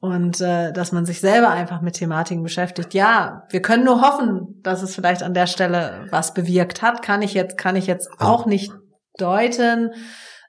Und 0.00 0.40
äh, 0.40 0.72
dass 0.72 0.90
man 0.90 1.06
sich 1.06 1.20
selber 1.20 1.50
einfach 1.50 1.80
mit 1.80 1.94
Thematiken 1.94 2.42
beschäftigt. 2.42 2.92
Ja, 2.92 3.44
wir 3.50 3.62
können 3.62 3.84
nur 3.84 4.02
hoffen, 4.02 4.60
dass 4.62 4.82
es 4.82 4.96
vielleicht 4.96 5.22
an 5.22 5.32
der 5.32 5.46
Stelle 5.46 6.08
was 6.10 6.34
bewirkt 6.34 6.82
hat. 6.82 7.02
Kann 7.02 7.22
ich 7.22 7.34
jetzt, 7.34 7.56
kann 7.56 7.76
ich 7.76 7.86
jetzt 7.86 8.08
auch 8.18 8.46
nicht 8.46 8.72
deuten. 9.16 9.92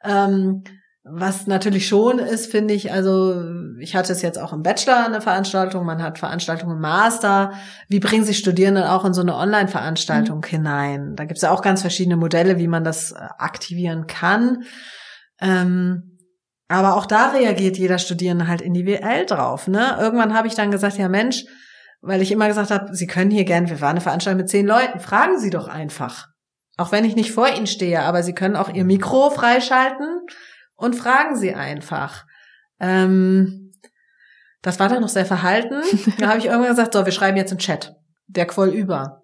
Ähm, 0.04 0.63
was 1.10 1.48
natürlich 1.48 1.88
schon 1.88 2.20
ist, 2.20 2.52
finde 2.52 2.74
ich, 2.74 2.91
also 2.91 3.43
ich 3.80 3.96
hatte 3.96 4.12
es 4.12 4.22
jetzt 4.22 4.39
auch 4.39 4.52
im 4.52 4.63
Bachelor 4.63 5.06
eine 5.06 5.22
Veranstaltung, 5.22 5.86
man 5.86 6.04
hat 6.04 6.20
Veranstaltungen 6.20 6.76
im 6.76 6.82
Master. 6.82 7.54
Wie 7.88 8.00
bringen 8.00 8.26
sich 8.26 8.38
Studierende 8.38 8.91
auch 8.91 9.06
in 9.06 9.13
so 9.13 9.22
eine 9.22 9.36
Online-Veranstaltung 9.36 10.39
mhm. 10.39 10.48
hinein? 10.50 11.15
Da 11.15 11.26
gibt 11.26 11.38
es 11.38 11.43
ja 11.43 11.52
auch 11.52 11.62
ganz 11.62 11.82
verschiedene 11.82 12.17
Modelle, 12.17 12.58
wie 12.58 12.67
man 12.67 12.84
das 12.84 13.12
äh, 13.12 13.20
aktivieren 13.38 14.08
kann. 14.08 14.63
Ähm, 15.39 16.17
aber 16.67 16.96
auch 16.96 17.06
da 17.06 17.32
reagiert 17.32 17.78
jeder 17.78 18.00
Studierende 18.00 18.48
halt 18.48 18.62
individuell 18.62 19.26
drauf. 19.26 19.67
Ne? 19.67 19.98
Irgendwann 20.00 20.34
habe 20.34 20.48
ich 20.48 20.56
dann 20.56 20.72
gesagt, 20.72 20.98
ja 20.98 21.08
Mensch, 21.08 21.46
weil 22.02 22.22
ich 22.22 22.32
immer 22.32 22.48
gesagt 22.48 22.72
habe, 22.72 22.93
Sie 22.93 23.08
können 23.08 23.32
hier 23.32 23.46
gern, 23.46 23.70
wir 23.70 23.80
waren 23.80 23.91
eine 23.91 24.02
Veranstaltung 24.02 24.41
mit 24.41 24.50
zehn 24.50 24.67
Leuten, 24.67 25.00
fragen 25.00 25.39
Sie 25.39 25.50
doch 25.50 25.67
einfach. 25.67 26.28
Auch 26.76 26.91
wenn 26.91 27.06
ich 27.06 27.15
nicht 27.15 27.32
vor 27.32 27.48
Ihnen 27.48 27.67
stehe, 27.67 28.02
aber 28.04 28.22
Sie 28.24 28.34
können 28.34 28.56
auch 28.56 28.70
Ihr 28.70 28.84
Mikro 28.84 29.30
freischalten 29.30 30.22
und 30.78 30.96
fragen 30.96 31.36
Sie 31.36 31.54
einfach. 31.54 32.26
Ähm, 32.80 33.74
das 34.62 34.80
war 34.80 34.90
dann 34.90 35.02
noch 35.02 35.10
sehr 35.10 35.26
verhalten. 35.26 35.82
da 36.20 36.30
habe 36.30 36.40
ich 36.40 36.46
irgendwann 36.46 36.70
gesagt, 36.70 36.94
so, 36.94 37.06
wir 37.06 37.12
schreiben 37.12 37.38
jetzt 37.38 37.52
im 37.52 37.58
Chat. 37.58 37.96
Der 38.28 38.48
quoll 38.48 38.70
über. 38.70 39.24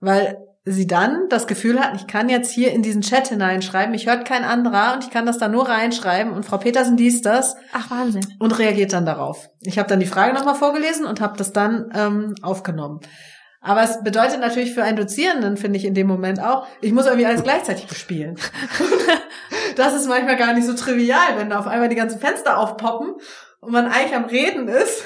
Weil 0.00 0.38
sie 0.64 0.86
dann 0.86 1.28
das 1.28 1.46
Gefühl 1.46 1.80
hat, 1.80 1.96
ich 1.96 2.06
kann 2.06 2.28
jetzt 2.28 2.52
hier 2.52 2.72
in 2.72 2.82
diesen 2.82 3.02
Chat 3.02 3.28
hineinschreiben, 3.28 3.94
ich 3.94 4.06
hört 4.06 4.24
kein 4.24 4.44
anderer 4.44 4.94
und 4.94 5.02
ich 5.04 5.10
kann 5.10 5.26
das 5.26 5.38
da 5.38 5.48
nur 5.48 5.68
reinschreiben 5.68 6.32
und 6.32 6.44
Frau 6.44 6.58
Petersen 6.58 6.96
liest 6.96 7.26
das. 7.26 7.56
Ach 7.72 7.90
Wahnsinn. 7.90 8.24
Und 8.38 8.58
reagiert 8.58 8.92
dann 8.92 9.04
darauf. 9.04 9.48
Ich 9.60 9.78
habe 9.78 9.88
dann 9.88 10.00
die 10.00 10.06
Frage 10.06 10.34
nochmal 10.34 10.54
vorgelesen 10.54 11.06
und 11.06 11.20
habe 11.20 11.36
das 11.36 11.52
dann 11.52 11.90
ähm, 11.94 12.34
aufgenommen. 12.42 13.00
Aber 13.62 13.82
es 13.82 14.02
bedeutet 14.02 14.40
natürlich 14.40 14.74
für 14.74 14.82
einen 14.82 14.96
Dozierenden, 14.96 15.56
finde 15.56 15.78
ich 15.78 15.84
in 15.84 15.94
dem 15.94 16.08
Moment 16.08 16.42
auch, 16.42 16.66
ich 16.80 16.92
muss 16.92 17.06
irgendwie 17.06 17.26
alles 17.26 17.44
gleichzeitig 17.44 17.86
bespielen. 17.86 18.36
das 19.76 19.94
ist 19.94 20.08
manchmal 20.08 20.36
gar 20.36 20.52
nicht 20.52 20.66
so 20.66 20.74
trivial, 20.74 21.36
wenn 21.36 21.50
da 21.50 21.60
auf 21.60 21.68
einmal 21.68 21.88
die 21.88 21.94
ganzen 21.94 22.18
Fenster 22.18 22.58
aufpoppen 22.58 23.14
und 23.60 23.72
man 23.72 23.86
eigentlich 23.86 24.16
am 24.16 24.24
Reden 24.24 24.66
ist. 24.66 25.04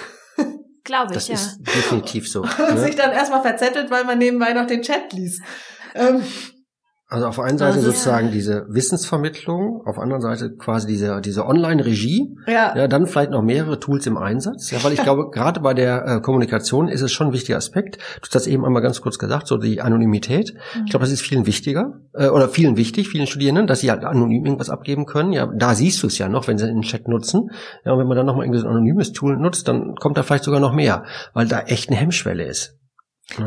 Glaube 0.84 1.08
ich, 1.12 1.14
das 1.14 1.28
ja. 1.28 1.34
Das 1.34 1.46
ist 1.46 1.66
definitiv 1.66 2.30
so. 2.30 2.42
Und 2.42 2.58
ne? 2.58 2.78
sich 2.78 2.96
dann 2.96 3.12
erstmal 3.12 3.42
verzettelt, 3.42 3.90
weil 3.90 4.04
man 4.04 4.18
nebenbei 4.18 4.52
noch 4.52 4.66
den 4.66 4.82
Chat 4.82 5.12
liest. 5.12 5.42
Ähm, 5.94 6.22
also 7.08 7.28
auf 7.28 7.36
der 7.36 7.44
einen 7.44 7.58
Seite 7.58 7.76
also, 7.76 7.90
sozusagen 7.90 8.26
ja. 8.26 8.32
diese 8.32 8.66
Wissensvermittlung, 8.68 9.82
auf 9.86 9.94
der 9.94 10.02
anderen 10.02 10.22
Seite 10.22 10.56
quasi 10.56 10.88
diese, 10.88 11.20
diese 11.20 11.46
Online-Regie. 11.46 12.36
Ja. 12.48 12.76
ja. 12.76 12.88
Dann 12.88 13.06
vielleicht 13.06 13.30
noch 13.30 13.42
mehrere 13.42 13.78
Tools 13.78 14.06
im 14.08 14.16
Einsatz. 14.16 14.72
Ja, 14.72 14.82
weil 14.82 14.92
ich 14.92 15.02
glaube, 15.04 15.30
gerade 15.30 15.60
bei 15.60 15.72
der 15.72 16.04
äh, 16.04 16.20
Kommunikation 16.20 16.88
ist 16.88 17.02
es 17.02 17.12
schon 17.12 17.28
ein 17.28 17.32
wichtiger 17.32 17.58
Aspekt. 17.58 17.96
Du 17.96 18.22
hast 18.22 18.34
das 18.34 18.48
eben 18.48 18.64
einmal 18.64 18.82
ganz 18.82 19.00
kurz 19.00 19.18
gesagt, 19.18 19.46
so 19.46 19.56
die 19.56 19.80
Anonymität. 19.80 20.54
Mhm. 20.54 20.82
Ich 20.86 20.90
glaube, 20.90 21.04
das 21.04 21.12
ist 21.12 21.20
vielen 21.20 21.46
wichtiger, 21.46 22.00
äh, 22.12 22.26
oder 22.26 22.48
vielen 22.48 22.76
wichtig, 22.76 23.08
vielen 23.08 23.28
Studierenden, 23.28 23.68
dass 23.68 23.80
sie 23.80 23.90
halt 23.92 24.04
anonym 24.04 24.44
irgendwas 24.44 24.70
abgeben 24.70 25.06
können. 25.06 25.32
Ja, 25.32 25.46
da 25.46 25.76
siehst 25.76 26.02
du 26.02 26.08
es 26.08 26.18
ja 26.18 26.28
noch, 26.28 26.48
wenn 26.48 26.58
sie 26.58 26.66
den 26.66 26.82
Chat 26.82 27.06
nutzen. 27.06 27.50
Ja, 27.84 27.92
und 27.92 28.00
wenn 28.00 28.08
man 28.08 28.16
dann 28.16 28.26
nochmal 28.26 28.46
irgendwie 28.46 28.60
so 28.60 28.66
ein 28.66 28.72
anonymes 28.72 29.12
Tool 29.12 29.36
nutzt, 29.36 29.68
dann 29.68 29.94
kommt 29.94 30.18
da 30.18 30.24
vielleicht 30.24 30.44
sogar 30.44 30.58
noch 30.58 30.72
mehr, 30.72 31.04
weil 31.34 31.46
da 31.46 31.60
echt 31.60 31.88
eine 31.88 31.98
Hemmschwelle 31.98 32.44
ist. 32.44 32.76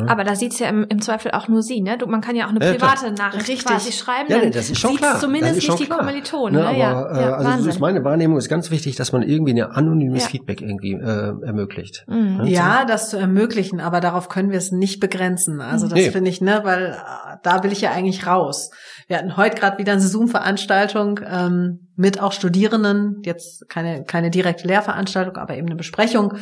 Aber 0.08 0.26
da 0.26 0.36
sieht's 0.36 0.60
ja 0.60 0.68
im, 0.68 0.86
im 0.90 1.02
Zweifel 1.02 1.32
auch 1.32 1.48
nur 1.48 1.64
sie, 1.64 1.80
ne? 1.80 1.98
Du, 1.98 2.06
man 2.06 2.20
kann 2.20 2.36
ja 2.36 2.46
auch 2.46 2.50
eine 2.50 2.60
private 2.60 3.08
ja, 3.08 3.12
Nachricht 3.12 3.48
Richtig. 3.48 3.66
quasi 3.66 3.94
schreiben. 3.94 4.30
Ja, 4.30 4.40
nee, 4.40 4.50
das 4.50 4.70
ist 4.70 4.78
schon 4.78 4.98
klar. 4.98 5.20
zumindest 5.20 5.56
nicht 5.56 5.80
die 5.80 5.86
klar. 5.86 6.00
Kommilitonen. 6.00 6.60
Ne, 6.60 6.68
aber, 6.68 6.78
ja, 6.78 7.02
äh, 7.02 7.34
also 7.34 7.66
das 7.66 7.76
ist 7.76 7.80
meine 7.80 8.04
Wahrnehmung 8.04 8.38
ist 8.38 8.50
ganz 8.50 8.72
wichtig, 8.72 8.98
dass 8.98 9.14
man 9.14 9.22
irgendwie 9.22 9.54
ein 9.54 9.72
anonymes 9.72 10.24
ja. 10.24 10.30
Feedback 10.30 10.62
irgendwie 10.62 10.94
äh, 10.94 11.34
ermöglicht. 11.46 12.04
Mhm. 12.08 12.38
Ne? 12.38 12.50
Ja, 12.50 12.84
das 12.84 13.10
zu 13.10 13.18
ermöglichen, 13.18 13.80
aber 13.80 14.02
darauf 14.02 14.28
können 14.28 14.52
wir 14.52 14.58
es 14.58 14.72
nicht 14.72 15.00
begrenzen. 15.00 15.62
Also 15.62 15.88
das 15.88 15.98
nee. 15.98 16.12
finde 16.12 16.30
ich, 16.30 16.42
ne, 16.42 16.60
weil 16.64 16.88
äh, 16.88 17.38
da 17.42 17.64
will 17.64 17.72
ich 17.72 17.80
ja 17.80 17.92
eigentlich 17.92 18.28
raus. 18.28 18.72
Wir 19.08 19.18
hatten 19.18 19.38
heute 19.38 19.56
gerade 19.56 19.78
wieder 19.78 19.94
eine 19.94 20.02
Zoom-Veranstaltung 20.02 21.22
ähm, 21.26 21.88
mit 21.96 22.22
auch 22.22 22.34
Studierenden, 22.34 23.22
jetzt 23.24 23.70
keine, 23.70 24.04
keine 24.04 24.30
direkte 24.30 24.68
Lehrveranstaltung, 24.68 25.38
aber 25.38 25.56
eben 25.56 25.68
eine 25.68 25.78
Besprechung, 25.78 26.34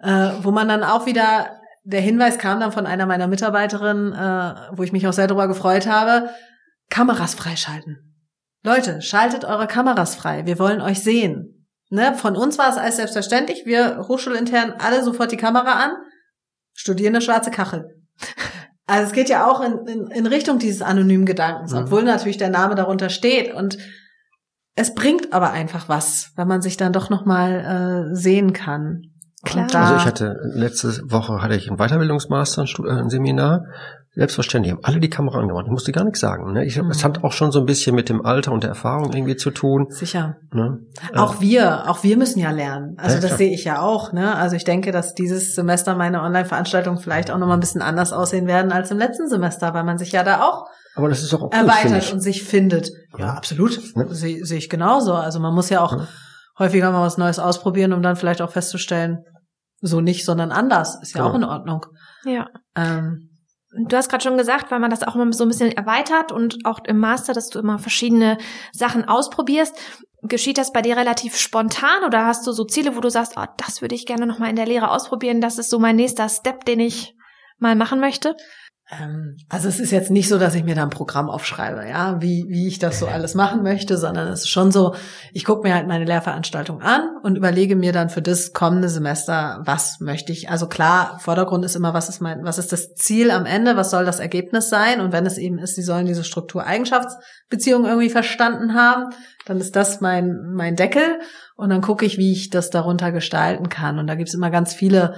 äh, 0.00 0.30
wo 0.42 0.50
man 0.50 0.66
dann 0.66 0.82
auch 0.82 1.06
wieder 1.06 1.46
der 1.84 2.00
Hinweis 2.00 2.38
kam 2.38 2.60
dann 2.60 2.72
von 2.72 2.86
einer 2.86 3.06
meiner 3.06 3.28
Mitarbeiterinnen, 3.28 4.12
äh, 4.12 4.54
wo 4.72 4.82
ich 4.82 4.92
mich 4.92 5.06
auch 5.06 5.12
sehr 5.12 5.26
darüber 5.26 5.48
gefreut 5.48 5.86
habe, 5.86 6.30
Kameras 6.90 7.34
freischalten. 7.34 8.14
Leute, 8.62 9.02
schaltet 9.02 9.44
eure 9.44 9.66
Kameras 9.66 10.14
frei. 10.14 10.46
Wir 10.46 10.58
wollen 10.58 10.80
euch 10.80 11.02
sehen. 11.02 11.68
Ne? 11.90 12.14
Von 12.14 12.36
uns 12.36 12.56
war 12.58 12.70
es 12.70 12.78
als 12.78 12.96
selbstverständlich. 12.96 13.66
Wir 13.66 14.06
hochschulintern 14.08 14.74
alle 14.78 15.04
sofort 15.04 15.30
die 15.30 15.36
Kamera 15.36 15.84
an. 15.84 15.92
Studieren 16.72 17.14
eine 17.14 17.22
schwarze 17.22 17.50
Kachel. 17.50 17.86
Also 18.86 19.06
es 19.06 19.12
geht 19.12 19.30
ja 19.30 19.50
auch 19.50 19.62
in, 19.62 19.86
in, 19.86 20.06
in 20.08 20.26
Richtung 20.26 20.58
dieses 20.58 20.82
anonymen 20.82 21.24
Gedankens, 21.24 21.72
mhm. 21.72 21.84
obwohl 21.84 22.02
natürlich 22.02 22.36
der 22.36 22.50
Name 22.50 22.74
darunter 22.74 23.08
steht. 23.08 23.54
Und 23.54 23.78
es 24.74 24.94
bringt 24.94 25.32
aber 25.32 25.52
einfach 25.52 25.88
was, 25.88 26.32
wenn 26.36 26.48
man 26.48 26.60
sich 26.60 26.76
dann 26.76 26.92
doch 26.92 27.08
nochmal 27.08 28.10
äh, 28.12 28.14
sehen 28.14 28.52
kann. 28.52 29.13
Klar. 29.54 29.84
Also 29.84 29.96
ich 29.96 30.04
hatte 30.04 30.36
letzte 30.54 30.88
Woche 31.10 31.42
hatte 31.42 31.54
ich 31.54 31.68
einen 31.68 31.78
Weiterbildungsmaster, 31.78 32.62
ein, 32.62 32.86
äh, 32.86 33.00
ein 33.00 33.10
Seminar. 33.10 33.64
Selbstverständlich 34.16 34.72
haben 34.72 34.84
alle 34.84 35.00
die 35.00 35.10
Kamera 35.10 35.40
angemacht. 35.40 35.64
Ich 35.66 35.72
musste 35.72 35.90
gar 35.90 36.04
nichts 36.04 36.20
sagen. 36.20 36.52
Ne? 36.52 36.64
Ich, 36.64 36.80
mhm. 36.80 36.88
Es 36.90 37.02
hat 37.02 37.24
auch 37.24 37.32
schon 37.32 37.50
so 37.50 37.58
ein 37.58 37.66
bisschen 37.66 37.96
mit 37.96 38.08
dem 38.08 38.24
Alter 38.24 38.52
und 38.52 38.62
der 38.62 38.70
Erfahrung 38.70 39.12
irgendwie 39.12 39.34
zu 39.34 39.50
tun. 39.50 39.86
Sicher. 39.90 40.36
Ne? 40.52 40.78
Auch 41.14 41.40
wir, 41.40 41.90
auch 41.90 42.04
wir 42.04 42.16
müssen 42.16 42.38
ja 42.38 42.52
lernen. 42.52 42.94
Also 42.96 43.16
ja, 43.16 43.20
das 43.20 43.30
klar. 43.30 43.38
sehe 43.38 43.52
ich 43.52 43.64
ja 43.64 43.80
auch. 43.80 44.12
Ne? 44.12 44.36
Also 44.36 44.54
ich 44.54 44.62
denke, 44.62 44.92
dass 44.92 45.14
dieses 45.14 45.56
Semester 45.56 45.96
meine 45.96 46.22
Online-Veranstaltungen 46.22 46.98
vielleicht 46.98 47.32
auch 47.32 47.38
nochmal 47.38 47.56
ein 47.56 47.60
bisschen 47.60 47.82
anders 47.82 48.12
aussehen 48.12 48.46
werden 48.46 48.70
als 48.70 48.92
im 48.92 48.98
letzten 48.98 49.28
Semester, 49.28 49.74
weil 49.74 49.82
man 49.82 49.98
sich 49.98 50.12
ja 50.12 50.22
da 50.22 50.42
auch 50.42 50.66
aber 50.94 51.08
das 51.08 51.22
ist 51.22 51.34
auch 51.34 51.52
erweitert 51.52 52.12
und 52.12 52.20
sich 52.20 52.44
findet. 52.44 52.90
Ja, 53.18 53.34
absolut. 53.34 53.80
Ne? 53.96 54.06
Sehe 54.14 54.44
seh 54.44 54.56
ich 54.56 54.70
genauso. 54.70 55.14
Also 55.14 55.40
man 55.40 55.54
muss 55.54 55.68
ja 55.68 55.80
auch 55.80 55.92
ja. 55.92 56.08
häufiger 56.58 56.90
mal 56.92 57.04
was 57.04 57.18
Neues 57.18 57.38
ausprobieren, 57.38 57.92
um 57.92 58.02
dann 58.02 58.16
vielleicht 58.16 58.42
auch 58.42 58.50
festzustellen, 58.50 59.24
so 59.86 60.00
nicht, 60.00 60.24
sondern 60.24 60.52
anders. 60.52 61.00
Ist 61.02 61.14
ja 61.14 61.22
genau. 61.22 61.30
auch 61.30 61.36
in 61.36 61.44
Ordnung. 61.44 61.86
Ja. 62.24 62.48
Ähm, 62.74 63.30
Du 63.76 63.96
hast 63.96 64.08
gerade 64.08 64.22
schon 64.22 64.38
gesagt, 64.38 64.70
weil 64.70 64.78
man 64.78 64.90
das 64.90 65.02
auch 65.02 65.16
immer 65.16 65.32
so 65.32 65.44
ein 65.44 65.48
bisschen 65.48 65.72
erweitert 65.72 66.30
und 66.30 66.64
auch 66.64 66.78
im 66.86 67.00
Master, 67.00 67.32
dass 67.32 67.48
du 67.48 67.58
immer 67.58 67.80
verschiedene 67.80 68.38
Sachen 68.72 69.08
ausprobierst. 69.08 69.76
Geschieht 70.22 70.58
das 70.58 70.72
bei 70.72 70.80
dir 70.80 70.96
relativ 70.96 71.36
spontan 71.36 72.04
oder 72.04 72.24
hast 72.24 72.46
du 72.46 72.52
so 72.52 72.64
Ziele, 72.64 72.94
wo 72.94 73.00
du 73.00 73.10
sagst, 73.10 73.32
oh, 73.36 73.44
das 73.56 73.82
würde 73.82 73.96
ich 73.96 74.06
gerne 74.06 74.26
nochmal 74.26 74.50
in 74.50 74.56
der 74.56 74.66
Lehre 74.66 74.92
ausprobieren, 74.92 75.40
das 75.40 75.58
ist 75.58 75.70
so 75.70 75.80
mein 75.80 75.96
nächster 75.96 76.28
Step, 76.28 76.64
den 76.66 76.78
ich 76.78 77.16
mal 77.58 77.74
machen 77.74 77.98
möchte? 77.98 78.36
Ähm, 79.00 79.36
also 79.48 79.68
es 79.68 79.80
ist 79.80 79.90
jetzt 79.90 80.10
nicht 80.10 80.28
so, 80.28 80.38
dass 80.38 80.54
ich 80.54 80.64
mir 80.64 80.74
da 80.74 80.82
ein 80.82 80.90
Programm 80.90 81.30
aufschreibe, 81.30 81.88
ja, 81.88 82.20
wie, 82.20 82.46
wie 82.48 82.68
ich 82.68 82.78
das 82.78 82.98
so 82.98 83.06
alles 83.06 83.34
machen 83.34 83.62
möchte, 83.62 83.96
sondern 83.96 84.28
es 84.28 84.40
ist 84.40 84.48
schon 84.48 84.72
so, 84.72 84.94
ich 85.32 85.44
gucke 85.44 85.66
mir 85.66 85.74
halt 85.74 85.86
meine 85.86 86.04
Lehrveranstaltung 86.04 86.82
an 86.82 87.08
und 87.22 87.36
überlege 87.36 87.76
mir 87.76 87.92
dann 87.92 88.10
für 88.10 88.22
das 88.22 88.52
kommende 88.52 88.88
Semester, 88.88 89.62
was 89.64 90.00
möchte 90.00 90.32
ich. 90.32 90.50
Also 90.50 90.66
klar, 90.66 91.18
Vordergrund 91.20 91.64
ist 91.64 91.76
immer, 91.76 91.94
was 91.94 92.08
ist 92.08 92.20
mein, 92.20 92.44
was 92.44 92.58
ist 92.58 92.72
das 92.72 92.94
Ziel 92.94 93.30
am 93.30 93.46
Ende, 93.46 93.76
was 93.76 93.90
soll 93.90 94.04
das 94.04 94.20
Ergebnis 94.20 94.68
sein? 94.68 95.00
Und 95.00 95.12
wenn 95.12 95.26
es 95.26 95.38
eben 95.38 95.58
ist, 95.58 95.74
sie 95.74 95.82
sollen 95.82 96.06
diese 96.06 96.24
Struktur-Eigenschaftsbeziehung 96.24 97.84
irgendwie 97.84 98.10
verstanden 98.10 98.74
haben, 98.74 99.12
dann 99.46 99.58
ist 99.58 99.76
das 99.76 100.00
mein, 100.00 100.52
mein 100.54 100.76
Deckel. 100.76 101.20
Und 101.56 101.70
dann 101.70 101.82
gucke 101.82 102.04
ich, 102.04 102.18
wie 102.18 102.32
ich 102.32 102.50
das 102.50 102.70
darunter 102.70 103.12
gestalten 103.12 103.68
kann. 103.68 103.98
Und 103.98 104.06
da 104.06 104.14
gibt's 104.14 104.34
immer 104.34 104.50
ganz 104.50 104.74
viele 104.74 105.14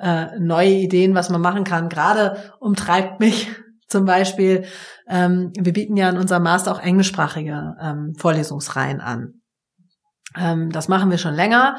äh, 0.00 0.38
neue 0.38 0.70
Ideen, 0.70 1.14
was 1.14 1.30
man 1.30 1.40
machen 1.40 1.64
kann. 1.64 1.88
Gerade 1.88 2.52
umtreibt 2.58 3.20
mich 3.20 3.48
zum 3.88 4.04
Beispiel, 4.04 4.64
ähm, 5.08 5.52
wir 5.58 5.72
bieten 5.72 5.96
ja 5.96 6.08
in 6.08 6.16
unserem 6.16 6.42
Master 6.42 6.72
auch 6.72 6.80
englischsprachige 6.80 7.76
ähm, 7.80 8.14
Vorlesungsreihen 8.16 9.00
an. 9.00 9.40
Ähm, 10.36 10.70
das 10.70 10.88
machen 10.88 11.10
wir 11.10 11.18
schon 11.18 11.34
länger. 11.34 11.78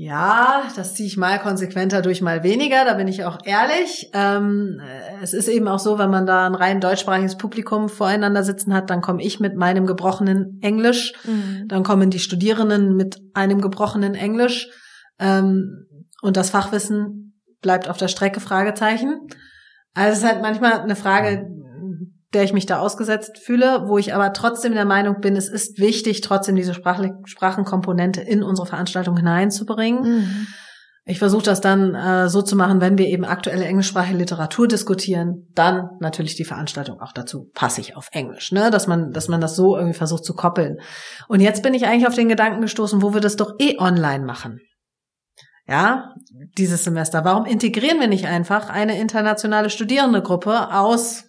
Ja, 0.00 0.62
das 0.76 0.94
ziehe 0.94 1.08
ich 1.08 1.16
mal 1.16 1.40
konsequenter 1.40 2.02
durch, 2.02 2.22
mal 2.22 2.44
weniger, 2.44 2.84
da 2.84 2.94
bin 2.94 3.08
ich 3.08 3.24
auch 3.24 3.38
ehrlich. 3.44 4.08
Ähm, 4.12 4.80
es 5.20 5.32
ist 5.34 5.48
eben 5.48 5.66
auch 5.66 5.80
so, 5.80 5.98
wenn 5.98 6.08
man 6.08 6.24
da 6.24 6.46
ein 6.46 6.54
rein 6.54 6.80
deutschsprachiges 6.80 7.36
Publikum 7.36 7.88
voreinander 7.88 8.44
sitzen 8.44 8.72
hat, 8.72 8.90
dann 8.90 9.00
komme 9.00 9.24
ich 9.24 9.40
mit 9.40 9.56
meinem 9.56 9.86
gebrochenen 9.86 10.60
Englisch, 10.62 11.14
mhm. 11.24 11.66
dann 11.66 11.82
kommen 11.82 12.10
die 12.10 12.20
Studierenden 12.20 12.94
mit 12.94 13.20
einem 13.34 13.60
gebrochenen 13.60 14.14
Englisch. 14.14 14.68
Ähm, 15.18 15.88
und 16.22 16.36
das 16.36 16.50
Fachwissen 16.50 17.40
bleibt 17.60 17.88
auf 17.88 17.96
der 17.96 18.08
Strecke, 18.08 18.40
Fragezeichen. 18.40 19.20
Also 19.94 20.12
es 20.12 20.18
ist 20.18 20.24
halt 20.24 20.42
manchmal 20.42 20.80
eine 20.80 20.96
Frage, 20.96 21.48
der 22.34 22.44
ich 22.44 22.52
mich 22.52 22.66
da 22.66 22.78
ausgesetzt 22.78 23.38
fühle, 23.38 23.84
wo 23.86 23.98
ich 23.98 24.14
aber 24.14 24.32
trotzdem 24.32 24.74
der 24.74 24.84
Meinung 24.84 25.20
bin, 25.20 25.34
es 25.34 25.48
ist 25.48 25.78
wichtig, 25.78 26.20
trotzdem 26.20 26.56
diese 26.56 26.74
Sprachenkomponente 26.74 28.20
in 28.20 28.42
unsere 28.42 28.66
Veranstaltung 28.66 29.16
hineinzubringen. 29.16 30.02
Mhm. 30.02 30.46
Ich 31.06 31.18
versuche 31.18 31.44
das 31.44 31.62
dann 31.62 31.94
äh, 31.94 32.28
so 32.28 32.42
zu 32.42 32.54
machen, 32.54 32.82
wenn 32.82 32.98
wir 32.98 33.06
eben 33.06 33.24
aktuelle 33.24 33.64
englischsprachige 33.64 34.18
Literatur 34.18 34.68
diskutieren, 34.68 35.48
dann 35.54 35.88
natürlich 36.00 36.36
die 36.36 36.44
Veranstaltung 36.44 37.00
auch 37.00 37.12
dazu 37.12 37.50
passig 37.54 37.96
auf 37.96 38.08
Englisch, 38.12 38.52
ne, 38.52 38.70
dass 38.70 38.86
man, 38.86 39.10
dass 39.12 39.26
man 39.28 39.40
das 39.40 39.56
so 39.56 39.74
irgendwie 39.74 39.96
versucht 39.96 40.26
zu 40.26 40.34
koppeln. 40.34 40.76
Und 41.26 41.40
jetzt 41.40 41.62
bin 41.62 41.72
ich 41.72 41.86
eigentlich 41.86 42.06
auf 42.06 42.14
den 42.14 42.28
Gedanken 42.28 42.60
gestoßen, 42.60 43.00
wo 43.00 43.14
wir 43.14 43.22
das 43.22 43.36
doch 43.36 43.54
eh 43.58 43.78
online 43.78 44.26
machen 44.26 44.60
ja, 45.68 46.14
dieses 46.56 46.82
Semester. 46.84 47.24
Warum 47.24 47.44
integrieren 47.44 48.00
wir 48.00 48.08
nicht 48.08 48.26
einfach 48.26 48.70
eine 48.70 48.98
internationale 48.98 49.68
Studierendegruppe 49.68 50.72
aus, 50.72 51.24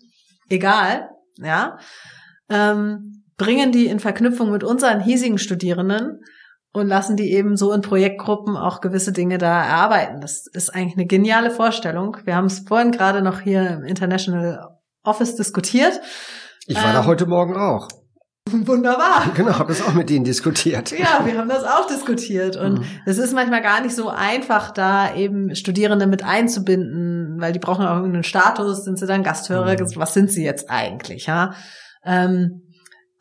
egal, 0.47 1.09
ja, 1.37 1.77
ähm, 2.49 3.23
bringen 3.37 3.71
die 3.71 3.87
in 3.87 3.99
Verknüpfung 3.99 4.51
mit 4.51 4.63
unseren 4.63 5.01
hiesigen 5.01 5.37
Studierenden 5.37 6.21
und 6.71 6.87
lassen 6.87 7.17
die 7.17 7.33
eben 7.33 7.57
so 7.57 7.73
in 7.73 7.81
Projektgruppen 7.81 8.55
auch 8.55 8.79
gewisse 8.81 9.11
Dinge 9.11 9.37
da 9.37 9.63
erarbeiten. 9.63 10.21
Das 10.21 10.45
ist 10.47 10.73
eigentlich 10.73 10.97
eine 10.97 11.07
geniale 11.07 11.51
Vorstellung. 11.51 12.17
Wir 12.23 12.35
haben 12.35 12.45
es 12.45 12.59
vorhin 12.67 12.91
gerade 12.91 13.21
noch 13.21 13.41
hier 13.41 13.69
im 13.69 13.83
International 13.83 14.77
Office 15.03 15.35
diskutiert. 15.35 15.99
Ich 16.65 16.75
war 16.75 16.87
ähm, 16.87 16.93
da 16.93 17.05
heute 17.05 17.25
Morgen 17.25 17.57
auch. 17.57 17.87
Wunderbar. 18.51 19.31
Genau, 19.35 19.57
habe 19.57 19.73
das 19.73 19.81
auch 19.81 19.93
mit 19.93 20.09
denen 20.09 20.25
diskutiert. 20.25 20.91
Ja, 20.99 21.25
wir 21.25 21.37
haben 21.37 21.47
das 21.47 21.63
auch 21.63 21.87
diskutiert. 21.87 22.57
Und 22.57 22.79
mhm. 22.79 22.85
es 23.05 23.17
ist 23.17 23.33
manchmal 23.33 23.61
gar 23.61 23.81
nicht 23.81 23.95
so 23.95 24.09
einfach, 24.09 24.71
da 24.71 25.15
eben 25.15 25.55
Studierende 25.55 26.07
mit 26.07 26.23
einzubinden, 26.23 27.39
weil 27.39 27.53
die 27.53 27.59
brauchen 27.59 27.85
auch 27.85 27.97
irgendeinen 27.97 28.23
Status, 28.23 28.83
sind 28.83 28.99
sie 28.99 29.07
dann 29.07 29.23
Gasthörer, 29.23 29.71
mhm. 29.71 29.95
was 29.95 30.13
sind 30.13 30.31
sie 30.31 30.43
jetzt 30.43 30.69
eigentlich, 30.69 31.25
ja? 31.25 31.53
Ähm, 32.03 32.63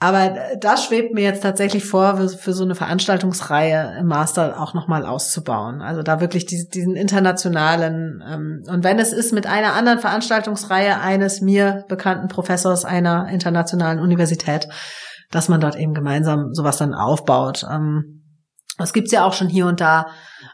aber 0.01 0.37
das 0.61 0.85
schwebt 0.85 1.13
mir 1.13 1.25
jetzt 1.25 1.43
tatsächlich 1.43 1.85
vor, 1.85 2.29
für, 2.29 2.53
so 2.53 2.63
eine 2.63 2.77
Veranstaltungsreihe 2.77 3.97
im 3.99 4.07
Master 4.07 4.61
auch 4.61 4.73
nochmal 4.73 5.05
auszubauen. 5.05 5.83
Also 5.83 6.03
da 6.03 6.21
wirklich 6.21 6.47
diesen, 6.47 6.71
diesen 6.71 6.95
internationalen, 6.95 8.23
ähm, 8.25 8.63
und 8.69 8.85
wenn 8.85 9.01
es 9.01 9.13
ist 9.13 9.33
mit 9.33 9.49
einer 9.49 9.73
anderen 9.73 9.99
Veranstaltungsreihe 9.99 11.01
eines 11.01 11.41
mir 11.41 11.85
bekannten 11.89 12.29
Professors 12.29 12.85
einer 12.85 13.29
internationalen 13.29 13.99
Universität, 13.99 14.69
dass 15.31 15.49
man 15.49 15.61
dort 15.61 15.77
eben 15.77 15.95
gemeinsam 15.95 16.55
sowas 16.55 16.77
dann 16.79 16.95
aufbaut. 16.95 17.65
Ähm, 17.71 18.23
das 18.79 18.93
gibt's 18.93 19.13
ja 19.13 19.25
auch 19.25 19.33
schon 19.33 19.49
hier 19.49 19.67
und 19.67 19.81
da, 19.81 20.07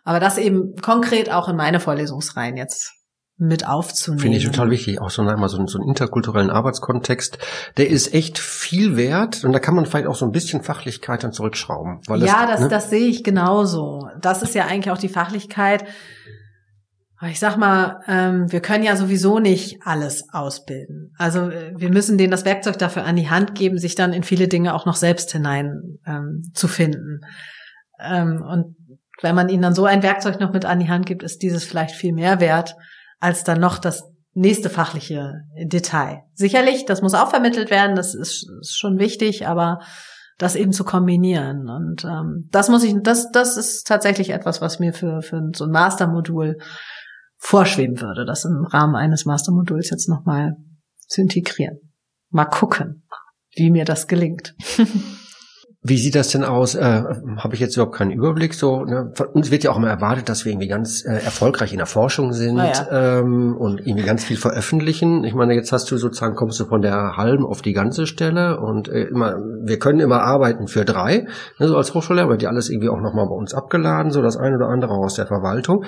aber 0.05 0.20
das 0.20 0.39
eben 0.39 0.77
konkret 0.81 1.31
auch 1.31 1.49
in 1.49 1.57
meine 1.57 1.81
Vorlesungsreihen 1.81 2.57
jetzt 2.57 2.93
mit 3.37 3.66
aufzunehmen. 3.66 4.20
Finde 4.20 4.39
ich 4.39 4.45
total 4.45 4.70
wichtig. 4.70 5.01
Auch 5.01 5.11
so, 5.11 5.22
einmal 5.22 5.49
so, 5.49 5.64
so 5.66 5.79
einen 5.79 5.89
interkulturellen 5.89 6.51
Arbeitskontext. 6.51 7.39
Der 7.77 7.89
ist 7.89 8.14
echt 8.14 8.39
viel 8.39 8.97
wert 8.97 9.45
und 9.45 9.53
da 9.53 9.59
kann 9.59 9.75
man 9.75 9.87
vielleicht 9.87 10.07
auch 10.07 10.14
so 10.14 10.25
ein 10.25 10.31
bisschen 10.31 10.62
Fachlichkeit 10.62 11.25
dann 11.25 11.33
zurückschrauben. 11.33 12.01
Weil 12.07 12.22
ja, 12.22 12.47
das, 12.47 12.53
das, 12.53 12.61
ne? 12.61 12.68
das 12.68 12.91
sehe 12.91 13.09
ich 13.09 13.25
genauso. 13.25 14.09
Das 14.20 14.43
ist 14.43 14.55
ja 14.55 14.66
eigentlich 14.66 14.93
auch 14.93 14.99
die 14.99 15.09
Fachlichkeit. 15.09 15.85
Ich 17.29 17.39
sag 17.39 17.57
mal, 17.57 18.01
ähm, 18.09 18.51
wir 18.51 18.61
können 18.61 18.85
ja 18.85 18.97
sowieso 18.97 19.39
nicht 19.39 19.79
alles 19.85 20.25
ausbilden. 20.33 21.12
Also 21.18 21.51
äh, 21.51 21.72
wir 21.77 21.91
müssen 21.91 22.18
denen 22.18 22.31
das 22.31 22.45
Werkzeug 22.45 22.79
dafür 22.79 23.05
an 23.05 23.16
die 23.16 23.31
Hand 23.31 23.55
geben, 23.55 23.79
sich 23.79 23.95
dann 23.95 24.12
in 24.12 24.22
viele 24.22 24.49
Dinge 24.49 24.75
auch 24.75 24.87
noch 24.87 24.97
selbst 24.97 25.33
hinein 25.33 25.99
ähm, 26.07 26.43
zu 26.55 26.68
finden. 26.68 27.20
Ähm, 28.01 28.43
und 28.43 28.77
wenn 29.22 29.35
man 29.35 29.49
ihnen 29.49 29.62
dann 29.62 29.75
so 29.75 29.85
ein 29.85 30.03
Werkzeug 30.03 30.41
noch 30.41 30.53
mit 30.53 30.64
an 30.64 30.81
die 30.81 30.89
Hand 30.89 31.07
gibt, 31.07 31.22
ist 31.22 31.43
dieses 31.43 31.64
vielleicht 31.64 31.95
viel 31.95 32.12
mehr 32.12 32.41
wert, 32.41 32.75
als 33.20 33.45
dann 33.45 33.61
noch 33.61 33.79
das 33.79 34.05
nächste 34.35 34.68
fachliche 34.68 35.43
Detail. 35.62 36.22
Sicherlich, 36.35 36.85
das 36.85 37.03
muss 37.03 37.14
auch 37.14 37.31
vermittelt 37.31 37.70
werden, 37.70 37.95
das 37.95 38.14
ist, 38.14 38.49
ist 38.61 38.77
schon 38.77 38.99
wichtig, 38.99 39.47
aber 39.47 39.79
das 40.39 40.57
eben 40.57 40.72
zu 40.72 40.85
kombinieren. 40.85 41.68
Und 41.68 42.05
ähm, 42.05 42.49
das 42.51 42.68
muss 42.68 42.83
ich, 42.83 42.95
das, 43.03 43.31
das 43.31 43.57
ist 43.57 43.87
tatsächlich 43.87 44.31
etwas, 44.31 44.61
was 44.61 44.81
mir 44.81 44.93
für, 44.93 45.22
für 45.22 45.41
so 45.55 45.64
ein 45.64 45.70
Mastermodul 45.70 46.59
vorschweben 47.45 48.01
würde, 48.01 48.24
das 48.24 48.47
im 48.47 48.64
Rahmen 48.64 48.97
eines 48.97 49.26
Mastermoduls 49.26 49.90
jetzt 49.90 50.09
nochmal 50.09 50.57
zu 51.07 51.20
integrieren. 51.20 51.92
Mal 52.30 52.47
gucken, 52.47 53.07
wie 53.55 53.70
mir 53.70 53.84
das 53.84 54.09
gelingt. 54.09 54.57
Wie 55.87 55.99
sieht 55.99 56.14
das 56.14 56.28
denn 56.28 56.45
aus? 56.45 56.74
Äh, 56.74 57.03
Habe 57.37 57.55
ich 57.55 57.61
jetzt 57.61 57.76
überhaupt 57.76 57.95
keinen 57.95 58.11
Überblick? 58.11 58.55
So, 58.55 58.85
ne? 58.85 59.11
Von 59.12 59.26
uns 59.26 59.51
wird 59.51 59.64
ja 59.64 59.70
auch 59.70 59.76
immer 59.76 59.91
erwartet, 59.91 60.30
dass 60.30 60.47
wir 60.47 60.53
irgendwie 60.53 60.66
ganz 60.68 61.05
äh, 61.05 61.12
erfolgreich 61.12 61.72
in 61.72 61.76
der 61.76 61.87
Forschung 61.87 62.32
sind 62.32 62.57
ja. 62.57 63.18
ähm, 63.18 63.55
und 63.55 63.80
irgendwie 63.80 64.03
ganz 64.03 64.24
viel 64.24 64.39
veröffentlichen. 64.39 65.24
Ich 65.24 65.35
meine, 65.35 65.55
jetzt 65.55 65.72
hast 65.72 65.91
du 65.91 65.99
sozusagen 65.99 66.37
kommst 66.37 66.59
du 66.59 66.64
von 66.64 66.80
der 66.80 67.18
halben 67.18 67.45
auf 67.45 67.61
die 67.61 67.74
ganze 67.74 68.07
Stelle 68.07 68.61
und 68.61 68.89
äh, 68.89 69.03
immer, 69.03 69.37
wir 69.62 69.78
können 69.78 70.01
immer 70.01 70.22
arbeiten 70.22 70.68
für 70.68 70.87
drei. 70.87 71.26
Ne, 71.59 71.68
so 71.68 71.76
als 71.76 71.93
Hochschullehrer 71.93 72.30
wird 72.30 72.41
ja 72.41 72.49
alles 72.49 72.70
irgendwie 72.70 72.89
auch 72.89 73.03
nochmal 73.03 73.26
bei 73.26 73.35
uns 73.35 73.53
abgeladen, 73.53 74.11
so 74.11 74.22
das 74.22 74.39
eine 74.39 74.57
oder 74.57 74.68
andere 74.68 74.95
aus 74.95 75.16
der 75.16 75.26
Verwaltung. 75.26 75.85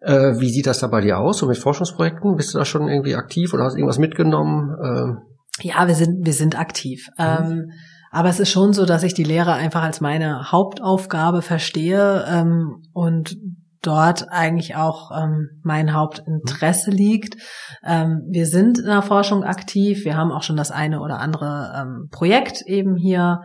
Äh, 0.00 0.40
wie 0.40 0.50
sieht 0.50 0.66
das 0.66 0.80
da 0.80 0.88
bei 0.88 1.02
dir 1.02 1.18
aus? 1.18 1.38
So 1.38 1.46
mit 1.46 1.58
Forschungsprojekten 1.58 2.34
bist 2.34 2.52
du 2.52 2.58
da 2.58 2.64
schon 2.64 2.88
irgendwie 2.88 3.14
aktiv 3.14 3.54
oder 3.54 3.62
hast 3.62 3.76
irgendwas 3.76 4.00
mitgenommen? 4.00 4.74
Äh, 4.82 5.68
ja, 5.68 5.86
wir 5.86 5.94
sind 5.94 6.26
wir 6.26 6.32
sind 6.32 6.58
aktiv. 6.58 7.06
Mhm. 7.16 7.24
Ähm, 7.24 7.70
aber 8.16 8.30
es 8.30 8.40
ist 8.40 8.50
schon 8.50 8.72
so, 8.72 8.86
dass 8.86 9.02
ich 9.02 9.12
die 9.12 9.24
Lehre 9.24 9.52
einfach 9.52 9.82
als 9.82 10.00
meine 10.00 10.50
Hauptaufgabe 10.50 11.42
verstehe 11.42 12.24
ähm, 12.26 12.82
und 12.94 13.36
dort 13.82 14.32
eigentlich 14.32 14.74
auch 14.74 15.10
ähm, 15.10 15.60
mein 15.62 15.92
Hauptinteresse 15.92 16.90
liegt. 16.90 17.36
Ähm, 17.84 18.22
wir 18.30 18.46
sind 18.46 18.78
in 18.78 18.86
der 18.86 19.02
Forschung 19.02 19.44
aktiv. 19.44 20.06
Wir 20.06 20.16
haben 20.16 20.32
auch 20.32 20.42
schon 20.42 20.56
das 20.56 20.70
eine 20.70 21.00
oder 21.00 21.18
andere 21.18 21.74
ähm, 21.76 22.08
Projekt 22.10 22.62
eben 22.62 22.96
hier, 22.96 23.42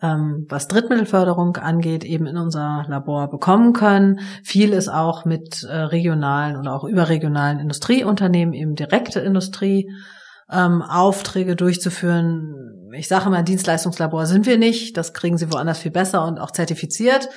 ähm, 0.00 0.46
was 0.48 0.68
Drittmittelförderung 0.68 1.56
angeht, 1.56 2.04
eben 2.04 2.26
in 2.26 2.36
unser 2.36 2.84
Labor 2.86 3.28
bekommen 3.28 3.72
können. 3.72 4.20
Viel 4.44 4.72
ist 4.72 4.88
auch 4.88 5.24
mit 5.24 5.64
äh, 5.64 5.74
regionalen 5.74 6.56
oder 6.56 6.74
auch 6.74 6.84
überregionalen 6.84 7.58
Industrieunternehmen, 7.58 8.54
eben 8.54 8.76
direkte 8.76 9.18
Industrie 9.18 9.90
ähm, 10.48 10.84
durchzuführen. 11.56 12.71
Ich 12.94 13.08
sage 13.08 13.30
mal, 13.30 13.42
Dienstleistungslabor 13.42 14.26
sind 14.26 14.44
wir 14.44 14.58
nicht. 14.58 14.96
Das 14.96 15.14
kriegen 15.14 15.38
sie 15.38 15.50
woanders 15.50 15.78
viel 15.78 15.90
besser 15.90 16.26
und 16.26 16.38
auch 16.38 16.50
zertifiziert. 16.50 17.28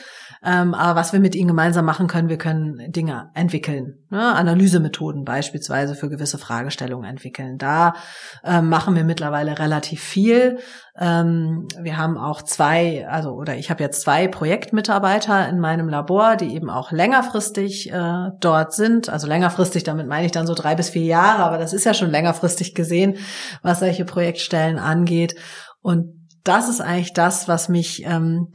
Ähm, 0.46 0.76
aber 0.76 1.00
was 1.00 1.12
wir 1.12 1.20
mit 1.20 1.36
ihnen 1.36 1.48
gemeinsam 1.48 1.86
machen 1.86 2.08
können, 2.08 2.30
wir 2.30 2.38
können 2.38 2.92
Dinge 2.92 3.32
entwickeln. 3.34 4.06
Ne? 4.12 4.22
Analysemethoden 4.22 5.26
beispielsweise 5.26 5.96
für 5.96 6.08
gewisse 6.08 6.38
Fragestellungen 6.38 7.10
entwickeln. 7.10 7.58
Da 7.58 7.96
ähm, 8.44 8.70
machen 8.70 8.96
wir 8.96 9.04
mittlerweile 9.04 9.58
relativ 9.58 10.04
viel. 10.04 10.60
Ähm, 10.98 11.68
wir 11.82 11.98
haben 11.98 12.18
auch 12.18 12.44
zwei, 12.44 13.08
also 13.10 13.32
oder 13.32 13.56
ich 13.56 13.72
habe 13.72 13.82
jetzt 13.82 14.02
zwei 14.02 14.28
Projektmitarbeiter 14.28 15.50
in 15.50 15.60
meinem 15.60 15.90
Labor, 15.90 16.36
die 16.36 16.54
eben 16.54 16.70
auch 16.70 16.92
längerfristig 16.92 17.92
äh, 17.92 18.30
dort 18.40 18.74
sind. 18.74 19.10
Also 19.10 19.26
längerfristig, 19.26 19.84
damit 19.84 20.08
meine 20.08 20.28
ich 20.28 20.32
dann 20.32 20.46
so 20.46 20.54
drei 20.54 20.76
bis 20.76 20.90
vier 20.90 21.06
Jahre, 21.06 21.44
aber 21.44 21.58
das 21.58 21.74
ist 21.74 21.86
ja 21.86 21.96
schon 21.96 22.12
längerfristig 22.12 22.76
gesehen, 22.76 23.18
was 23.64 23.80
solche 23.80 24.06
Projektstellen 24.06 24.78
angeht. 24.78 25.36
Und 25.82 26.28
das 26.44 26.70
ist 26.70 26.82
eigentlich 26.82 27.14
das, 27.14 27.48
was 27.48 27.68
mich 27.68 28.04
ähm, 28.06 28.54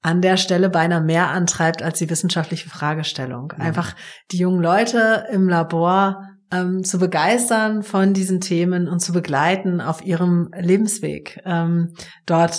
an 0.00 0.22
der 0.22 0.36
Stelle 0.36 0.70
beinahe 0.70 1.00
mehr 1.00 1.28
antreibt 1.28 1.82
als 1.82 1.98
die 1.98 2.08
wissenschaftliche 2.08 2.68
Fragestellung. 2.68 3.52
Mhm. 3.56 3.62
Einfach 3.62 3.94
die 4.30 4.38
jungen 4.38 4.62
Leute 4.62 5.26
im 5.32 5.48
Labor 5.48 6.22
ähm, 6.50 6.84
zu 6.84 6.98
begeistern 6.98 7.82
von 7.82 8.14
diesen 8.14 8.40
Themen 8.40 8.88
und 8.88 9.00
zu 9.00 9.12
begleiten 9.12 9.80
auf 9.80 10.04
ihrem 10.04 10.50
Lebensweg, 10.56 11.40
ähm, 11.44 11.94
dort 12.26 12.58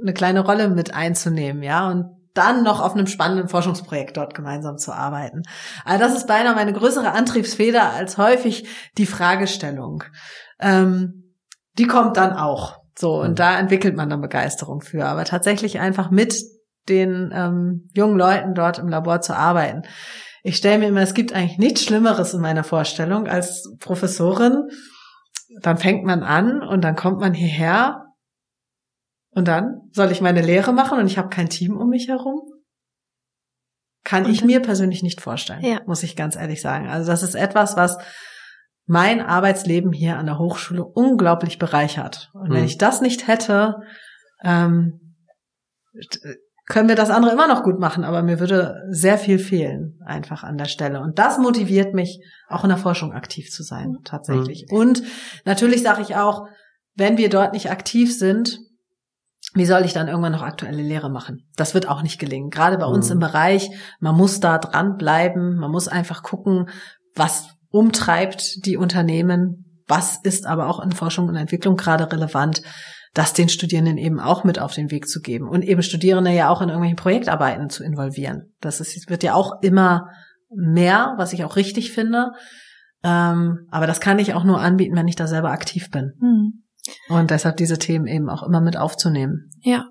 eine 0.00 0.12
kleine 0.12 0.40
Rolle 0.40 0.68
mit 0.68 0.94
einzunehmen, 0.94 1.62
ja, 1.62 1.88
und 1.88 2.06
dann 2.34 2.62
noch 2.62 2.80
auf 2.80 2.94
einem 2.94 3.08
spannenden 3.08 3.48
Forschungsprojekt 3.48 4.16
dort 4.16 4.34
gemeinsam 4.34 4.78
zu 4.78 4.92
arbeiten. 4.92 5.42
Also 5.84 6.04
das 6.04 6.16
ist 6.16 6.28
beinahe 6.28 6.54
meine 6.54 6.72
größere 6.72 7.10
Antriebsfeder 7.10 7.92
als 7.92 8.16
häufig 8.16 8.68
die 8.96 9.06
Fragestellung. 9.06 10.04
Ähm, 10.60 11.34
die 11.78 11.86
kommt 11.86 12.16
dann 12.16 12.32
auch. 12.32 12.78
So, 12.96 13.20
und 13.20 13.30
mhm. 13.30 13.34
da 13.34 13.58
entwickelt 13.58 13.96
man 13.96 14.08
dann 14.08 14.20
Begeisterung 14.20 14.82
für. 14.82 15.06
Aber 15.06 15.24
tatsächlich 15.24 15.80
einfach 15.80 16.10
mit 16.10 16.34
den 16.88 17.30
ähm, 17.34 17.88
jungen 17.94 18.18
Leuten 18.18 18.54
dort 18.54 18.78
im 18.78 18.88
Labor 18.88 19.20
zu 19.20 19.36
arbeiten. 19.36 19.82
Ich 20.42 20.56
stelle 20.56 20.78
mir 20.78 20.88
immer, 20.88 21.02
es 21.02 21.14
gibt 21.14 21.32
eigentlich 21.32 21.58
nichts 21.58 21.84
Schlimmeres 21.84 22.34
in 22.34 22.40
meiner 22.40 22.64
Vorstellung 22.64 23.26
als 23.26 23.74
Professorin. 23.80 24.68
Dann 25.60 25.78
fängt 25.78 26.04
man 26.04 26.22
an 26.22 26.62
und 26.62 26.82
dann 26.82 26.96
kommt 26.96 27.20
man 27.20 27.34
hierher 27.34 28.04
und 29.30 29.48
dann 29.48 29.88
soll 29.92 30.10
ich 30.10 30.20
meine 30.20 30.42
Lehre 30.42 30.72
machen 30.72 30.98
und 30.98 31.06
ich 31.06 31.18
habe 31.18 31.28
kein 31.28 31.48
Team 31.48 31.76
um 31.76 31.88
mich 31.88 32.08
herum. 32.08 32.40
Kann 34.04 34.24
und 34.24 34.32
ich 34.32 34.44
mir 34.44 34.60
persönlich 34.60 35.02
nicht 35.02 35.20
vorstellen, 35.20 35.62
ja. 35.62 35.80
muss 35.86 36.02
ich 36.02 36.16
ganz 36.16 36.36
ehrlich 36.36 36.62
sagen. 36.62 36.88
Also 36.88 37.10
das 37.10 37.22
ist 37.22 37.34
etwas, 37.34 37.76
was 37.76 37.98
mein 38.86 39.20
Arbeitsleben 39.20 39.92
hier 39.92 40.16
an 40.16 40.26
der 40.26 40.38
Hochschule 40.38 40.82
unglaublich 40.82 41.58
bereichert. 41.58 42.30
Und 42.32 42.50
wenn 42.50 42.60
hm. 42.60 42.66
ich 42.66 42.78
das 42.78 43.02
nicht 43.02 43.28
hätte, 43.28 43.76
ähm, 44.42 45.14
können 46.68 46.88
wir 46.88 46.96
das 46.96 47.10
andere 47.10 47.32
immer 47.32 47.48
noch 47.48 47.62
gut 47.62 47.80
machen, 47.80 48.04
aber 48.04 48.22
mir 48.22 48.40
würde 48.40 48.82
sehr 48.90 49.16
viel 49.16 49.38
fehlen 49.38 49.98
einfach 50.04 50.44
an 50.44 50.58
der 50.58 50.66
Stelle. 50.66 51.00
Und 51.00 51.18
das 51.18 51.38
motiviert 51.38 51.94
mich, 51.94 52.20
auch 52.48 52.62
in 52.62 52.68
der 52.68 52.78
Forschung 52.78 53.12
aktiv 53.12 53.50
zu 53.50 53.62
sein, 53.62 53.96
tatsächlich. 54.04 54.66
Mhm. 54.70 54.76
Und 54.76 55.02
natürlich 55.46 55.82
sage 55.82 56.02
ich 56.02 56.16
auch, 56.16 56.46
wenn 56.94 57.16
wir 57.16 57.30
dort 57.30 57.54
nicht 57.54 57.70
aktiv 57.70 58.16
sind, 58.16 58.58
wie 59.54 59.64
soll 59.64 59.84
ich 59.84 59.94
dann 59.94 60.08
irgendwann 60.08 60.32
noch 60.32 60.42
aktuelle 60.42 60.82
Lehre 60.82 61.10
machen? 61.10 61.48
Das 61.56 61.72
wird 61.72 61.88
auch 61.88 62.02
nicht 62.02 62.18
gelingen. 62.18 62.50
Gerade 62.50 62.76
bei 62.76 62.86
mhm. 62.86 62.94
uns 62.94 63.10
im 63.10 63.18
Bereich, 63.18 63.70
man 63.98 64.14
muss 64.14 64.40
da 64.40 64.58
dran 64.58 64.96
bleiben, 64.96 65.56
man 65.56 65.70
muss 65.70 65.88
einfach 65.88 66.22
gucken, 66.22 66.68
was 67.14 67.48
umtreibt 67.70 68.66
die 68.66 68.76
Unternehmen, 68.76 69.82
was 69.86 70.18
ist 70.22 70.46
aber 70.46 70.68
auch 70.68 70.80
in 70.80 70.92
Forschung 70.92 71.28
und 71.28 71.36
Entwicklung 71.36 71.76
gerade 71.76 72.12
relevant 72.12 72.62
das 73.14 73.32
den 73.32 73.48
Studierenden 73.48 73.98
eben 73.98 74.20
auch 74.20 74.44
mit 74.44 74.58
auf 74.58 74.74
den 74.74 74.90
Weg 74.90 75.08
zu 75.08 75.20
geben 75.20 75.48
und 75.48 75.62
eben 75.62 75.82
Studierende 75.82 76.30
ja 76.30 76.48
auch 76.50 76.60
in 76.60 76.68
irgendwelchen 76.68 76.96
Projektarbeiten 76.96 77.70
zu 77.70 77.84
involvieren. 77.84 78.52
Das 78.60 78.80
ist, 78.80 79.08
wird 79.08 79.22
ja 79.22 79.34
auch 79.34 79.62
immer 79.62 80.08
mehr, 80.50 81.14
was 81.16 81.32
ich 81.32 81.44
auch 81.44 81.56
richtig 81.56 81.92
finde. 81.92 82.32
Ähm, 83.02 83.66
aber 83.70 83.86
das 83.86 84.00
kann 84.00 84.18
ich 84.18 84.34
auch 84.34 84.44
nur 84.44 84.60
anbieten, 84.60 84.96
wenn 84.96 85.08
ich 85.08 85.16
da 85.16 85.26
selber 85.26 85.50
aktiv 85.50 85.90
bin. 85.90 86.12
Hm. 86.20 86.64
Und 87.08 87.30
deshalb 87.30 87.56
diese 87.56 87.78
Themen 87.78 88.06
eben 88.06 88.28
auch 88.28 88.42
immer 88.42 88.60
mit 88.60 88.76
aufzunehmen. 88.76 89.50
Ja. 89.60 89.86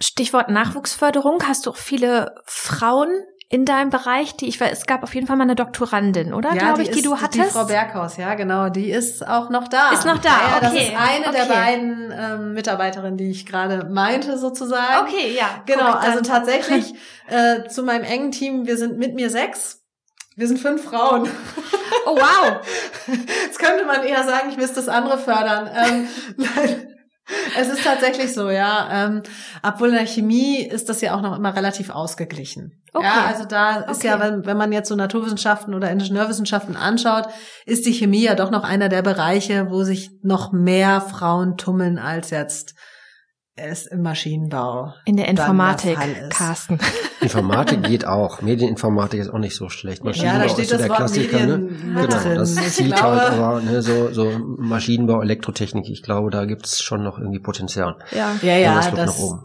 Stichwort 0.00 0.48
Nachwuchsförderung. 0.48 1.42
Hast 1.46 1.66
du 1.66 1.70
auch 1.70 1.76
viele 1.76 2.34
Frauen 2.44 3.08
in 3.54 3.64
deinem 3.64 3.90
Bereich, 3.90 4.34
die 4.34 4.48
ich 4.48 4.60
weiß, 4.60 4.72
es 4.78 4.84
gab 4.84 5.04
auf 5.04 5.14
jeden 5.14 5.28
Fall 5.28 5.36
mal 5.36 5.44
eine 5.44 5.54
Doktorandin, 5.54 6.34
oder? 6.34 6.52
Ja, 6.54 6.58
glaube 6.58 6.82
ich, 6.82 6.88
ist, 6.88 6.98
die 6.98 7.02
du 7.02 7.20
hattest. 7.20 7.50
Die 7.50 7.52
Frau 7.52 7.64
Berghaus, 7.66 8.16
ja, 8.16 8.34
genau. 8.34 8.68
Die 8.68 8.90
ist 8.90 9.24
auch 9.24 9.48
noch 9.48 9.68
da. 9.68 9.92
Ist 9.92 10.04
noch 10.04 10.18
da. 10.18 10.28
Ja, 10.28 10.48
ja 10.50 10.56
okay. 10.56 10.60
Das 10.60 10.72
ist 10.74 10.96
eine 10.96 11.26
okay. 11.28 11.36
der 11.36 11.54
beiden 11.54 12.12
ähm, 12.18 12.54
Mitarbeiterinnen, 12.54 13.16
die 13.16 13.30
ich 13.30 13.46
gerade 13.46 13.88
meinte, 13.88 14.38
sozusagen. 14.38 15.06
Okay, 15.06 15.36
ja. 15.38 15.62
Genau. 15.66 15.84
Also 15.84 16.14
dann- 16.14 16.24
tatsächlich 16.24 16.94
äh, 17.28 17.68
zu 17.68 17.84
meinem 17.84 18.02
engen 18.02 18.32
Team. 18.32 18.66
Wir 18.66 18.76
sind 18.76 18.98
mit 18.98 19.14
mir 19.14 19.30
sechs. 19.30 19.84
Wir 20.34 20.48
sind 20.48 20.58
fünf 20.58 20.82
Frauen. 20.82 21.28
Oh 22.06 22.16
wow. 22.16 22.56
Jetzt 23.44 23.60
könnte 23.60 23.84
man 23.84 24.02
eher 24.02 24.24
sagen, 24.24 24.48
ich 24.50 24.56
müsste 24.56 24.74
das 24.76 24.88
andere 24.88 25.16
fördern. 25.16 25.70
Ähm, 25.72 26.08
nein. 26.38 26.93
Es 27.58 27.68
ist 27.68 27.82
tatsächlich 27.84 28.34
so, 28.34 28.50
ja. 28.50 28.88
Ähm, 28.90 29.22
obwohl 29.62 29.88
in 29.88 29.94
der 29.94 30.06
Chemie 30.06 30.58
ist 30.58 30.88
das 30.88 31.00
ja 31.00 31.16
auch 31.16 31.22
noch 31.22 31.36
immer 31.36 31.56
relativ 31.56 31.90
ausgeglichen. 31.90 32.82
Okay. 32.92 33.06
Ja, 33.06 33.24
also 33.26 33.44
da 33.44 33.80
ist 33.80 33.98
Okay. 33.98 34.08
ja, 34.08 34.20
wenn, 34.20 34.44
wenn 34.46 34.56
man 34.56 34.72
jetzt 34.72 34.88
so 34.88 34.94
Naturwissenschaften 34.94 35.74
oder 35.74 35.90
Ingenieurwissenschaften 35.90 36.76
anschaut, 36.76 37.26
ist 37.66 37.86
die 37.86 37.92
Chemie 37.92 38.22
ja 38.22 38.34
doch 38.34 38.50
noch 38.50 38.62
einer 38.62 38.88
der 38.88 39.02
Bereiche, 39.02 39.70
wo 39.70 39.82
sich 39.84 40.10
noch 40.22 40.52
mehr 40.52 41.00
Frauen 41.00 41.56
tummeln 41.56 41.98
als 41.98 42.30
jetzt 42.30 42.74
es 43.56 43.86
im 43.86 44.02
Maschinenbau. 44.02 44.94
In 45.04 45.16
der 45.16 45.26
dann 45.26 45.36
der 45.36 45.44
Informatik, 45.44 45.96
Fall 45.96 46.10
ist. 46.10 46.30
Carsten. 46.36 46.78
Informatik 47.20 47.82
geht 47.84 48.04
auch. 48.06 48.42
Medieninformatik 48.42 49.20
ist 49.20 49.30
auch 49.30 49.38
nicht 49.38 49.54
so 49.54 49.68
schlecht. 49.68 50.02
Maschinenbau 50.04 50.42
da 50.42 50.48
steht 50.48 50.64
ist 50.64 50.70
so 50.70 50.76
das 50.76 50.82
der 50.82 50.88
Wort 50.90 50.98
Klassiker, 50.98 51.46
ne? 51.46 51.58
Medien 51.58 51.94
mit 51.94 52.10
Genau, 52.10 52.22
drin. 52.22 52.34
das 52.34 52.56
Ich 52.66 52.72
zieht 52.72 52.86
glaube- 52.96 53.20
halt, 53.20 53.32
aber 53.32 53.60
ne, 53.60 53.80
so, 53.82 54.12
so 54.12 54.32
Maschinenbau, 54.58 55.22
Elektrotechnik, 55.22 55.88
ich 55.88 56.02
glaube, 56.02 56.30
da 56.30 56.44
gibt's 56.46 56.82
schon 56.82 57.04
noch 57.04 57.18
irgendwie 57.18 57.38
Potenzial. 57.38 57.96
Ja. 58.10 58.34
Ja, 58.42 58.56
Ja, 58.56 58.58
ja, 58.58 58.90
das 58.90 58.94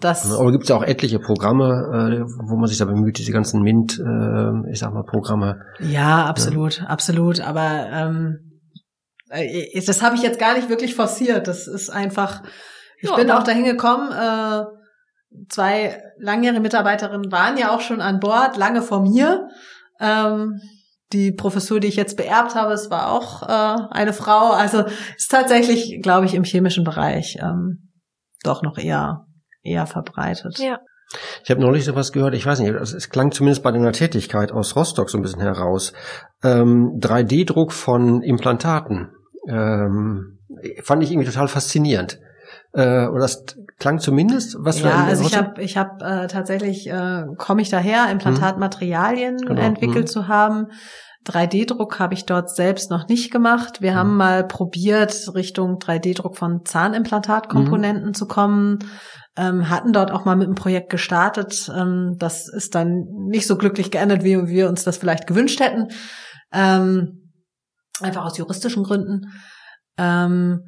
das, 0.01 0.24
das, 0.24 0.32
Aber 0.39 0.51
gibt's 0.51 0.70
ja 0.70 0.76
auch 0.76 0.84
etliche 0.84 1.20
Programme, 1.20 2.24
äh, 2.26 2.32
wo 2.49 2.55
man 2.57 2.68
sich 2.68 2.80
da 2.80 2.86
bemüht, 2.86 3.20
diese 3.20 3.32
ganzen 3.32 3.62
MINT, 3.62 3.99
äh, 3.99 4.72
ich 4.72 4.80
sag 4.80 4.91
mal, 4.93 5.03
Programme. 5.03 5.62
Ja, 5.80 6.26
absolut, 6.26 6.84
absolut. 6.88 7.41
Aber 7.41 7.88
ähm, 7.93 8.60
äh, 9.30 9.80
das 9.86 10.01
habe 10.01 10.16
ich 10.16 10.24
jetzt 10.24 10.39
gar 10.39 10.55
nicht 10.55 10.68
wirklich 10.70 10.95
forciert. 10.95 11.47
Das 11.47 11.68
ist 11.68 11.89
einfach. 11.91 12.41
Ich 13.01 13.09
Ja, 13.09 13.15
bin 13.15 13.31
auch 13.31 13.43
dahin 13.43 13.63
gekommen. 13.63 14.11
Äh, 14.11 14.65
zwei 15.49 16.01
langjährige 16.17 16.61
Mitarbeiterinnen 16.61 17.31
waren 17.31 17.57
ja 17.57 17.73
auch 17.73 17.81
schon 17.81 18.01
an 18.01 18.19
Bord, 18.19 18.57
lange 18.57 18.81
vor 18.81 19.01
mir. 19.01 19.47
Ähm, 19.99 20.59
die 21.11 21.31
Professur, 21.31 21.79
die 21.79 21.87
ich 21.87 21.95
jetzt 21.95 22.17
beerbt 22.17 22.55
habe, 22.55 22.73
es 22.73 22.91
war 22.91 23.11
auch 23.11 23.43
äh, 23.43 23.87
eine 23.91 24.13
Frau. 24.13 24.51
Also 24.51 24.83
ist 25.17 25.31
tatsächlich, 25.31 25.99
glaube 26.01 26.25
ich, 26.25 26.35
im 26.35 26.43
chemischen 26.43 26.83
Bereich 26.83 27.37
ähm, 27.41 27.89
doch 28.43 28.61
noch 28.61 28.77
eher 28.77 29.25
eher 29.63 29.85
verbreitet. 29.87 30.59
Ja. 30.59 30.79
Ich 31.43 31.49
habe 31.49 31.61
neulich 31.61 31.85
sowas 31.85 32.11
gehört, 32.11 32.35
ich 32.35 32.45
weiß 32.45 32.59
nicht, 32.59 32.75
also 32.75 32.95
es 32.95 33.09
klang 33.09 33.31
zumindest 33.31 33.63
bei 33.63 33.71
deiner 33.71 33.91
Tätigkeit 33.91 34.51
aus 34.51 34.75
Rostock 34.75 35.09
so 35.09 35.17
ein 35.17 35.23
bisschen 35.23 35.41
heraus. 35.41 35.91
Ähm, 36.43 36.99
3D-Druck 36.99 37.73
von 37.73 38.21
Implantaten. 38.21 39.09
Ähm, 39.47 40.39
fand 40.83 41.03
ich 41.03 41.11
irgendwie 41.11 41.27
total 41.27 41.47
faszinierend. 41.47 42.19
Äh, 42.74 43.07
oder 43.07 43.22
das 43.22 43.45
klang 43.80 43.99
zumindest, 43.99 44.57
was 44.59 44.78
du 44.78 44.88
ja, 44.88 45.05
also 45.05 45.26
ich 45.26 45.36
habe 45.36 45.61
ich 45.61 45.78
hab, 45.78 46.01
äh, 46.03 46.28
tatsächlich, 46.28 46.88
äh, 46.88 47.24
komme 47.38 47.61
ich 47.61 47.70
daher, 47.70 48.11
Implantatmaterialien 48.11 49.38
Genau, 49.38 49.61
entwickelt 49.61 50.05
mhm. 50.05 50.07
zu 50.07 50.28
haben. 50.28 50.67
3D-Druck 51.26 51.99
habe 51.99 52.13
ich 52.13 52.26
dort 52.26 52.49
selbst 52.49 52.89
noch 52.91 53.07
nicht 53.07 53.32
gemacht. 53.32 53.82
Wir 53.82 53.91
Mhm. 53.91 53.95
haben 53.95 54.17
mal 54.17 54.47
probiert, 54.47 55.32
Richtung 55.34 55.78
3D-Druck 55.80 56.38
von 56.38 56.63
Zahnimplantatkomponenten 56.63 58.13
zu 58.13 58.28
kommen, 58.28 58.80
ähm, 59.36 59.70
hatten 59.70 59.91
dort 59.91 60.11
auch 60.11 60.26
mal 60.26 60.36
mit 60.36 60.47
einem 60.47 60.55
Projekt 60.55 60.89
gestartet. 60.89 61.72
Ähm, 61.76 62.15
das 62.17 62.47
ist 62.47 62.76
dann 62.76 63.05
nicht 63.28 63.47
so 63.47 63.57
glücklich 63.57 63.91
geendet, 63.91 64.24
wie 64.24 64.47
wir 64.47 64.70
uns 64.70 64.84
das 64.84 64.97
vielleicht 64.97 65.28
gewünscht 65.28 65.59
hätten. 65.59 65.88
Ähm, 66.53 67.32
einfach 68.01 68.26
aus 68.26 68.38
juristischen 68.38 68.84
Gründen. 68.84 69.32
Ähm, 69.97 70.61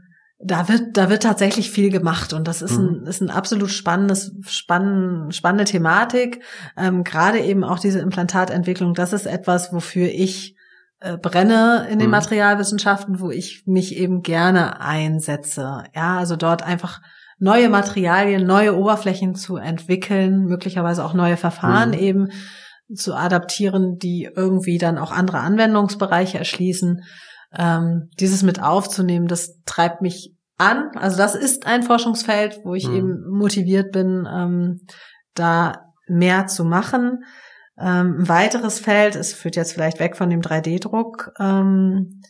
da 0.44 0.68
wird, 0.68 0.98
da 0.98 1.10
wird 1.10 1.24
tatsächlich 1.24 1.70
viel 1.70 1.90
gemacht 1.92 2.34
und 2.34 2.48
das 2.48 2.62
ist 2.62 2.78
ein, 2.78 3.06
ist 3.06 3.22
ein 3.22 3.30
absolut 3.30 3.70
spannendes, 3.70 4.32
spann, 4.48 5.28
spannende 5.32 5.66
Thematik. 5.66 6.42
Ähm, 6.78 7.04
Gerade 7.04 7.40
eben 7.40 7.64
auch 7.64 7.80
diese 7.80 8.00
Implantatentwicklung, 8.00 8.94
das 8.94 9.14
ist 9.14 9.28
etwas, 9.28 9.72
wofür 9.72 10.08
ich 10.08 10.56
äh, 11.00 11.18
brenne 11.18 11.88
in 11.92 12.00
den 12.00 12.08
Mhm. 12.08 12.12
Materialwissenschaften, 12.12 13.20
wo 13.20 13.30
ich 13.32 13.64
mich 13.66 13.96
eben 13.98 14.22
gerne 14.22 14.80
einsetze. 14.82 15.84
Ja, 15.96 16.18
also 16.18 16.36
dort 16.36 16.64
einfach 16.64 17.02
neue 17.40 17.70
Materialien, 17.70 18.46
neue 18.46 18.76
Oberflächen 18.78 19.36
zu 19.36 19.58
entwickeln, 19.58 20.46
möglicherweise 20.46 21.04
auch 21.04 21.14
neue 21.14 21.38
Verfahren 21.38 21.90
Mhm. 21.90 21.98
eben 21.98 22.28
zu 22.94 23.16
adaptieren, 23.16 23.98
die 23.98 24.30
irgendwie 24.36 24.78
dann 24.78 24.98
auch 24.98 25.12
andere 25.12 25.40
Anwendungsbereiche 25.40 26.38
erschließen. 26.38 27.02
Ähm, 27.58 28.10
dieses 28.20 28.44
mit 28.44 28.62
aufzunehmen, 28.62 29.28
das 29.28 29.60
treibt 29.66 30.02
mich 30.02 30.34
an. 30.58 30.90
Also 30.96 31.18
das 31.18 31.36
ist 31.36 31.66
ein 31.66 31.84
Forschungsfeld, 31.84 32.60
wo 32.64 32.76
ich 32.76 32.88
Mhm. 32.88 32.96
eben 32.96 33.30
motiviert 33.30 33.92
bin, 33.92 34.28
ähm, 34.32 34.80
da 35.34 35.86
mehr 36.08 36.48
zu 36.48 36.64
machen. 36.64 37.24
Ähm, 37.80 38.18
ein 38.20 38.30
weiteres 38.30 38.80
Feld, 38.80 39.16
es 39.16 39.34
führt 39.34 39.56
jetzt 39.56 39.74
vielleicht 39.74 40.00
weg 40.00 40.16
von 40.18 40.30
dem 40.30 40.42
3D-Druck, 40.42 41.32
ähm, 41.40 42.22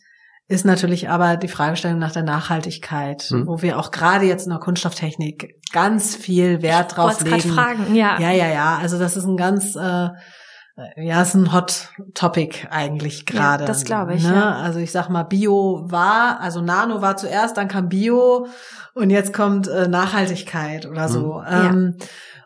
ist 0.48 0.64
natürlich 0.64 1.08
aber 1.08 1.36
die 1.36 1.48
Fragestellung 1.48 1.98
nach 1.98 2.12
der 2.12 2.22
Nachhaltigkeit, 2.24 3.28
Mhm. 3.30 3.46
wo 3.46 3.62
wir 3.62 3.78
auch 3.78 3.90
gerade 3.90 4.24
jetzt 4.26 4.44
in 4.44 4.50
der 4.50 4.58
Kunststofftechnik 4.60 5.54
ganz 5.72 6.16
viel 6.16 6.62
Wert 6.62 6.96
drauf 6.96 7.22
legen. 7.22 7.40
fragen, 7.50 7.94
ja. 7.94 8.18
Ja, 8.20 8.30
ja, 8.30 8.48
ja. 8.48 8.78
Also 8.80 8.98
das 8.98 9.16
ist 9.16 9.24
ein 9.24 9.36
ganz, 9.36 9.76
äh, 9.76 10.08
ja, 10.96 11.22
ist 11.22 11.34
ein 11.34 11.52
Hot 11.52 11.90
Topic 12.14 12.66
eigentlich 12.70 13.26
gerade. 13.26 13.64
Ja, 13.64 13.66
das 13.66 13.84
glaube 13.84 14.14
ich, 14.14 14.24
Ne? 14.24 14.34
ja. 14.34 14.52
Also 14.56 14.78
ich 14.78 14.90
sag 14.90 15.08
mal, 15.08 15.24
Bio 15.24 15.84
war, 15.84 16.40
also 16.40 16.60
Nano 16.60 17.02
war 17.02 17.16
zuerst, 17.16 17.56
dann 17.56 17.68
kam 17.68 17.88
Bio 17.88 18.46
und 18.94 19.10
jetzt 19.10 19.32
kommt 19.34 19.68
äh, 19.68 19.88
Nachhaltigkeit 19.88 20.86
oder 20.86 21.08
so. 21.08 21.40
Mhm. 21.40 21.46
Ja. 21.46 21.70
Ähm, 21.70 21.96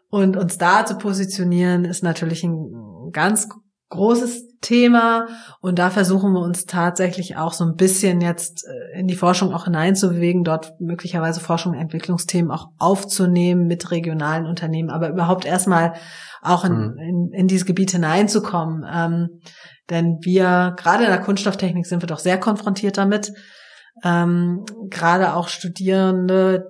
und 0.09 0.37
uns 0.37 0.59
da 0.59 0.85
zu 0.87 0.97
positionieren, 0.99 1.85
ist 1.85 2.03
natürlich 2.03 2.43
ein 2.45 3.11
ganz 3.13 3.49
großes 3.91 4.59
Thema. 4.61 5.29
Und 5.61 5.79
da 5.79 5.91
versuchen 5.91 6.33
wir 6.33 6.41
uns 6.41 6.67
tatsächlich 6.67 7.37
auch 7.37 7.53
so 7.53 7.65
ein 7.65 7.77
bisschen 7.77 8.21
jetzt 8.21 8.67
äh, 8.67 8.99
in 8.99 9.07
die 9.07 9.15
Forschung 9.15 9.53
auch 9.55 9.65
hineinzubewegen, 9.65 10.45
dort 10.45 10.81
möglicherweise 10.81 11.41
Forschung 11.41 11.73
und 11.73 11.79
Entwicklungsthemen 11.79 12.51
auch 12.51 12.69
aufzunehmen 12.79 13.67
mit 13.67 13.91
regionalen 13.91 14.47
Unternehmen, 14.47 14.91
aber 14.91 15.09
überhaupt 15.09 15.45
erstmal 15.45 15.95
auch 16.47 16.65
in, 16.65 16.73
Mhm. 16.73 16.99
in, 16.99 17.31
in 17.33 17.49
dieses 17.49 17.67
Gebiet 17.67 17.91
hineinzukommen. 17.91 18.85
Ähm, 18.91 19.41
denn 19.91 20.19
wir, 20.23 20.75
gerade 20.77 21.05
in 21.05 21.11
der 21.11 21.21
Kunststofftechnik 21.21 21.87
sind 21.87 22.03
wir 22.03 22.07
doch 22.09 22.19
sehr 22.19 22.39
konfrontiert 22.39 22.97
damit. 22.99 23.33
Ähm, 24.05 24.65
gerade 24.91 25.35
auch 25.35 25.49
Studierende 25.49 26.67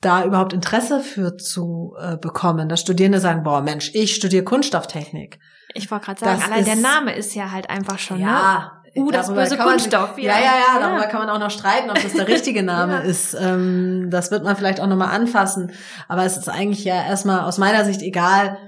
da 0.00 0.24
überhaupt 0.24 0.52
Interesse 0.52 0.98
für 1.00 1.36
zu 1.36 1.94
äh, 2.00 2.16
bekommen. 2.16 2.68
Dass 2.68 2.80
Studierende 2.80 3.20
sagen, 3.20 3.44
boah, 3.44 3.60
Mensch, 3.62 3.90
ich 3.94 4.14
studiere 4.16 4.42
Kunststofftechnik. 4.44 5.38
Ich 5.74 5.90
wollte 5.90 6.06
gerade 6.06 6.20
sagen, 6.20 6.40
Das 6.40 6.50
allein 6.50 6.64
der 6.64 6.74
ist- 6.74 6.82
Name 6.82 7.14
ist 7.14 7.34
ja 7.34 7.52
halt 7.52 7.70
einfach 7.70 7.98
schon, 7.98 8.18
ne? 8.18 8.24
ja. 8.24 8.72
Uh, 8.94 9.10
das 9.10 9.32
böse 9.32 9.56
kann 9.56 9.64
man- 9.64 9.68
Kunststoff. 9.76 10.18
Ja, 10.18 10.32
ja, 10.34 10.52
ja, 10.74 10.80
darüber 10.80 11.04
Ja. 11.04 11.08
kann 11.08 11.20
man 11.20 11.30
auch 11.30 11.38
noch 11.38 11.50
streiten, 11.50 11.88
ob 11.88 12.02
das 12.02 12.12
der 12.12 12.28
richtige 12.28 12.62
Name 12.74 12.94
Ja. 12.94 12.98
ist. 13.00 13.34
Ähm, 13.40 14.08
das 14.10 14.30
wird 14.30 14.44
man 14.44 14.54
vielleicht 14.56 14.80
auch 14.82 14.86
nochmal 14.86 15.14
anfassen. 15.14 15.70
Aber 16.08 16.24
es 16.24 16.36
ist 16.36 16.48
eigentlich 16.50 16.84
ja 16.84 16.96
erstmal 17.06 17.40
aus 17.40 17.56
meiner 17.56 17.84
Sicht 17.86 18.02
egal, 18.02 18.58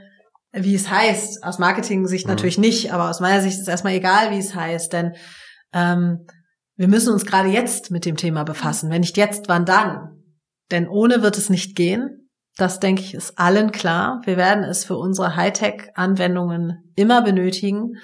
wie 0.55 0.75
es 0.75 0.91
heißt. 0.91 1.43
Aus 1.45 1.59
Marketing-Sicht 1.59 2.27
Mhm. 2.27 2.33
natürlich 2.33 2.59
nicht, 2.59 2.93
aber 2.93 3.11
aus 3.11 3.21
meiner 3.21 3.41
Sicht 3.41 3.59
ist 3.59 3.69
erstmal 3.69 3.95
egal, 3.95 4.31
wie 4.31 4.39
es 4.39 4.55
heißt. 4.55 4.93
Denn 4.93 5.15
ähm, 5.73 6.27
wir 6.77 6.89
müssen 6.89 7.13
uns 7.13 7.25
gerade 7.27 7.49
jetzt 7.49 7.91
mit 7.91 8.05
dem 8.05 8.17
Thema 8.17 8.45
befassen. 8.45 8.91
Wenn 8.91 9.01
nicht 9.01 9.17
jetzt, 9.17 9.49
wann 9.49 9.65
dann? 9.65 10.23
Denn 10.71 10.89
ohne 10.89 11.23
wird 11.23 11.37
es 11.39 11.51
nicht 11.51 11.77
gehen. 11.77 12.31
Das, 12.57 12.79
denke 12.79 13.03
ich, 13.03 13.15
ist 13.15 13.39
allen 13.39 13.73
klar. 13.73 14.23
Wir 14.25 14.37
werden 14.37 14.65
es 14.65 14.85
für 14.85 14.97
unsere 14.97 15.35
Hightech-Anwendungen 15.37 16.93
immer 16.95 17.23
benötigen. 17.23 17.95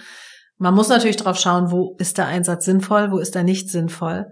Man 0.59 0.75
muss 0.75 0.89
natürlich 0.89 1.17
drauf 1.17 1.39
schauen, 1.39 1.71
wo 1.71 1.95
ist 1.99 2.19
der 2.19 2.27
Einsatz 2.27 2.65
sinnvoll, 2.65 3.13
wo 3.13 3.19
ist 3.19 3.37
er 3.37 3.45
nicht 3.45 3.71
sinnvoll. 3.71 4.27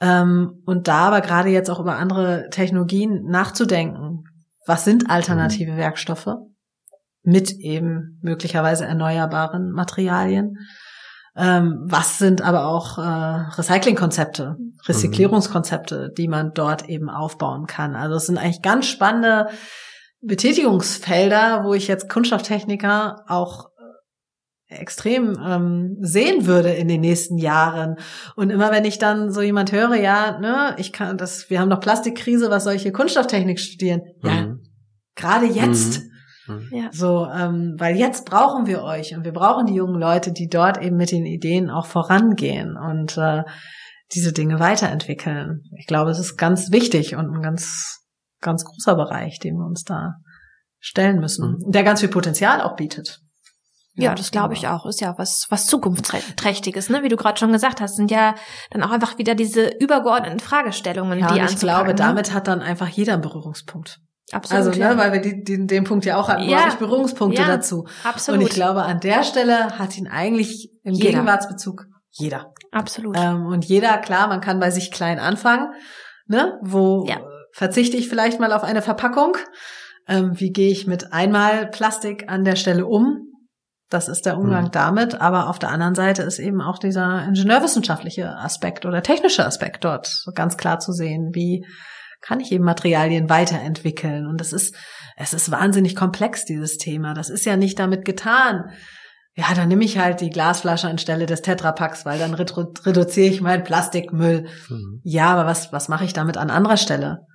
Ähm, 0.00 0.62
und 0.64 0.88
da 0.88 1.08
aber 1.08 1.20
gerade 1.20 1.50
jetzt 1.50 1.70
auch 1.70 1.80
über 1.80 1.96
andere 1.96 2.48
Technologien 2.50 3.24
nachzudenken. 3.26 4.24
Was 4.66 4.84
sind 4.84 5.10
alternative 5.10 5.76
Werkstoffe 5.76 6.28
mit 7.22 7.52
eben 7.52 8.18
möglicherweise 8.22 8.84
erneuerbaren 8.84 9.70
Materialien? 9.70 10.58
Ähm, 11.34 11.84
was 11.86 12.18
sind 12.18 12.42
aber 12.42 12.66
auch 12.66 12.98
äh, 12.98 13.56
Recyclingkonzepte, 13.56 14.56
Recyclierungskonzepte, 14.86 16.10
die 16.16 16.28
man 16.28 16.52
dort 16.52 16.88
eben 16.88 17.08
aufbauen 17.08 17.66
kann? 17.66 17.94
Also 17.94 18.16
es 18.16 18.26
sind 18.26 18.36
eigentlich 18.36 18.60
ganz 18.60 18.86
spannende 18.86 19.48
Betätigungsfelder, 20.20 21.64
wo 21.64 21.72
ich 21.72 21.88
jetzt 21.88 22.10
Kunststofftechniker 22.10 23.24
auch 23.28 23.72
extrem 24.68 25.38
ähm, 25.44 25.96
sehen 26.00 26.46
würde 26.46 26.70
in 26.70 26.88
den 26.88 27.00
nächsten 27.00 27.38
Jahren. 27.38 27.96
Und 28.36 28.50
immer 28.50 28.70
wenn 28.70 28.84
ich 28.84 28.98
dann 28.98 29.32
so 29.32 29.42
jemand 29.42 29.72
höre, 29.72 29.94
ja, 29.94 30.38
ne, 30.38 30.74
ich 30.78 30.92
kann 30.92 31.18
das, 31.18 31.50
wir 31.50 31.60
haben 31.60 31.68
noch 31.68 31.80
Plastikkrise, 31.80 32.50
was 32.50 32.64
soll 32.64 32.74
ich 32.74 32.82
hier 32.82 32.92
Kunststofftechnik 32.92 33.58
studieren? 33.58 34.02
Mhm. 34.22 34.28
Ja, 34.28 34.54
gerade 35.14 35.46
jetzt. 35.46 36.00
Mhm. 36.00 36.11
Mhm. 36.46 36.68
Ja. 36.70 36.88
So, 36.92 37.26
ähm, 37.26 37.74
weil 37.78 37.96
jetzt 37.96 38.26
brauchen 38.26 38.66
wir 38.66 38.82
euch 38.82 39.14
und 39.16 39.24
wir 39.24 39.32
brauchen 39.32 39.66
die 39.66 39.74
jungen 39.74 40.00
Leute, 40.00 40.32
die 40.32 40.48
dort 40.48 40.80
eben 40.80 40.96
mit 40.96 41.10
den 41.10 41.26
Ideen 41.26 41.70
auch 41.70 41.86
vorangehen 41.86 42.76
und 42.76 43.16
äh, 43.16 43.42
diese 44.14 44.32
Dinge 44.32 44.60
weiterentwickeln. 44.60 45.62
Ich 45.78 45.86
glaube, 45.86 46.10
es 46.10 46.18
ist 46.18 46.36
ganz 46.36 46.70
wichtig 46.70 47.16
und 47.16 47.34
ein 47.34 47.42
ganz, 47.42 48.00
ganz 48.40 48.64
großer 48.64 48.94
Bereich, 48.94 49.38
den 49.38 49.56
wir 49.56 49.66
uns 49.66 49.84
da 49.84 50.14
stellen 50.78 51.20
müssen, 51.20 51.58
mhm. 51.58 51.70
der 51.70 51.84
ganz 51.84 52.00
viel 52.00 52.08
Potenzial 52.08 52.60
auch 52.60 52.76
bietet. 52.76 53.20
Ja, 53.94 54.04
ja 54.04 54.14
das 54.14 54.30
glaube 54.30 54.54
ich 54.54 54.68
auch. 54.68 54.86
Ist 54.86 55.00
ja 55.00 55.14
was, 55.18 55.46
was 55.50 55.66
zukunftsträchtiges, 55.66 56.88
ne? 56.88 57.02
Wie 57.02 57.08
du 57.08 57.16
gerade 57.16 57.38
schon 57.38 57.52
gesagt 57.52 57.80
hast, 57.80 57.96
sind 57.96 58.10
ja 58.10 58.34
dann 58.70 58.82
auch 58.82 58.90
einfach 58.90 59.18
wieder 59.18 59.34
diese 59.34 59.68
übergeordneten 59.78 60.40
Fragestellungen, 60.40 61.18
ja, 61.18 61.32
die 61.32 61.40
ich 61.40 61.60
glaube, 61.60 61.88
ne? 61.88 61.94
damit 61.94 62.32
hat 62.32 62.48
dann 62.48 62.60
einfach 62.60 62.88
jeder 62.88 63.14
einen 63.14 63.22
Berührungspunkt. 63.22 64.00
Absolut. 64.32 64.66
Also, 64.66 64.80
ne, 64.80 64.96
weil 64.96 65.12
wir 65.12 65.20
die, 65.20 65.44
die, 65.44 65.66
den 65.66 65.84
Punkt 65.84 66.04
ja 66.04 66.16
auch 66.16 66.28
hatten, 66.28 66.48
ja. 66.48 66.68
ich 66.68 66.74
Berührungspunkte 66.74 67.42
ja, 67.42 67.48
dazu. 67.48 67.86
Absolut. 68.02 68.40
Und 68.40 68.46
ich 68.46 68.52
glaube, 68.52 68.82
an 68.82 69.00
der 69.00 69.24
Stelle 69.24 69.78
hat 69.78 69.96
ihn 69.96 70.08
eigentlich 70.08 70.70
im 70.82 70.94
jeder. 70.94 71.10
Gegenwartsbezug 71.10 71.86
jeder. 72.10 72.52
Absolut. 72.70 73.16
Ähm, 73.18 73.46
und 73.46 73.64
jeder, 73.64 73.98
klar, 73.98 74.28
man 74.28 74.40
kann 74.40 74.60
bei 74.60 74.70
sich 74.70 74.90
klein 74.90 75.18
anfangen, 75.18 75.72
ne? 76.26 76.58
Wo 76.62 77.04
ja. 77.06 77.20
verzichte 77.52 77.96
ich 77.96 78.08
vielleicht 78.08 78.40
mal 78.40 78.52
auf 78.52 78.64
eine 78.64 78.82
Verpackung? 78.82 79.36
Ähm, 80.08 80.38
wie 80.38 80.50
gehe 80.50 80.70
ich 80.70 80.86
mit 80.86 81.12
einmal 81.12 81.68
Plastik 81.68 82.28
an 82.28 82.44
der 82.44 82.56
Stelle 82.56 82.86
um? 82.86 83.28
Das 83.88 84.08
ist 84.08 84.24
der 84.24 84.38
Umgang 84.38 84.64
mhm. 84.64 84.70
damit. 84.70 85.20
Aber 85.20 85.48
auf 85.48 85.58
der 85.58 85.68
anderen 85.68 85.94
Seite 85.94 86.22
ist 86.22 86.38
eben 86.38 86.62
auch 86.62 86.78
dieser 86.78 87.24
ingenieurwissenschaftliche 87.24 88.36
Aspekt 88.36 88.86
oder 88.86 89.02
technische 89.02 89.44
Aspekt 89.44 89.84
dort 89.84 90.24
ganz 90.34 90.56
klar 90.56 90.80
zu 90.80 90.92
sehen. 90.92 91.30
Wie 91.34 91.64
kann 92.22 92.40
ich 92.40 92.52
eben 92.52 92.64
Materialien 92.64 93.28
weiterentwickeln? 93.28 94.26
Und 94.26 94.40
es 94.40 94.52
ist, 94.52 94.74
es 95.16 95.34
ist 95.34 95.50
wahnsinnig 95.50 95.94
komplex, 95.94 96.44
dieses 96.44 96.78
Thema. 96.78 97.14
Das 97.14 97.28
ist 97.28 97.44
ja 97.44 97.56
nicht 97.56 97.78
damit 97.78 98.04
getan. 98.04 98.70
Ja, 99.34 99.46
dann 99.54 99.68
nehme 99.68 99.84
ich 99.84 99.98
halt 99.98 100.20
die 100.20 100.30
Glasflasche 100.30 100.88
anstelle 100.88 101.26
des 101.26 101.42
Tetrapacks, 101.42 102.04
weil 102.04 102.18
dann 102.18 102.34
redu 102.34 102.72
reduziere 102.84 103.28
ich 103.28 103.40
meinen 103.40 103.64
Plastikmüll. 103.64 104.46
Mhm. 104.68 105.00
Ja, 105.04 105.32
aber 105.32 105.46
was, 105.46 105.72
was 105.72 105.88
mache 105.88 106.04
ich 106.04 106.12
damit 106.12 106.36
an 106.36 106.50
anderer 106.50 106.76
Stelle? 106.76 107.26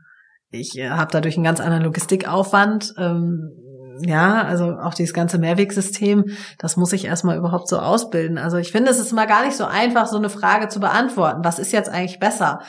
Ich 0.50 0.78
äh, 0.78 0.90
habe 0.90 1.12
dadurch 1.12 1.36
einen 1.36 1.44
ganz 1.44 1.60
anderen 1.60 1.84
Logistikaufwand. 1.84 2.94
Ähm, 2.98 3.50
ja, 4.02 4.44
also 4.44 4.78
auch 4.78 4.94
dieses 4.94 5.14
ganze 5.14 5.40
Mehrwegsystem, 5.40 6.26
das 6.60 6.78
muss 6.78 6.94
ich 6.94 7.06
erstmal 7.06 7.38
überhaupt 7.38 7.68
so 7.68 7.80
ausbilden. 7.80 8.38
Also 8.38 8.58
ich 8.58 8.72
finde, 8.72 8.92
es 8.92 9.00
ist 9.00 9.12
mal 9.12 9.26
gar 9.26 9.44
nicht 9.44 9.58
so 9.58 9.66
einfach, 9.66 10.06
so 10.08 10.18
eine 10.18 10.30
Frage 10.30 10.68
zu 10.68 10.80
beantworten. 10.80 11.44
Was 11.44 11.58
ist 11.58 11.72
jetzt 11.72 11.90
eigentlich 11.90 12.20
besser? 12.20 12.60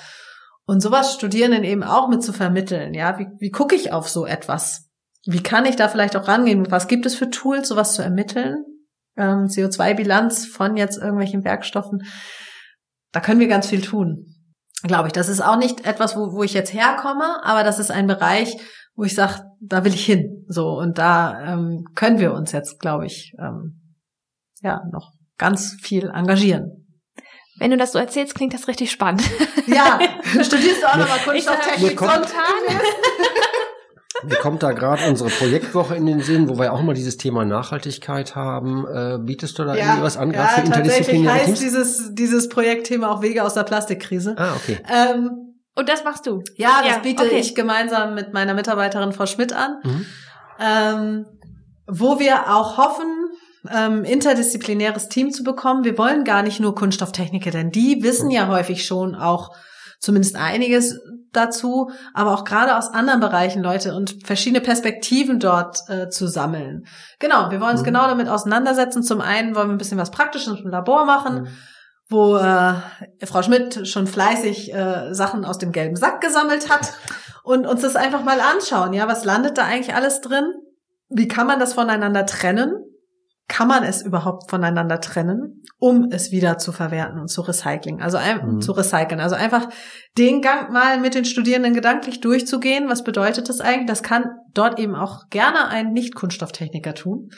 Und 0.68 0.82
sowas 0.82 1.14
Studierenden 1.14 1.64
eben 1.64 1.82
auch 1.82 2.08
mit 2.10 2.22
zu 2.22 2.34
vermitteln. 2.34 2.92
Ja, 2.92 3.18
wie, 3.18 3.26
wie 3.38 3.50
gucke 3.50 3.74
ich 3.74 3.90
auf 3.90 4.06
so 4.06 4.26
etwas? 4.26 4.90
Wie 5.24 5.42
kann 5.42 5.64
ich 5.64 5.76
da 5.76 5.88
vielleicht 5.88 6.14
auch 6.14 6.28
rangehen? 6.28 6.70
Was 6.70 6.88
gibt 6.88 7.06
es 7.06 7.14
für 7.14 7.30
Tools, 7.30 7.68
sowas 7.68 7.94
zu 7.94 8.02
ermitteln? 8.02 8.66
Ähm, 9.16 9.46
CO2-Bilanz 9.46 10.44
von 10.44 10.76
jetzt 10.76 10.98
irgendwelchen 10.98 11.42
Werkstoffen. 11.42 12.02
Da 13.12 13.20
können 13.20 13.40
wir 13.40 13.48
ganz 13.48 13.66
viel 13.66 13.80
tun. 13.80 14.26
Glaube 14.82 15.06
ich. 15.06 15.14
Das 15.14 15.30
ist 15.30 15.40
auch 15.40 15.56
nicht 15.56 15.86
etwas, 15.86 16.16
wo, 16.16 16.34
wo 16.34 16.42
ich 16.42 16.52
jetzt 16.52 16.74
herkomme, 16.74 17.42
aber 17.44 17.64
das 17.64 17.78
ist 17.78 17.90
ein 17.90 18.06
Bereich, 18.06 18.54
wo 18.94 19.04
ich 19.04 19.14
sage, 19.14 19.44
da 19.62 19.86
will 19.86 19.94
ich 19.94 20.04
hin. 20.04 20.44
So, 20.48 20.76
und 20.76 20.98
da 20.98 21.54
ähm, 21.54 21.86
können 21.94 22.18
wir 22.18 22.34
uns 22.34 22.52
jetzt, 22.52 22.78
glaube 22.78 23.06
ich, 23.06 23.32
ähm, 23.38 23.96
ja, 24.60 24.82
noch 24.92 25.12
ganz 25.38 25.78
viel 25.80 26.10
engagieren. 26.10 26.87
Wenn 27.58 27.70
du 27.70 27.76
das 27.76 27.92
so 27.92 27.98
erzählst, 27.98 28.34
klingt 28.34 28.54
das 28.54 28.68
richtig 28.68 28.90
spannend. 28.90 29.22
Ja, 29.66 29.98
studierst 30.42 30.82
du 30.82 30.86
auch 30.86 30.96
nochmal 30.96 31.18
Kunsttechnik 31.18 31.90
spontan. 31.90 32.22
Mir 34.24 34.36
kommt 34.36 34.62
da 34.62 34.72
gerade 34.72 35.06
unsere 35.08 35.28
Projektwoche 35.28 35.94
in 35.94 36.06
den 36.06 36.22
Sinn, 36.22 36.48
wo 36.48 36.58
wir 36.58 36.72
auch 36.72 36.80
mal 36.80 36.94
dieses 36.94 37.18
Thema 37.18 37.44
Nachhaltigkeit 37.44 38.34
haben. 38.34 38.86
Äh, 38.86 39.18
bietest 39.20 39.58
du 39.58 39.64
da 39.64 39.74
ja, 39.74 39.84
irgendwie 39.84 40.02
was 40.02 40.16
an, 40.16 40.32
gerade 40.32 40.48
ja, 40.48 40.54
für 40.54 40.60
interdisziplinäre 40.62 41.34
heißt 41.34 41.46
Teams? 41.46 41.60
dieses 41.60 42.14
dieses 42.14 42.48
Projektthema 42.48 43.10
auch 43.10 43.20
Wege 43.20 43.44
aus 43.44 43.54
der 43.54 43.64
Plastikkrise. 43.64 44.34
Ah, 44.38 44.54
okay. 44.56 44.78
Ähm, 44.90 45.54
und 45.74 45.88
das 45.88 46.02
machst 46.02 46.26
du? 46.26 46.42
Ja, 46.56 46.80
das 46.82 46.96
ja, 46.96 46.98
biete 46.98 47.24
okay. 47.24 47.38
ich 47.38 47.54
gemeinsam 47.54 48.14
mit 48.14 48.32
meiner 48.32 48.54
Mitarbeiterin 48.54 49.12
Frau 49.12 49.26
Schmidt 49.26 49.52
an, 49.52 49.76
mhm. 49.84 50.06
ähm, 50.58 51.26
wo 51.86 52.18
wir 52.18 52.52
auch 52.52 52.78
hoffen, 52.78 53.27
ähm, 53.74 54.04
interdisziplinäres 54.04 55.08
Team 55.08 55.30
zu 55.30 55.42
bekommen. 55.42 55.84
Wir 55.84 55.98
wollen 55.98 56.24
gar 56.24 56.42
nicht 56.42 56.60
nur 56.60 56.74
Kunststofftechniker, 56.74 57.50
denn 57.50 57.70
die 57.70 58.02
wissen 58.02 58.30
ja 58.30 58.48
häufig 58.48 58.86
schon 58.86 59.14
auch 59.14 59.50
zumindest 60.00 60.36
einiges 60.36 60.98
dazu, 61.32 61.90
aber 62.14 62.32
auch 62.32 62.44
gerade 62.44 62.76
aus 62.76 62.88
anderen 62.88 63.20
Bereichen 63.20 63.62
Leute 63.62 63.94
und 63.94 64.16
verschiedene 64.24 64.60
Perspektiven 64.60 65.40
dort 65.40 65.78
äh, 65.88 66.08
zu 66.08 66.26
sammeln. 66.26 66.86
Genau, 67.18 67.50
wir 67.50 67.60
wollen 67.60 67.72
uns 67.72 67.82
mhm. 67.82 67.86
genau 67.86 68.06
damit 68.06 68.28
auseinandersetzen. 68.28 69.02
Zum 69.02 69.20
einen 69.20 69.54
wollen 69.54 69.68
wir 69.68 69.74
ein 69.74 69.78
bisschen 69.78 69.98
was 69.98 70.10
Praktisches 70.10 70.60
im 70.60 70.70
Labor 70.70 71.04
machen. 71.04 71.42
Mhm 71.42 71.48
wo 72.08 72.36
äh, 72.36 72.74
Frau 73.26 73.42
Schmidt 73.42 73.86
schon 73.86 74.06
fleißig 74.06 74.72
äh, 74.72 75.12
Sachen 75.12 75.44
aus 75.44 75.58
dem 75.58 75.72
gelben 75.72 75.96
Sack 75.96 76.20
gesammelt 76.20 76.70
hat 76.70 76.92
und 77.44 77.66
uns 77.66 77.82
das 77.82 77.96
einfach 77.96 78.24
mal 78.24 78.40
anschauen. 78.40 78.92
Ja, 78.92 79.08
was 79.08 79.24
landet 79.24 79.58
da 79.58 79.64
eigentlich 79.64 79.94
alles 79.94 80.20
drin? 80.20 80.52
Wie 81.08 81.28
kann 81.28 81.46
man 81.46 81.60
das 81.60 81.74
voneinander 81.74 82.26
trennen? 82.26 82.72
Kann 83.48 83.66
man 83.66 83.82
es 83.82 84.02
überhaupt 84.02 84.50
voneinander 84.50 85.00
trennen, 85.00 85.64
um 85.78 86.08
es 86.10 86.30
wieder 86.30 86.58
zu 86.58 86.70
verwerten 86.70 87.18
und 87.18 87.28
zu 87.28 87.40
recyceln? 87.40 88.02
Also 88.02 88.18
mhm. 88.18 88.60
zu 88.60 88.72
recyceln. 88.72 89.20
Also 89.20 89.36
einfach 89.36 89.68
den 90.18 90.42
Gang 90.42 90.70
mal 90.70 91.00
mit 91.00 91.14
den 91.14 91.24
Studierenden 91.24 91.72
gedanklich 91.72 92.20
durchzugehen. 92.20 92.90
Was 92.90 93.04
bedeutet 93.04 93.48
das 93.48 93.60
eigentlich? 93.60 93.86
Das 93.86 94.02
kann 94.02 94.26
dort 94.52 94.78
eben 94.78 94.94
auch 94.94 95.30
gerne 95.30 95.68
ein 95.68 95.92
Nicht-Kunststofftechniker 95.92 96.94
tun. 96.94 97.30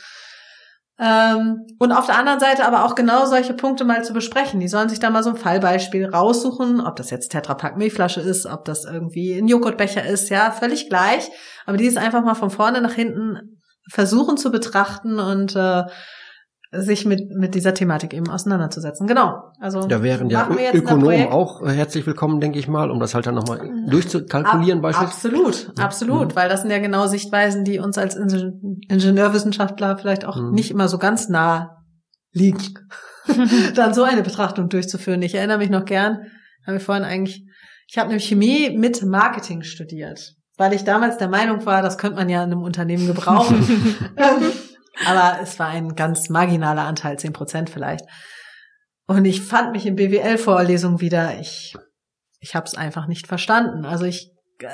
Ähm, 0.99 1.67
und 1.79 1.93
auf 1.93 2.07
der 2.07 2.19
anderen 2.19 2.41
Seite 2.41 2.67
aber 2.67 2.85
auch 2.85 2.95
genau 2.95 3.25
solche 3.25 3.55
Punkte 3.55 3.85
mal 3.85 4.05
zu 4.05 4.13
besprechen. 4.13 4.61
Die 4.61 4.69
sollen 4.69 4.91
sich 4.91 4.99
da 4.99 5.09
mal 5.09 5.23
so 5.23 5.31
ein 5.31 5.37
Fallbeispiel 5.37 6.07
raussuchen, 6.07 6.81
ob 6.81 6.97
das 6.97 7.11
jetzt 7.11 7.31
Tetrapack 7.31 7.79
Milchflasche 7.79 8.21
ist, 8.21 8.45
ob 8.45 8.67
das 8.67 8.85
irgendwie 8.85 9.39
ein 9.39 9.49
Joghurtbecher 9.49 10.05
ist, 10.05 10.29
ja, 10.29 10.51
völlig 10.51 10.91
gleich. 10.91 11.31
Aber 11.65 11.79
die 11.79 11.87
ist 11.87 11.97
einfach 11.97 12.23
mal 12.23 12.35
von 12.35 12.51
vorne 12.51 12.83
nach 12.83 12.93
hinten 12.93 13.60
versuchen 13.91 14.37
zu 14.37 14.51
betrachten 14.51 15.19
und 15.19 15.57
äh, 15.57 15.85
sich 16.73 17.05
mit, 17.05 17.31
mit 17.31 17.57
dieser 17.57 17.75
Thematik 17.75 18.15
eben 18.15 18.31
auseinanderzusetzen. 18.31 19.09
Genau. 19.09 19.43
Also 19.61 19.89
da 19.89 20.05
wären 20.05 20.31
ja 20.31 20.49
Ökonomen 20.73 21.27
auch 21.29 21.67
herzlich 21.67 22.07
willkommen, 22.07 22.39
denke 22.41 22.61
ich 22.61 22.69
mal, 22.69 22.91
um 22.91 23.01
das 23.01 23.15
halt 23.15 23.27
dann 23.27 23.35
nochmal 23.35 23.69
durchzukalkulieren 23.89 24.79
Ab, 24.79 24.83
beispielsweise. 24.83 25.37
Absolut, 25.37 25.81
absolut, 25.81 26.29
mhm. 26.29 26.37
weil 26.37 26.49
das 26.49 26.63
sind 26.63 26.71
ja 26.71 26.79
genau 26.79 27.09
Sichtweisen, 27.09 27.65
die 27.65 27.81
uns 27.81 27.99
als 27.99 28.15
Ingenieurwissenschaftler 28.15 29.99
vielleicht 29.99 30.25
auch 30.25 30.37
mhm. 30.37 30.53
nicht 30.53 30.71
immer 30.71 30.87
so 30.87 30.99
ganz 30.99 31.29
nah 31.29 31.83
liegen, 32.33 32.63
dann 33.75 33.93
so 33.93 34.05
eine 34.05 34.23
Betrachtung 34.23 34.69
durchzuführen. 34.69 35.23
Ich 35.23 35.35
erinnere 35.35 35.59
mich 35.59 35.71
noch 35.71 35.85
gern, 35.85 36.19
haben 36.65 36.75
wir 36.75 36.81
vorhin 36.81 37.05
eigentlich, 37.05 37.45
ich 37.89 37.99
habe 37.99 38.11
nämlich 38.11 38.29
Chemie 38.29 38.77
mit 38.79 39.05
Marketing 39.05 39.63
studiert, 39.63 40.37
weil 40.61 40.75
ich 40.75 40.85
damals 40.85 41.17
der 41.17 41.29
Meinung 41.29 41.65
war, 41.65 41.81
das 41.81 41.97
könnte 41.97 42.17
man 42.17 42.29
ja 42.29 42.45
in 42.45 42.53
einem 42.53 42.63
Unternehmen 42.63 43.07
gebrauchen. 43.07 44.13
Aber 45.07 45.39
es 45.43 45.59
war 45.59 45.69
ein 45.69 45.97
ganz 45.97 46.29
marginaler 46.29 46.83
Anteil, 46.83 47.19
zehn 47.19 47.33
Prozent 47.33 47.71
vielleicht. 47.71 48.05
Und 49.07 49.25
ich 49.25 49.41
fand 49.41 49.73
mich 49.73 49.87
in 49.87 49.97
BWL-Vorlesungen 49.97 51.01
wieder, 51.01 51.41
ich, 51.41 51.75
ich 52.41 52.55
habe 52.55 52.67
es 52.67 52.75
einfach 52.75 53.07
nicht 53.07 53.27
verstanden. 53.27 53.87
Also 53.87 54.05
ich, 54.05 54.33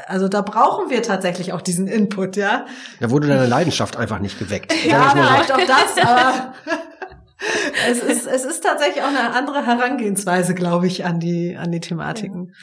also 0.08 0.26
da 0.26 0.42
brauchen 0.42 0.90
wir 0.90 1.04
tatsächlich 1.04 1.52
auch 1.52 1.62
diesen 1.62 1.86
Input, 1.86 2.34
ja. 2.34 2.66
Da 2.98 3.10
wurde 3.10 3.28
deine 3.28 3.46
Leidenschaft 3.46 3.96
einfach 3.96 4.18
nicht 4.18 4.40
geweckt. 4.40 4.74
ja, 4.84 5.10
vielleicht 5.10 5.52
auch 5.52 5.66
das, 5.68 6.04
aber 6.04 6.54
es 7.88 8.00
ist, 8.00 8.26
es 8.26 8.44
ist 8.44 8.64
tatsächlich 8.64 9.04
auch 9.04 9.08
eine 9.08 9.32
andere 9.34 9.64
Herangehensweise, 9.64 10.56
glaube 10.56 10.88
ich, 10.88 11.04
an 11.04 11.20
die, 11.20 11.56
an 11.56 11.70
die 11.70 11.80
Thematiken. 11.80 12.48
Ja. 12.48 12.54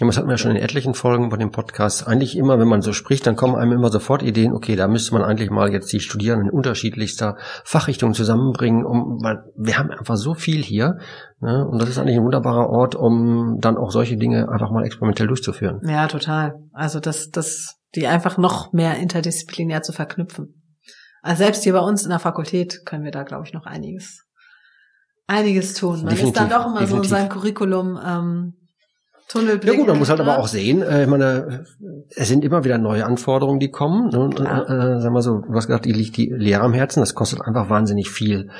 Ja, 0.00 0.06
das 0.06 0.16
hatten 0.16 0.28
wir 0.28 0.32
ja 0.32 0.38
schon 0.38 0.52
in 0.52 0.56
etlichen 0.56 0.94
Folgen 0.94 1.28
bei 1.28 1.36
dem 1.36 1.50
Podcast. 1.50 2.08
Eigentlich 2.08 2.34
immer, 2.34 2.58
wenn 2.58 2.68
man 2.68 2.80
so 2.80 2.94
spricht, 2.94 3.26
dann 3.26 3.36
kommen 3.36 3.54
einem 3.54 3.72
immer 3.72 3.90
sofort 3.90 4.22
Ideen, 4.22 4.54
okay, 4.54 4.74
da 4.74 4.88
müsste 4.88 5.12
man 5.12 5.22
eigentlich 5.22 5.50
mal 5.50 5.70
jetzt 5.70 5.92
die 5.92 6.00
Studierenden 6.00 6.48
unterschiedlichster 6.48 7.36
Fachrichtungen 7.64 8.14
zusammenbringen, 8.14 8.86
um, 8.86 9.18
weil 9.22 9.44
wir 9.58 9.76
haben 9.76 9.90
einfach 9.90 10.16
so 10.16 10.32
viel 10.32 10.62
hier. 10.62 10.96
Ne? 11.40 11.66
Und 11.68 11.82
das 11.82 11.90
ist 11.90 11.98
eigentlich 11.98 12.16
ein 12.16 12.24
wunderbarer 12.24 12.70
Ort, 12.70 12.94
um 12.94 13.58
dann 13.60 13.76
auch 13.76 13.90
solche 13.90 14.16
Dinge 14.16 14.48
einfach 14.48 14.70
mal 14.70 14.86
experimentell 14.86 15.26
durchzuführen. 15.26 15.82
Ja, 15.84 16.06
total. 16.08 16.54
Also 16.72 16.98
das, 16.98 17.28
das, 17.28 17.76
die 17.94 18.06
einfach 18.06 18.38
noch 18.38 18.72
mehr 18.72 18.96
interdisziplinär 18.96 19.82
zu 19.82 19.92
verknüpfen. 19.92 20.62
Also 21.20 21.42
selbst 21.44 21.62
hier 21.62 21.74
bei 21.74 21.80
uns 21.80 22.04
in 22.04 22.08
der 22.08 22.20
Fakultät 22.20 22.86
können 22.86 23.04
wir 23.04 23.12
da, 23.12 23.24
glaube 23.24 23.44
ich, 23.44 23.52
noch 23.52 23.66
einiges, 23.66 24.24
einiges 25.26 25.74
tun. 25.74 25.96
Man 25.96 26.08
definitiv, 26.08 26.26
ist 26.28 26.36
dann 26.38 26.48
doch 26.48 26.66
immer 26.68 26.80
definitiv. 26.80 26.90
so 26.90 27.02
in 27.02 27.20
seinem 27.20 27.28
Curriculum, 27.28 28.00
ähm, 28.02 28.54
Tunnelblick. 29.30 29.72
Ja 29.72 29.78
gut, 29.78 29.86
man 29.86 29.98
muss 29.98 30.10
halt 30.10 30.20
aber 30.20 30.38
auch 30.38 30.48
sehen, 30.48 30.82
äh, 30.82 31.02
ich 31.02 31.08
meine, 31.08 31.64
es 32.16 32.28
sind 32.28 32.44
immer 32.44 32.64
wieder 32.64 32.78
neue 32.78 33.06
Anforderungen, 33.06 33.60
die 33.60 33.70
kommen. 33.70 34.08
Ne? 34.08 34.18
Und, 34.18 34.40
äh, 34.40 34.42
äh, 34.42 35.00
sag 35.00 35.12
mal 35.12 35.22
so, 35.22 35.38
du 35.38 35.54
hast 35.54 35.68
gesagt, 35.68 35.84
die 35.84 35.92
liegt 35.92 36.16
die 36.16 36.32
Lehre 36.34 36.62
am 36.62 36.72
Herzen. 36.72 37.00
Das 37.00 37.14
kostet 37.14 37.40
einfach 37.42 37.70
wahnsinnig 37.70 38.10
viel 38.10 38.50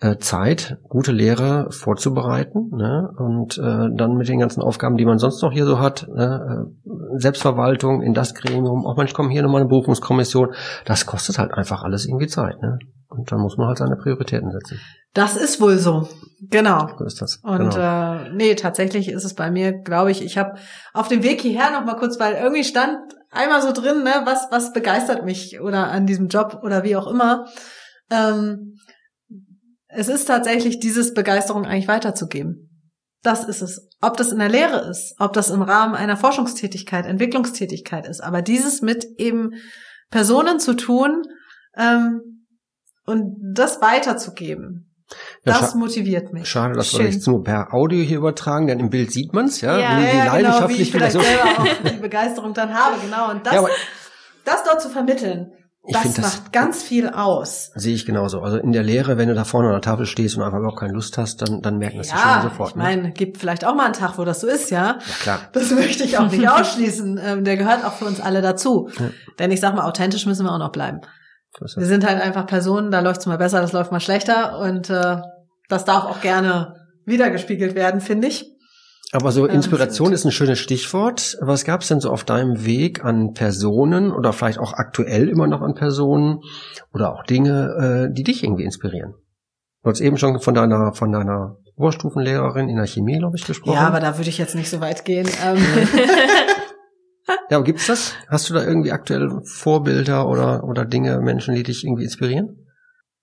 äh, 0.00 0.18
Zeit, 0.18 0.78
gute 0.88 1.10
Lehre 1.10 1.66
vorzubereiten 1.70 2.70
ne? 2.70 3.10
und 3.18 3.58
äh, 3.58 3.88
dann 3.94 4.14
mit 4.16 4.28
den 4.28 4.38
ganzen 4.38 4.62
Aufgaben, 4.62 4.96
die 4.96 5.04
man 5.04 5.18
sonst 5.18 5.42
noch 5.42 5.52
hier 5.52 5.66
so 5.66 5.80
hat, 5.80 6.06
ne? 6.08 6.66
Äh, 6.84 7.18
Selbstverwaltung 7.18 8.02
in 8.02 8.14
das 8.14 8.34
Gremium, 8.34 8.86
auch 8.86 8.96
manchmal 8.96 9.16
kommen 9.16 9.30
hier 9.30 9.42
nochmal 9.42 9.62
eine 9.62 9.68
Berufungskommission, 9.68 10.54
das 10.84 11.06
kostet 11.06 11.38
halt 11.38 11.52
einfach 11.52 11.82
alles 11.82 12.06
irgendwie 12.06 12.28
Zeit. 12.28 12.62
Ne? 12.62 12.78
Und 13.10 13.32
dann 13.32 13.40
muss 13.40 13.56
man 13.56 13.66
halt 13.66 13.78
seine 13.78 13.96
Prioritäten 13.96 14.52
setzen. 14.52 14.80
Das 15.14 15.36
ist 15.36 15.60
wohl 15.60 15.78
so. 15.78 16.08
Genau. 16.40 16.88
So 16.96 17.04
ist 17.04 17.20
das. 17.20 17.38
Und 17.42 17.74
genau. 17.74 18.14
äh, 18.24 18.30
nee, 18.32 18.54
tatsächlich 18.54 19.08
ist 19.08 19.24
es 19.24 19.34
bei 19.34 19.50
mir, 19.50 19.72
glaube 19.72 20.12
ich, 20.12 20.22
ich 20.22 20.38
habe 20.38 20.54
auf 20.94 21.08
dem 21.08 21.24
Weg 21.24 21.40
hierher 21.40 21.72
noch 21.72 21.84
mal 21.84 21.96
kurz, 21.96 22.20
weil 22.20 22.34
irgendwie 22.34 22.62
stand 22.62 22.96
einmal 23.30 23.62
so 23.62 23.72
drin, 23.72 24.04
ne, 24.04 24.22
was 24.24 24.46
was 24.52 24.72
begeistert 24.72 25.24
mich 25.24 25.60
oder 25.60 25.88
an 25.90 26.06
diesem 26.06 26.28
Job 26.28 26.60
oder 26.62 26.84
wie 26.84 26.94
auch 26.94 27.08
immer. 27.08 27.46
Ähm, 28.10 28.76
es 29.88 30.08
ist 30.08 30.26
tatsächlich 30.26 30.78
dieses 30.78 31.12
Begeisterung 31.12 31.66
eigentlich 31.66 31.88
weiterzugeben. 31.88 32.68
Das 33.22 33.44
ist 33.44 33.60
es. 33.60 33.88
Ob 34.00 34.16
das 34.16 34.30
in 34.30 34.38
der 34.38 34.48
Lehre 34.48 34.88
ist, 34.88 35.14
ob 35.18 35.32
das 35.32 35.50
im 35.50 35.62
Rahmen 35.62 35.96
einer 35.96 36.16
Forschungstätigkeit, 36.16 37.06
Entwicklungstätigkeit 37.06 38.06
ist, 38.06 38.20
aber 38.22 38.40
dieses 38.40 38.82
mit 38.82 39.04
eben 39.18 39.50
Personen 40.10 40.60
zu 40.60 40.74
tun, 40.74 41.24
ähm, 41.76 42.39
und 43.06 43.36
das 43.54 43.80
weiterzugeben, 43.80 44.90
ja, 45.44 45.58
das 45.58 45.74
motiviert 45.74 46.32
mich. 46.32 46.48
Schade, 46.48 46.74
dass 46.74 46.90
Schön. 46.90 47.00
wir 47.00 47.12
das 47.12 47.26
nur 47.26 47.42
per 47.42 47.74
Audio 47.74 48.02
hier 48.02 48.18
übertragen, 48.18 48.68
denn 48.68 48.78
im 48.78 48.90
Bild 48.90 49.10
sieht 49.10 49.32
man's, 49.32 49.60
ja, 49.60 49.78
ja, 49.78 49.98
wie, 49.98 50.04
ja, 50.04 50.12
wie 50.12 50.26
leidenschaftlich 50.28 50.38
genau, 50.38 50.68
wie 50.68 50.82
ich 50.82 50.92
vielleicht 50.92 51.12
so 51.12 51.20
selber 51.20 51.44
auch 51.58 51.90
die 51.92 52.00
Begeisterung 52.00 52.54
dann 52.54 52.72
habe, 52.74 52.96
genau. 53.02 53.30
Und 53.30 53.44
das, 53.44 53.54
ja, 53.54 53.66
das 54.44 54.64
dort 54.64 54.80
zu 54.80 54.88
vermitteln, 54.88 55.52
das 55.82 56.04
macht 56.04 56.18
das 56.18 56.52
ganz 56.52 56.82
viel 56.82 57.08
aus. 57.08 57.70
Sehe 57.74 57.94
ich 57.94 58.04
genauso. 58.04 58.40
Also 58.40 58.58
in 58.58 58.72
der 58.72 58.82
Lehre, 58.82 59.16
wenn 59.16 59.28
du 59.28 59.34
da 59.34 59.44
vorne 59.44 59.68
an 59.68 59.74
der 59.74 59.80
Tafel 59.80 60.04
stehst 60.04 60.36
und 60.36 60.42
einfach 60.42 60.58
überhaupt 60.58 60.78
keine 60.78 60.92
Lust 60.92 61.16
hast, 61.16 61.40
dann, 61.40 61.62
dann 61.62 61.78
merken 61.78 61.98
das 61.98 62.10
ja, 62.10 62.16
die 62.16 62.42
schon 62.42 62.50
sofort. 62.50 62.70
Ich 62.70 62.76
meine, 62.76 63.02
ne? 63.02 63.10
gibt 63.12 63.38
vielleicht 63.38 63.64
auch 63.64 63.74
mal 63.74 63.86
einen 63.86 63.94
Tag, 63.94 64.18
wo 64.18 64.24
das 64.24 64.40
so 64.40 64.46
ist, 64.46 64.70
ja. 64.70 64.98
Ja, 64.98 65.14
klar. 65.22 65.40
Das 65.52 65.70
möchte 65.70 66.04
ich 66.04 66.18
auch 66.18 66.30
nicht 66.30 66.48
ausschließen. 66.48 67.18
Ähm, 67.24 67.44
der 67.44 67.56
gehört 67.56 67.84
auch 67.84 67.94
für 67.94 68.04
uns 68.04 68.20
alle 68.20 68.42
dazu. 68.42 68.90
Ja. 68.98 69.10
Denn 69.38 69.50
ich 69.50 69.60
sag 69.60 69.74
mal, 69.74 69.88
authentisch 69.88 70.26
müssen 70.26 70.44
wir 70.44 70.52
auch 70.52 70.58
noch 70.58 70.72
bleiben. 70.72 71.00
Wir 71.58 71.86
sind 71.86 72.06
halt 72.06 72.22
einfach 72.22 72.46
Personen, 72.46 72.90
da 72.90 73.00
läuft's 73.00 73.26
mal 73.26 73.38
besser, 73.38 73.60
das 73.60 73.72
läuft 73.72 73.92
mal 73.92 74.00
schlechter 74.00 74.58
und 74.58 74.88
äh, 74.88 75.16
das 75.68 75.84
darf 75.84 76.04
auch 76.04 76.20
gerne 76.20 76.76
wiedergespiegelt 77.06 77.74
werden, 77.74 78.00
finde 78.00 78.28
ich. 78.28 78.46
Aber 79.12 79.32
so 79.32 79.44
Inspiration 79.46 80.12
ist 80.12 80.24
ein 80.24 80.30
schönes 80.30 80.60
Stichwort. 80.60 81.36
Was 81.40 81.64
gab's 81.64 81.88
denn 81.88 81.98
so 81.98 82.10
auf 82.10 82.22
deinem 82.22 82.64
Weg 82.64 83.04
an 83.04 83.32
Personen 83.32 84.12
oder 84.12 84.32
vielleicht 84.32 84.58
auch 84.58 84.72
aktuell 84.72 85.28
immer 85.28 85.48
noch 85.48 85.62
an 85.62 85.74
Personen 85.74 86.40
oder 86.94 87.12
auch 87.12 87.24
Dinge, 87.24 88.08
äh, 88.10 88.14
die 88.14 88.22
dich 88.22 88.44
irgendwie 88.44 88.62
inspirieren? 88.62 89.14
Du 89.82 89.90
hast 89.90 90.00
eben 90.00 90.16
schon 90.16 90.40
von 90.40 90.54
deiner 90.54 90.92
von 90.92 91.10
deiner 91.10 91.56
Oberstufenlehrerin 91.74 92.68
in 92.68 92.76
der 92.76 92.86
Chemie, 92.86 93.18
glaube 93.18 93.36
ich, 93.36 93.46
gesprochen. 93.46 93.74
Ja, 93.74 93.88
aber 93.88 93.98
da 93.98 94.16
würde 94.16 94.28
ich 94.28 94.38
jetzt 94.38 94.54
nicht 94.54 94.70
so 94.70 94.80
weit 94.80 95.04
gehen. 95.04 95.26
Ja, 97.50 97.56
aber 97.56 97.64
gibt's 97.64 97.86
das? 97.86 98.14
Hast 98.28 98.48
du 98.48 98.54
da 98.54 98.64
irgendwie 98.64 98.92
aktuell 98.92 99.40
Vorbilder 99.44 100.28
oder, 100.28 100.64
oder 100.64 100.84
Dinge, 100.84 101.20
Menschen, 101.20 101.54
die 101.54 101.62
dich 101.62 101.84
irgendwie 101.84 102.04
inspirieren? 102.04 102.66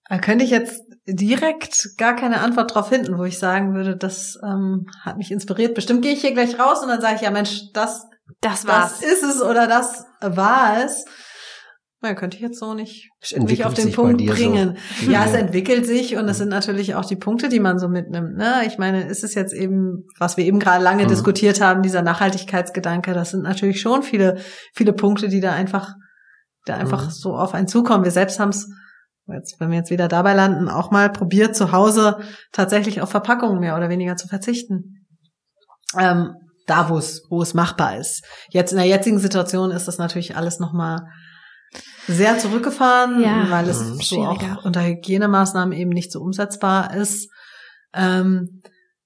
Da 0.09 0.19
könnte 0.19 0.45
ich 0.45 0.51
jetzt 0.51 0.81
direkt 1.05 1.97
gar 1.97 2.15
keine 2.15 2.41
Antwort 2.41 2.73
drauf 2.73 2.89
finden, 2.89 3.17
wo 3.17 3.23
ich 3.23 3.39
sagen 3.39 3.73
würde, 3.73 3.95
das 3.95 4.37
ähm, 4.43 4.87
hat 5.03 5.17
mich 5.17 5.31
inspiriert. 5.31 5.75
Bestimmt 5.75 6.01
gehe 6.01 6.13
ich 6.13 6.21
hier 6.21 6.33
gleich 6.33 6.59
raus 6.59 6.81
und 6.81 6.89
dann 6.89 7.01
sage 7.01 7.15
ich, 7.15 7.21
ja 7.21 7.31
Mensch, 7.31 7.71
das, 7.73 8.05
das 8.41 8.67
war's. 8.67 8.99
Das 8.99 9.11
ist 9.11 9.23
es 9.23 9.41
oder 9.41 9.67
das 9.67 10.05
war 10.21 10.83
es. 10.83 11.05
Man 11.99 12.15
könnte 12.15 12.37
ich 12.37 12.43
jetzt 12.43 12.59
so 12.59 12.75
nicht, 12.75 13.09
nicht 13.37 13.65
auf 13.65 13.73
den 13.73 13.91
Punkt 13.91 14.23
bringen. 14.23 14.77
So. 15.03 15.09
Ja, 15.09 15.25
es 15.25 15.33
entwickelt 15.33 15.87
sich 15.87 16.15
und 16.15 16.29
es 16.29 16.37
sind 16.37 16.49
natürlich 16.49 16.93
auch 16.93 17.05
die 17.05 17.15
Punkte, 17.15 17.49
die 17.49 17.59
man 17.59 17.79
so 17.79 17.89
mitnimmt. 17.89 18.37
Ne? 18.37 18.61
Ich 18.67 18.77
meine, 18.77 19.07
ist 19.07 19.23
es 19.23 19.33
jetzt 19.33 19.51
eben, 19.51 20.05
was 20.19 20.37
wir 20.37 20.45
eben 20.45 20.59
gerade 20.59 20.83
lange 20.83 21.05
mhm. 21.05 21.07
diskutiert 21.07 21.59
haben, 21.59 21.81
dieser 21.81 22.03
Nachhaltigkeitsgedanke, 22.03 23.13
das 23.13 23.31
sind 23.31 23.41
natürlich 23.41 23.81
schon 23.81 24.03
viele, 24.03 24.37
viele 24.75 24.93
Punkte, 24.93 25.27
die 25.27 25.39
da 25.39 25.53
einfach, 25.53 25.95
da 26.65 26.75
einfach 26.75 27.05
mhm. 27.05 27.09
so 27.09 27.35
auf 27.35 27.55
einen 27.55 27.67
zukommen. 27.67 28.03
Wir 28.03 28.11
selbst 28.11 28.39
haben 28.39 28.49
es, 28.49 28.69
jetzt, 29.25 29.59
wenn 29.59 29.71
wir 29.71 29.77
jetzt 29.77 29.89
wieder 29.89 30.07
dabei 30.07 30.35
landen, 30.35 30.69
auch 30.69 30.91
mal 30.91 31.11
probiert, 31.11 31.55
zu 31.55 31.71
Hause 31.71 32.19
tatsächlich 32.51 33.01
auf 33.01 33.09
Verpackungen 33.09 33.59
mehr 33.59 33.75
oder 33.75 33.89
weniger 33.89 34.15
zu 34.15 34.27
verzichten. 34.27 35.07
Ähm, 35.97 36.35
da, 36.67 36.89
wo 36.89 36.97
es, 36.97 37.23
wo 37.29 37.41
es 37.41 37.55
machbar 37.55 37.97
ist. 37.97 38.23
Jetzt 38.49 38.71
in 38.71 38.77
der 38.77 38.87
jetzigen 38.87 39.17
Situation 39.17 39.71
ist 39.71 39.87
das 39.87 39.97
natürlich 39.97 40.35
alles 40.35 40.59
nochmal 40.59 40.99
sehr 42.07 42.39
zurückgefahren, 42.39 43.21
ja, 43.21 43.49
weil 43.49 43.67
es 43.67 43.81
mhm. 43.81 44.01
so 44.01 44.25
auch 44.25 44.63
unter 44.63 44.83
Hygienemaßnahmen 44.83 45.77
eben 45.77 45.89
nicht 45.89 46.11
so 46.11 46.21
umsetzbar 46.21 46.93
ist. 46.95 47.29
Ähm, 47.93 48.61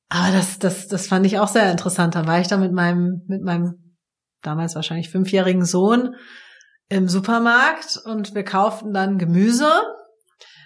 aber 0.10 0.32
das, 0.34 0.60
das, 0.60 0.88
das 0.88 1.08
fand 1.08 1.26
ich 1.26 1.40
auch 1.40 1.48
sehr 1.48 1.72
interessant. 1.72 2.16
Da 2.16 2.28
war 2.28 2.40
ich 2.40 2.48
da 2.48 2.58
mit 2.58 2.74
meinem, 2.74 3.22
mit 3.28 3.44
meinem 3.44 3.96
damals 4.42 4.76
wahrscheinlich 4.76 5.10
fünfjährigen 5.10 5.66
Sohn 5.66 6.16
im 6.90 7.08
Supermarkt 7.08 7.98
und 8.04 8.36
wir 8.36 8.44
kauften 8.44 8.94
dann 8.94 9.18
Gemüse. 9.18 9.72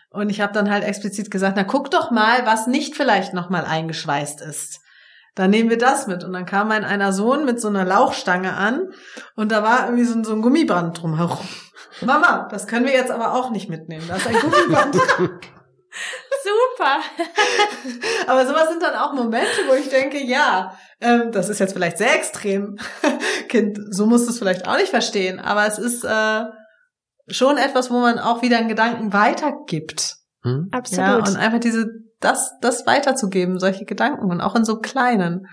Und 0.10 0.30
ich 0.30 0.42
habe 0.42 0.54
dann 0.54 0.72
halt 0.72 0.84
explizit 0.84 1.30
gesagt, 1.30 1.58
na 1.58 1.64
guck 1.64 1.92
doch 1.92 2.10
mal, 2.10 2.46
was 2.46 2.68
nicht 2.68 2.96
vielleicht 2.96 3.34
nochmal 3.34 3.66
eingeschweißt 3.66 4.42
ist. 4.42 4.80
Dann 5.36 5.52
nehmen 5.52 5.70
wir 5.70 5.78
das 5.78 6.08
mit. 6.08 6.24
Und 6.24 6.34
dann 6.34 6.46
kam 6.46 6.70
mein 6.70 6.86
einer 6.86 7.12
Sohn 7.12 7.46
mit 7.46 7.62
so 7.62 7.68
einer 7.68 7.86
Lauchstange 7.86 8.54
an 8.54 8.94
und 9.36 9.52
da 9.52 9.62
war 9.62 9.86
irgendwie 9.86 10.06
so, 10.06 10.24
so 10.24 10.34
ein 10.34 10.42
Gummiband 10.42 11.02
drumherum. 11.02 11.46
Mama, 12.02 12.48
das 12.52 12.68
können 12.68 12.86
wir 12.86 12.94
jetzt 12.94 13.12
aber 13.12 13.34
auch 13.34 13.52
nicht 13.52 13.70
mitnehmen. 13.70 14.06
Da 14.08 14.16
ist 14.16 14.28
ein 14.28 14.36
Gummiband. 14.36 14.96
Super. 16.44 17.00
aber 18.28 18.46
sowas 18.46 18.70
sind 18.70 18.84
dann 18.84 18.96
auch 18.96 19.14
Momente, 19.14 19.48
wo 19.68 19.74
ich 19.74 19.90
denke, 19.90 20.22
ja, 20.22 20.78
ähm, 21.02 21.32
das 21.32 21.50
ist 21.50 21.60
jetzt 21.60 21.74
vielleicht 21.74 21.98
sehr 21.98 22.16
extrem. 22.16 22.78
kind, 23.50 23.80
so 23.92 24.06
musst 24.06 24.28
du 24.28 24.32
es 24.32 24.40
vielleicht 24.40 24.68
auch 24.68 24.78
nicht 24.78 24.90
verstehen. 24.90 25.40
Aber 25.40 25.66
es 25.66 25.80
ist 25.80 26.04
äh, 26.04 26.44
schon 27.28 27.58
etwas, 27.58 27.90
wo 27.90 28.00
man 28.00 28.20
auch 28.20 28.42
wieder 28.42 28.58
einen 28.58 28.68
Gedanken 28.68 29.14
weitergibt. 29.14 30.18
Hm? 30.44 30.70
Absolut. 30.72 31.00
Ja, 31.00 31.16
und 31.18 31.36
einfach 31.38 31.60
diese, 31.60 31.88
das, 32.20 32.52
das 32.62 32.86
weiterzugeben, 32.86 33.60
solche 33.60 33.86
Gedanken 33.86 34.30
und 34.30 34.42
auch 34.42 34.56
in 34.56 34.66
so 34.66 34.80
kleinen. 34.80 35.48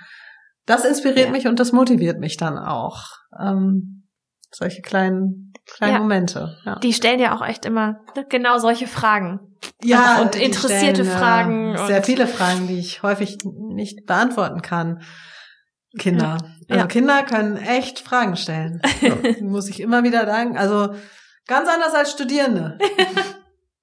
Das 0.67 0.85
inspiriert 0.85 1.27
ja. 1.27 1.33
mich 1.33 1.47
und 1.47 1.59
das 1.59 1.73
motiviert 1.73 2.19
mich 2.19 2.37
dann 2.37 2.59
auch. 2.59 3.07
Ähm, 3.41 4.09
solche 4.51 4.83
kleinen, 4.83 5.52
kleinen 5.67 5.95
ja. 5.95 5.99
Momente. 6.01 6.57
Ja. 6.65 6.79
Die 6.79 6.93
stellen 6.93 7.21
ja 7.21 7.37
auch 7.37 7.47
echt 7.47 7.65
immer 7.65 8.01
genau 8.29 8.59
solche 8.59 8.87
Fragen. 8.87 9.41
Ja. 9.83 10.21
und 10.21 10.35
interessierte 10.37 11.05
stellen, 11.05 11.19
Fragen. 11.19 11.77
Sehr 11.87 11.99
und 11.99 12.07
viele 12.07 12.27
Fragen, 12.27 12.67
die 12.67 12.79
ich 12.79 13.03
häufig 13.03 13.39
nicht 13.45 14.07
beantworten 14.07 14.63
kann. 14.63 15.03
Kinder. 15.99 16.39
Ja. 16.69 16.77
Also 16.77 16.89
Kinder 16.89 17.23
können 17.23 17.57
echt 17.57 18.01
Fragen 18.01 18.37
stellen. 18.37 18.81
Muss 19.41 19.69
ich 19.69 19.81
immer 19.81 20.05
wieder 20.05 20.27
sagen. 20.27 20.57
Also 20.57 20.95
ganz 21.47 21.69
anders 21.69 21.95
als 21.95 22.11
Studierende. 22.13 22.79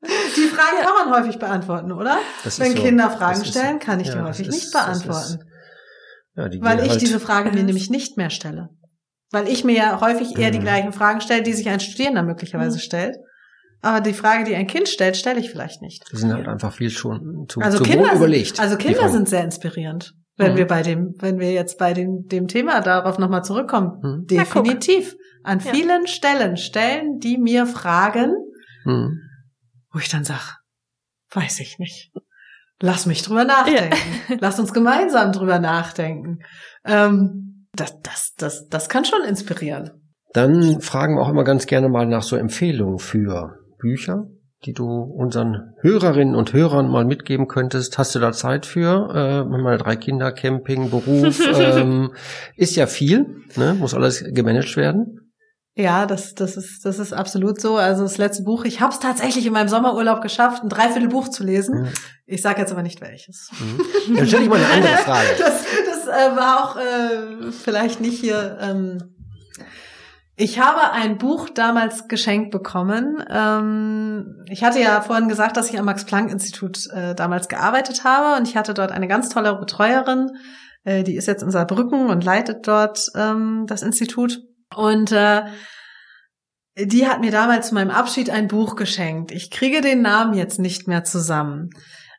Die 0.01 0.47
Fragen 0.47 0.77
kann 0.81 1.07
man 1.07 1.19
häufig 1.19 1.39
beantworten, 1.39 1.91
oder? 1.91 2.19
Wenn 2.57 2.75
so. 2.75 2.81
Kinder 2.81 3.09
Fragen 3.09 3.43
stellen, 3.43 3.79
kann 3.79 3.99
ich 3.99 4.07
ja, 4.07 4.15
die 4.15 4.21
häufig 4.21 4.47
ist, 4.47 4.55
nicht 4.55 4.71
beantworten. 4.71 5.43
Ja, 6.35 6.45
weil 6.61 6.83
ich 6.85 6.91
halt 6.91 7.01
diese 7.01 7.19
Frage 7.19 7.51
mir 7.51 7.63
nämlich 7.63 7.89
nicht 7.89 8.15
mehr 8.15 8.29
stelle. 8.29 8.69
Weil 9.31 9.47
ich 9.47 9.63
mir 9.63 9.75
ja 9.75 10.01
häufig 10.01 10.37
eher 10.37 10.51
die 10.51 10.59
mhm. 10.59 10.63
gleichen 10.63 10.93
Fragen 10.93 11.21
stelle, 11.21 11.43
die 11.43 11.53
sich 11.53 11.69
ein 11.69 11.79
Studierender 11.79 12.23
möglicherweise 12.23 12.77
mhm. 12.77 12.81
stellt. 12.81 13.17
Aber 13.81 14.01
die 14.01 14.13
Frage, 14.13 14.43
die 14.43 14.55
ein 14.55 14.67
Kind 14.67 14.89
stellt, 14.89 15.15
stelle 15.15 15.39
ich 15.39 15.49
vielleicht 15.49 15.81
nicht. 15.81 16.03
Die 16.11 16.17
sind 16.17 16.33
halt 16.33 16.47
einfach 16.47 16.73
viel 16.73 16.89
schon 16.89 17.45
zu, 17.47 17.61
also 17.61 17.77
zu 17.77 17.83
Kinder 17.83 18.13
überlegt. 18.13 18.57
Sind, 18.57 18.59
also 18.59 18.75
Kinder 18.75 19.09
sind 19.09 19.29
sehr 19.29 19.43
inspirierend, 19.43 20.15
wenn 20.35 20.53
mhm. 20.53 20.57
wir 20.57 20.67
bei 20.67 20.81
dem, 20.81 21.13
wenn 21.19 21.39
wir 21.39 21.53
jetzt 21.53 21.77
bei 21.77 21.93
dem, 21.93 22.27
dem 22.27 22.47
Thema 22.47 22.81
darauf 22.81 23.19
nochmal 23.19 23.43
zurückkommen. 23.43 23.99
Mhm. 24.01 24.25
Definitiv. 24.25 25.15
An 25.43 25.59
ja. 25.59 25.71
vielen 25.71 26.07
Stellen 26.07 26.57
stellen 26.57 27.19
die 27.19 27.37
mir 27.37 27.65
Fragen, 27.65 28.33
mhm. 28.83 29.21
wo 29.93 29.99
ich 29.99 30.09
dann 30.09 30.25
sag, 30.25 30.57
weiß 31.31 31.61
ich 31.61 31.79
nicht. 31.79 32.11
Lass 32.81 33.05
mich 33.05 33.21
drüber 33.23 33.45
nachdenken. 33.45 33.97
Ja. 34.29 34.37
Lass 34.39 34.59
uns 34.59 34.73
gemeinsam 34.73 35.31
drüber 35.31 35.59
nachdenken. 35.59 36.39
Ähm, 36.85 37.48
das, 37.73 37.99
das, 38.01 38.33
das, 38.37 38.67
das 38.67 38.89
kann 38.89 39.05
schon 39.05 39.23
inspirieren. 39.23 39.91
Dann 40.33 40.81
fragen 40.81 41.15
wir 41.15 41.21
auch 41.21 41.29
immer 41.29 41.43
ganz 41.43 41.65
gerne 41.65 41.89
mal 41.89 42.05
nach 42.05 42.23
so 42.23 42.35
Empfehlungen 42.35 42.99
für 42.99 43.57
Bücher, 43.79 44.27
die 44.65 44.73
du 44.73 44.85
unseren 44.85 45.73
Hörerinnen 45.81 46.35
und 46.35 46.53
Hörern 46.53 46.89
mal 46.89 47.05
mitgeben 47.05 47.47
könntest. 47.47 47.97
Hast 47.97 48.13
du 48.13 48.19
da 48.19 48.31
Zeit 48.31 48.65
für? 48.65 49.09
Äh, 49.13 49.43
mal 49.45 49.77
drei 49.77 49.95
Kinder, 49.95 50.31
Camping, 50.31 50.89
Beruf, 50.89 51.39
ähm, 51.55 52.11
ist 52.55 52.75
ja 52.75 52.85
viel, 52.85 53.43
ne? 53.55 53.73
muss 53.73 53.93
alles 53.93 54.23
gemanagt 54.33 54.75
werden. 54.77 55.29
Ja, 55.75 56.05
das, 56.05 56.35
das, 56.35 56.57
ist, 56.57 56.83
das 56.83 56.99
ist 56.99 57.13
absolut 57.13 57.61
so. 57.61 57.77
Also 57.77 58.03
das 58.03 58.17
letzte 58.17 58.43
Buch, 58.43 58.65
ich 58.65 58.81
habe 58.81 58.91
es 58.91 58.99
tatsächlich 58.99 59.45
in 59.45 59.53
meinem 59.53 59.69
Sommerurlaub 59.69 60.21
geschafft, 60.21 60.61
ein 60.61 60.67
Dreiviertelbuch 60.67 61.29
zu 61.29 61.45
lesen. 61.45 61.83
Mhm. 61.83 61.87
Ich 62.25 62.41
sage 62.41 62.59
jetzt 62.59 62.73
aber 62.73 62.83
nicht 62.83 62.99
welches. 62.99 63.49
Mhm. 63.59 64.17
Dann 64.17 64.27
stelle 64.27 64.43
ich 64.43 64.49
mal 64.49 64.57
eine 64.57 64.67
andere 64.67 64.97
Frage. 65.05 65.27
Das, 65.37 65.63
das 65.85 65.98
äh, 66.09 66.35
war 66.35 66.63
auch 66.63 66.75
äh, 66.77 67.51
vielleicht 67.51 68.01
nicht 68.01 68.19
hier. 68.19 68.57
Ähm, 68.59 69.15
ich 70.35 70.59
habe 70.59 70.91
ein 70.91 71.17
Buch 71.17 71.49
damals 71.49 72.07
geschenkt 72.07 72.51
bekommen. 72.51 73.23
Ähm, 73.29 74.43
ich 74.47 74.63
hatte 74.63 74.79
ja 74.79 75.01
vorhin 75.01 75.27
gesagt, 75.27 75.57
dass 75.57 75.69
ich 75.69 75.77
am 75.77 75.85
Max-Planck-Institut 75.85 76.87
äh, 76.93 77.13
damals 77.13 77.49
gearbeitet 77.49 78.03
habe 78.03 78.39
und 78.39 78.47
ich 78.47 78.55
hatte 78.55 78.73
dort 78.73 78.91
eine 78.91 79.07
ganz 79.07 79.29
tolle 79.29 79.55
Betreuerin, 79.55 80.31
äh, 80.85 81.03
die 81.03 81.15
ist 81.15 81.27
jetzt 81.27 81.43
in 81.43 81.51
Saarbrücken 81.51 82.07
und 82.07 82.23
leitet 82.23 82.67
dort 82.67 83.05
ähm, 83.15 83.65
das 83.67 83.81
Institut. 83.81 84.39
Und 84.75 85.11
äh, 85.11 85.43
die 86.77 87.07
hat 87.07 87.19
mir 87.19 87.31
damals 87.31 87.69
zu 87.69 87.75
meinem 87.75 87.91
Abschied 87.91 88.29
ein 88.29 88.47
Buch 88.47 88.75
geschenkt. 88.75 89.31
Ich 89.31 89.51
kriege 89.51 89.81
den 89.81 90.01
Namen 90.01 90.33
jetzt 90.33 90.59
nicht 90.59 90.87
mehr 90.87 91.03
zusammen. 91.03 91.69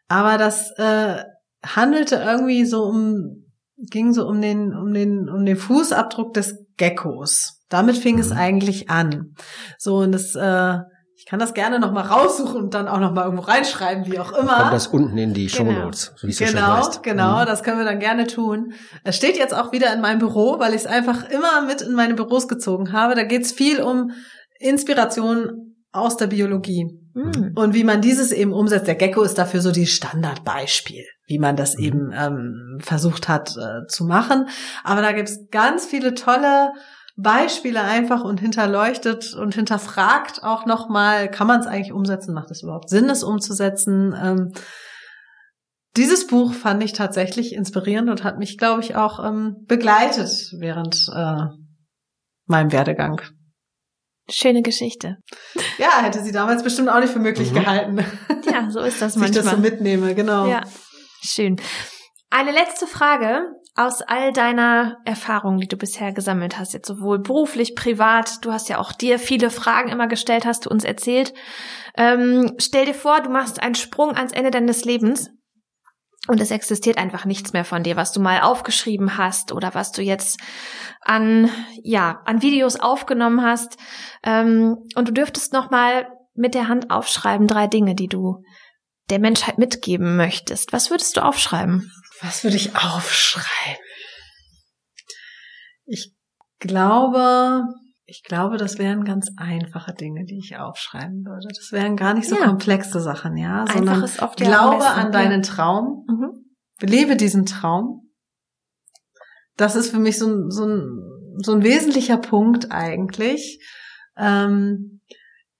Aber 0.09 0.36
das 0.36 0.72
äh, 0.76 1.22
handelte 1.64 2.16
irgendwie 2.16 2.66
so 2.66 2.84
um, 2.84 3.49
ging 3.89 4.12
so 4.12 4.26
um 4.26 4.41
den, 4.41 4.74
um 4.74 4.93
den, 4.93 5.28
um 5.28 5.45
den 5.45 5.57
Fußabdruck 5.57 6.35
des 6.35 6.66
Geckos. 6.76 7.61
Damit 7.68 7.97
fing 7.97 8.16
mhm. 8.16 8.20
es 8.20 8.33
eigentlich 8.33 8.91
an. 8.91 9.35
So, 9.78 9.99
und 9.99 10.12
das, 10.12 10.35
äh, 10.35 10.78
ich 11.16 11.26
kann 11.26 11.39
das 11.39 11.55
gerne 11.55 11.78
nochmal 11.78 12.05
raussuchen 12.05 12.57
und 12.57 12.74
dann 12.74 12.89
auch 12.89 12.99
nochmal 12.99 13.24
irgendwo 13.24 13.45
reinschreiben, 13.45 14.07
wie 14.07 14.18
auch 14.18 14.33
immer. 14.33 14.57
Kommt 14.57 14.72
das 14.72 14.87
unten 14.89 15.18
in 15.18 15.35
die 15.35 15.49
Show 15.49 15.64
genau. 15.64 15.85
Notes, 15.85 16.12
so 16.16 16.26
wie 16.26 16.33
es 16.33 16.39
Genau, 16.39 16.83
so 16.83 17.01
genau, 17.03 17.43
mhm. 17.43 17.47
das 17.47 17.62
können 17.62 17.78
wir 17.78 17.85
dann 17.85 18.01
gerne 18.01 18.26
tun. 18.26 18.72
Es 19.05 19.16
steht 19.16 19.37
jetzt 19.37 19.55
auch 19.55 19.72
wieder 19.72 19.93
in 19.93 20.01
meinem 20.01 20.18
Büro, 20.18 20.59
weil 20.59 20.70
ich 20.70 20.81
es 20.81 20.87
einfach 20.87 21.28
immer 21.28 21.62
mit 21.66 21.83
in 21.83 21.95
meine 21.95 22.14
Büros 22.14 22.49
gezogen 22.49 22.93
habe. 22.93 23.14
Da 23.14 23.22
geht 23.22 23.43
es 23.43 23.53
viel 23.53 23.83
um 23.83 24.12
Inspiration 24.59 25.76
aus 25.93 26.16
der 26.16 26.26
Biologie. 26.26 26.99
Mhm. 27.14 27.52
Und 27.54 27.74
wie 27.74 27.84
man 27.84 28.00
dieses 28.00 28.32
eben 28.32 28.52
umsetzt. 28.52 28.86
Der 28.86 28.94
Gecko 28.94 29.22
ist 29.22 29.38
dafür 29.38 29.61
so 29.61 29.72
die 29.72 29.86
Standardbeispiel, 29.86 31.04
wie 31.26 31.38
man 31.38 31.56
das 31.56 31.76
mhm. 31.76 31.84
eben 31.84 32.12
ähm, 32.12 32.78
versucht 32.80 33.28
hat 33.28 33.56
äh, 33.56 33.86
zu 33.88 34.04
machen. 34.04 34.48
Aber 34.84 35.02
da 35.02 35.12
gibt's 35.12 35.48
ganz 35.50 35.86
viele 35.86 36.14
tolle 36.14 36.72
Beispiele 37.16 37.82
einfach 37.82 38.24
und 38.24 38.40
hinterleuchtet 38.40 39.34
und 39.34 39.54
hinterfragt 39.54 40.42
auch 40.42 40.64
nochmal, 40.64 41.30
kann 41.30 41.46
man 41.46 41.61
es 41.61 41.66
eigentlich 41.66 41.92
umsetzen? 41.92 42.32
Macht 42.34 42.50
es 42.50 42.62
überhaupt 42.62 42.88
Sinn, 42.88 43.11
es 43.11 43.22
umzusetzen? 43.22 44.14
Ähm, 44.20 44.52
dieses 45.96 46.26
Buch 46.26 46.54
fand 46.54 46.82
ich 46.82 46.92
tatsächlich 46.92 47.54
inspirierend 47.54 48.11
und 48.11 48.24
hat 48.24 48.38
mich, 48.38 48.56
glaube 48.56 48.80
ich, 48.82 48.94
auch 48.94 49.22
ähm, 49.24 49.64
begleitet 49.66 50.54
während 50.58 51.11
äh, 51.14 51.46
meinem 52.46 52.72
Werdegang. 52.72 53.20
Schöne 54.31 54.62
Geschichte. 54.62 55.16
Ja, 55.78 56.03
hätte 56.03 56.22
sie 56.22 56.33
damals 56.33 56.62
bestimmt 56.62 56.89
auch 56.89 57.01
nicht 57.01 57.12
für 57.12 57.18
möglich 57.18 57.51
mhm. 57.51 57.55
gehalten. 57.55 58.05
Ja, 58.51 58.70
so 58.70 58.81
ist 58.81 59.03
das 59.03 59.16
manchmal. 59.16 59.31
Ich 59.31 59.45
das 59.45 59.55
so 59.55 59.61
mitnehme, 59.61 60.14
genau. 60.14 60.47
Ja, 60.47 60.62
schön. 61.22 61.61
Eine 62.31 62.53
letzte 62.53 62.87
Frage 62.87 63.43
aus 63.74 64.03
all 64.03 64.33
deiner 64.33 64.99
Erfahrungen, 65.05 65.59
die 65.59 65.66
du 65.66 65.76
bisher 65.76 66.12
gesammelt 66.12 66.59
hast, 66.59 66.74
jetzt 66.74 66.87
sowohl 66.87 67.18
beruflich, 67.18 67.74
privat, 67.74 68.45
du 68.45 68.53
hast 68.53 68.68
ja 68.68 68.78
auch 68.78 68.93
dir 68.93 69.18
viele 69.18 69.51
Fragen 69.51 69.89
immer 69.91 70.07
gestellt, 70.07 70.45
hast 70.45 70.66
du 70.66 70.70
uns 70.70 70.85
erzählt. 70.85 71.33
Ähm, 71.97 72.53
stell 72.59 72.87
dir 72.87 72.95
vor, 72.95 73.20
du 73.20 73.31
machst 73.31 73.62
einen 73.62 73.74
Sprung 73.74 74.16
ans 74.16 74.33
Ende 74.33 74.51
deines 74.51 74.85
Lebens 74.85 75.31
und 76.31 76.41
es 76.41 76.53
existiert 76.53 76.97
einfach 76.97 77.24
nichts 77.24 77.53
mehr 77.53 77.64
von 77.64 77.83
dir, 77.83 77.97
was 77.97 78.12
du 78.12 78.20
mal 78.20 78.43
aufgeschrieben 78.43 79.16
hast 79.18 79.51
oder 79.51 79.74
was 79.74 79.91
du 79.91 80.01
jetzt 80.01 80.39
an 81.01 81.51
ja 81.83 82.22
an 82.24 82.41
Videos 82.41 82.76
aufgenommen 82.76 83.43
hast 83.43 83.76
ähm, 84.22 84.76
und 84.95 85.09
du 85.09 85.12
dürftest 85.12 85.53
noch 85.53 85.72
mal 85.72 86.07
mit 86.35 86.55
der 86.55 86.68
Hand 86.68 86.93
aufschreiben 86.93 87.49
drei 87.49 87.66
Dinge, 87.66 87.97
die 87.97 88.07
du 88.07 88.45
der 89.11 89.18
Menschheit 89.18 89.59
mitgeben 89.59 90.16
möchtest. 90.16 90.72
Was 90.72 90.91
würdest 90.91 91.16
du 91.16 91.24
aufschreiben? 91.24 91.91
Was 92.22 92.45
würde 92.45 92.57
ich 92.57 92.76
aufschreiben? 92.76 93.83
Ich 95.85 96.12
glaube, 96.61 97.64
ich 98.11 98.24
glaube, 98.24 98.56
das 98.56 98.78
wären 98.78 99.04
ganz 99.04 99.30
einfache 99.36 99.94
Dinge, 99.94 100.24
die 100.24 100.38
ich 100.38 100.56
aufschreiben 100.56 101.24
würde. 101.24 101.46
Das 101.48 101.70
wären 101.70 101.96
gar 101.96 102.12
nicht 102.12 102.28
so 102.28 102.36
ja. 102.36 102.46
komplexe 102.46 103.00
Sachen, 103.00 103.36
ja, 103.36 103.64
sondern 103.72 104.04
glaube 104.36 104.84
an 104.84 105.12
deinen 105.12 105.42
Traum, 105.42 106.04
mhm. 106.08 106.44
lebe 106.80 107.14
diesen 107.14 107.46
Traum. 107.46 108.11
Das 109.56 109.76
ist 109.76 109.90
für 109.90 110.00
mich 110.00 110.18
so 110.18 110.26
ein, 110.26 110.50
so 110.50 110.66
ein, 110.66 111.36
so 111.36 111.52
ein 111.52 111.62
wesentlicher 111.62 112.16
Punkt 112.16 112.72
eigentlich. 112.72 113.64
Ähm, 114.16 115.00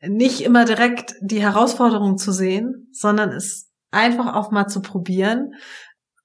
nicht 0.03 0.41
immer 0.41 0.65
direkt 0.65 1.15
die 1.21 1.41
Herausforderung 1.41 2.19
zu 2.19 2.33
sehen, 2.33 2.89
sondern 2.91 3.31
es 3.31 3.71
einfach 3.93 4.35
auch 4.35 4.51
mal 4.51 4.67
zu 4.67 4.83
probieren. 4.83 5.53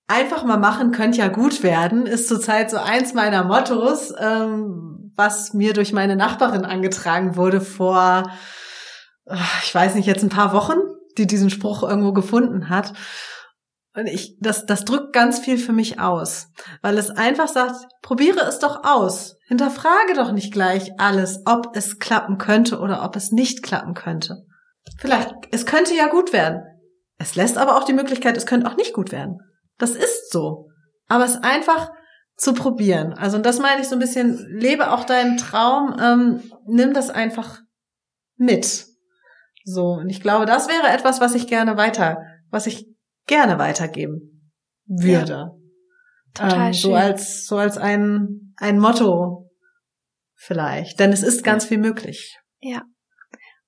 Einfach 0.07 0.43
mal 0.43 0.57
machen 0.57 0.91
könnte 0.91 1.19
ja 1.19 1.27
gut 1.27 1.61
werden, 1.61 2.07
ist 2.07 2.27
zurzeit 2.27 2.71
so 2.71 2.77
eins 2.77 3.13
meiner 3.13 3.43
Mottos. 3.43 4.11
Ähm, 4.19 4.94
was 5.15 5.53
mir 5.53 5.73
durch 5.73 5.93
meine 5.93 6.15
Nachbarin 6.15 6.65
angetragen 6.65 7.35
wurde 7.35 7.61
vor, 7.61 8.29
äh, 9.25 9.35
ich 9.63 9.73
weiß 9.73 9.95
nicht, 9.95 10.05
jetzt 10.05 10.23
ein 10.23 10.29
paar 10.29 10.53
Wochen, 10.53 10.77
die 11.17 11.27
diesen 11.27 11.49
Spruch 11.49 11.83
irgendwo 11.83 12.13
gefunden 12.13 12.69
hat. 12.69 12.93
Und 13.95 14.07
ich, 14.07 14.37
das, 14.41 14.65
das 14.65 14.83
drückt 14.83 15.13
ganz 15.13 15.39
viel 15.39 15.57
für 15.57 15.71
mich 15.71 15.99
aus, 16.01 16.47
weil 16.81 16.97
es 16.97 17.11
einfach 17.11 17.47
sagt, 17.47 17.85
probiere 18.01 18.41
es 18.41 18.59
doch 18.59 18.83
aus. 18.83 19.37
Hinterfrage 19.47 20.13
doch 20.15 20.33
nicht 20.33 20.51
gleich 20.51 20.91
alles, 20.99 21.41
ob 21.45 21.75
es 21.75 21.99
klappen 21.99 22.37
könnte 22.37 22.79
oder 22.79 23.03
ob 23.03 23.15
es 23.15 23.31
nicht 23.31 23.63
klappen 23.63 23.93
könnte. 23.93 24.45
Vielleicht, 24.97 25.33
es 25.51 25.65
könnte 25.65 25.95
ja 25.95 26.07
gut 26.07 26.33
werden. 26.33 26.61
Es 27.17 27.35
lässt 27.35 27.57
aber 27.57 27.77
auch 27.77 27.85
die 27.85 27.93
Möglichkeit, 27.93 28.35
es 28.35 28.45
könnte 28.45 28.69
auch 28.69 28.75
nicht 28.75 28.93
gut 28.93 29.13
werden. 29.13 29.39
Das 29.77 29.91
ist 29.91 30.31
so. 30.31 30.67
Aber 31.07 31.23
es 31.23 31.37
einfach 31.37 31.89
zu 32.37 32.53
probieren. 32.53 33.13
Also 33.13 33.37
und 33.37 33.45
das 33.45 33.59
meine 33.59 33.81
ich 33.81 33.87
so 33.87 33.95
ein 33.95 33.99
bisschen, 33.99 34.45
lebe 34.49 34.91
auch 34.91 35.05
deinen 35.05 35.37
Traum, 35.37 35.95
ähm, 36.01 36.51
nimm 36.67 36.93
das 36.93 37.09
einfach 37.09 37.61
mit. 38.37 38.85
So, 39.63 39.93
und 39.93 40.09
ich 40.09 40.21
glaube, 40.21 40.45
das 40.45 40.67
wäre 40.67 40.93
etwas, 40.93 41.21
was 41.21 41.33
ich 41.33 41.47
gerne 41.47 41.77
weiter, 41.77 42.17
was 42.51 42.67
ich 42.67 42.87
gerne 43.25 43.57
weitergeben 43.57 44.51
würde. 44.85 45.33
Ja, 45.33 45.51
total 46.33 46.67
ähm, 46.67 46.73
schön. 46.73 46.81
So 46.81 46.95
als, 46.95 47.47
so 47.47 47.57
als 47.57 47.77
ein, 47.77 48.53
ein 48.57 48.79
Motto 48.79 49.49
vielleicht. 50.35 50.99
Denn 50.99 51.11
es 51.11 51.23
ist 51.23 51.43
ganz 51.43 51.65
viel 51.65 51.79
möglich. 51.79 52.37
Ja. 52.59 52.83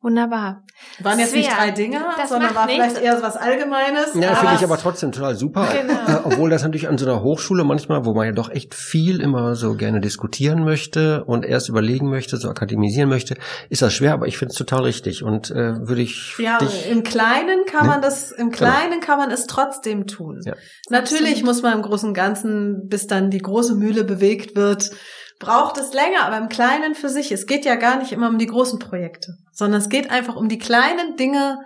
Wunderbar. 0.08 0.64
Waren 0.99 1.20
jetzt 1.20 1.32
Svea, 1.32 1.39
nicht 1.39 1.51
drei 1.51 1.72
Dinge, 1.72 1.99
sondern 2.30 2.55
war 2.55 2.66
nichts. 2.66 2.82
vielleicht 2.82 3.03
eher 3.03 3.18
so 3.18 3.24
was 3.24 3.36
Allgemeines. 3.36 4.14
Ja, 4.14 4.36
finde 4.36 4.55
ich 4.55 4.64
aber 4.64 4.78
trotzdem 4.78 5.12
total 5.12 5.36
super. 5.36 5.68
Genau. 5.74 5.93
Äh, 5.93 6.22
obwohl 6.24 6.49
das 6.49 6.64
natürlich 6.64 6.88
an 6.88 6.97
so 6.97 7.05
einer 7.05 7.22
Hochschule 7.22 7.66
manchmal, 7.66 8.05
wo 8.05 8.14
man 8.14 8.26
ja 8.26 8.32
doch 8.32 8.49
echt 8.49 8.74
viel 8.74 9.20
immer 9.20 9.55
so 9.55 9.76
gerne 9.76 9.99
diskutieren 9.99 10.64
möchte 10.64 11.26
und 11.26 11.43
erst 11.43 11.68
überlegen 11.68 12.10
möchte, 12.10 12.38
so 12.38 12.49
akademisieren 12.49 13.10
möchte, 13.10 13.36
ist 13.70 13.82
das 13.82 13.93
schwer, 13.93 14.14
aber 14.14 14.28
ich 14.28 14.38
finde 14.38 14.53
es 14.53 14.58
total 14.58 14.84
richtig 14.84 15.24
und 15.24 15.51
äh, 15.51 15.86
würde 15.86 16.03
ich. 16.03 16.38
Ja, 16.39 16.60
dich, 16.60 16.89
im 16.89 17.03
Kleinen 17.03 17.66
kann 17.66 17.88
ne? 17.88 17.91
man 17.91 18.01
das, 18.01 18.32
im 18.32 18.51
genau. 18.51 18.58
Kleinen 18.58 18.91
genau. 18.91 19.05
kann 19.05 19.18
man 19.18 19.30
es 19.30 19.45
trotzdem 19.45 20.08
tun. 20.08 20.39
Ja. 20.45 20.53
Natürlich 20.89 21.32
Absolut. 21.32 21.47
muss 21.47 21.62
man 21.64 21.74
im 21.74 21.82
Großen 21.82 22.08
und 22.08 22.14
Ganzen, 22.14 22.88
bis 22.88 23.08
dann 23.08 23.30
die 23.30 23.39
große 23.39 23.76
Mühle 23.76 24.05
bewegt 24.05 24.55
wird, 24.55 24.91
braucht 25.40 25.78
es 25.78 25.94
länger, 25.94 26.26
aber 26.26 26.38
im 26.38 26.50
Kleinen 26.50 26.96
für 26.96 27.10
sich. 27.10 27.32
Es 27.32 27.46
geht 27.46 27.66
ja 27.66 27.76
gar 27.76 27.98
nicht 27.98 28.12
immer 28.12 28.30
um 28.30 28.38
die 28.38 28.48
großen 28.48 28.80
Projekte, 28.80 29.34
sondern 29.52 29.82
es 29.82 29.90
geht 29.90 30.10
einfach 30.10 30.36
um 30.36 30.50
die 30.50 30.58
kleinen 30.58 31.16
Dinge, 31.16 31.60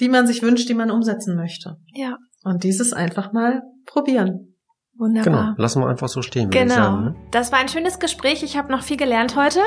die 0.00 0.08
man 0.08 0.26
sich 0.26 0.42
wünscht, 0.42 0.68
die 0.68 0.74
man 0.74 0.90
umsetzen 0.90 1.36
möchte. 1.36 1.76
Ja. 1.92 2.16
Und 2.44 2.64
dieses 2.64 2.92
einfach 2.92 3.32
mal 3.32 3.62
probieren. 3.86 4.54
Wunderbar. 4.98 5.52
Genau, 5.52 5.62
lassen 5.62 5.80
wir 5.80 5.88
einfach 5.88 6.08
so 6.08 6.22
stehen. 6.22 6.50
Genau. 6.50 6.74
Sagen, 6.74 7.04
ne? 7.04 7.14
Das 7.30 7.52
war 7.52 7.60
ein 7.60 7.68
schönes 7.68 8.00
Gespräch. 8.00 8.42
Ich 8.42 8.56
habe 8.56 8.72
noch 8.72 8.82
viel 8.82 8.96
gelernt 8.96 9.36
heute. 9.36 9.60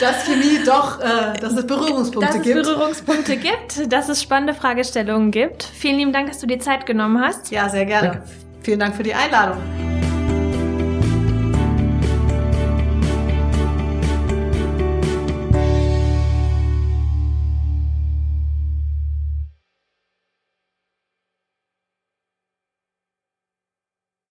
Dass 0.00 0.24
Chemie 0.24 0.60
doch, 0.64 1.00
äh, 1.00 1.36
dass 1.40 1.54
es 1.54 1.66
Berührungspunkte 1.66 2.32
dass 2.32 2.42
gibt. 2.42 2.56
Dass 2.56 2.68
es 2.68 2.74
Berührungspunkte 2.74 3.36
gibt, 3.36 3.92
dass 3.92 4.08
es 4.08 4.22
spannende 4.22 4.54
Fragestellungen 4.54 5.32
gibt. 5.32 5.64
Vielen 5.64 5.96
lieben 5.96 6.12
Dank, 6.12 6.28
dass 6.28 6.38
du 6.38 6.46
dir 6.46 6.60
Zeit 6.60 6.86
genommen 6.86 7.20
hast. 7.20 7.50
Ja, 7.50 7.68
sehr 7.68 7.86
gerne. 7.86 8.08
Danke. 8.08 8.24
Vielen 8.60 8.78
Dank 8.78 8.94
für 8.94 9.02
die 9.02 9.14
Einladung. 9.14 9.58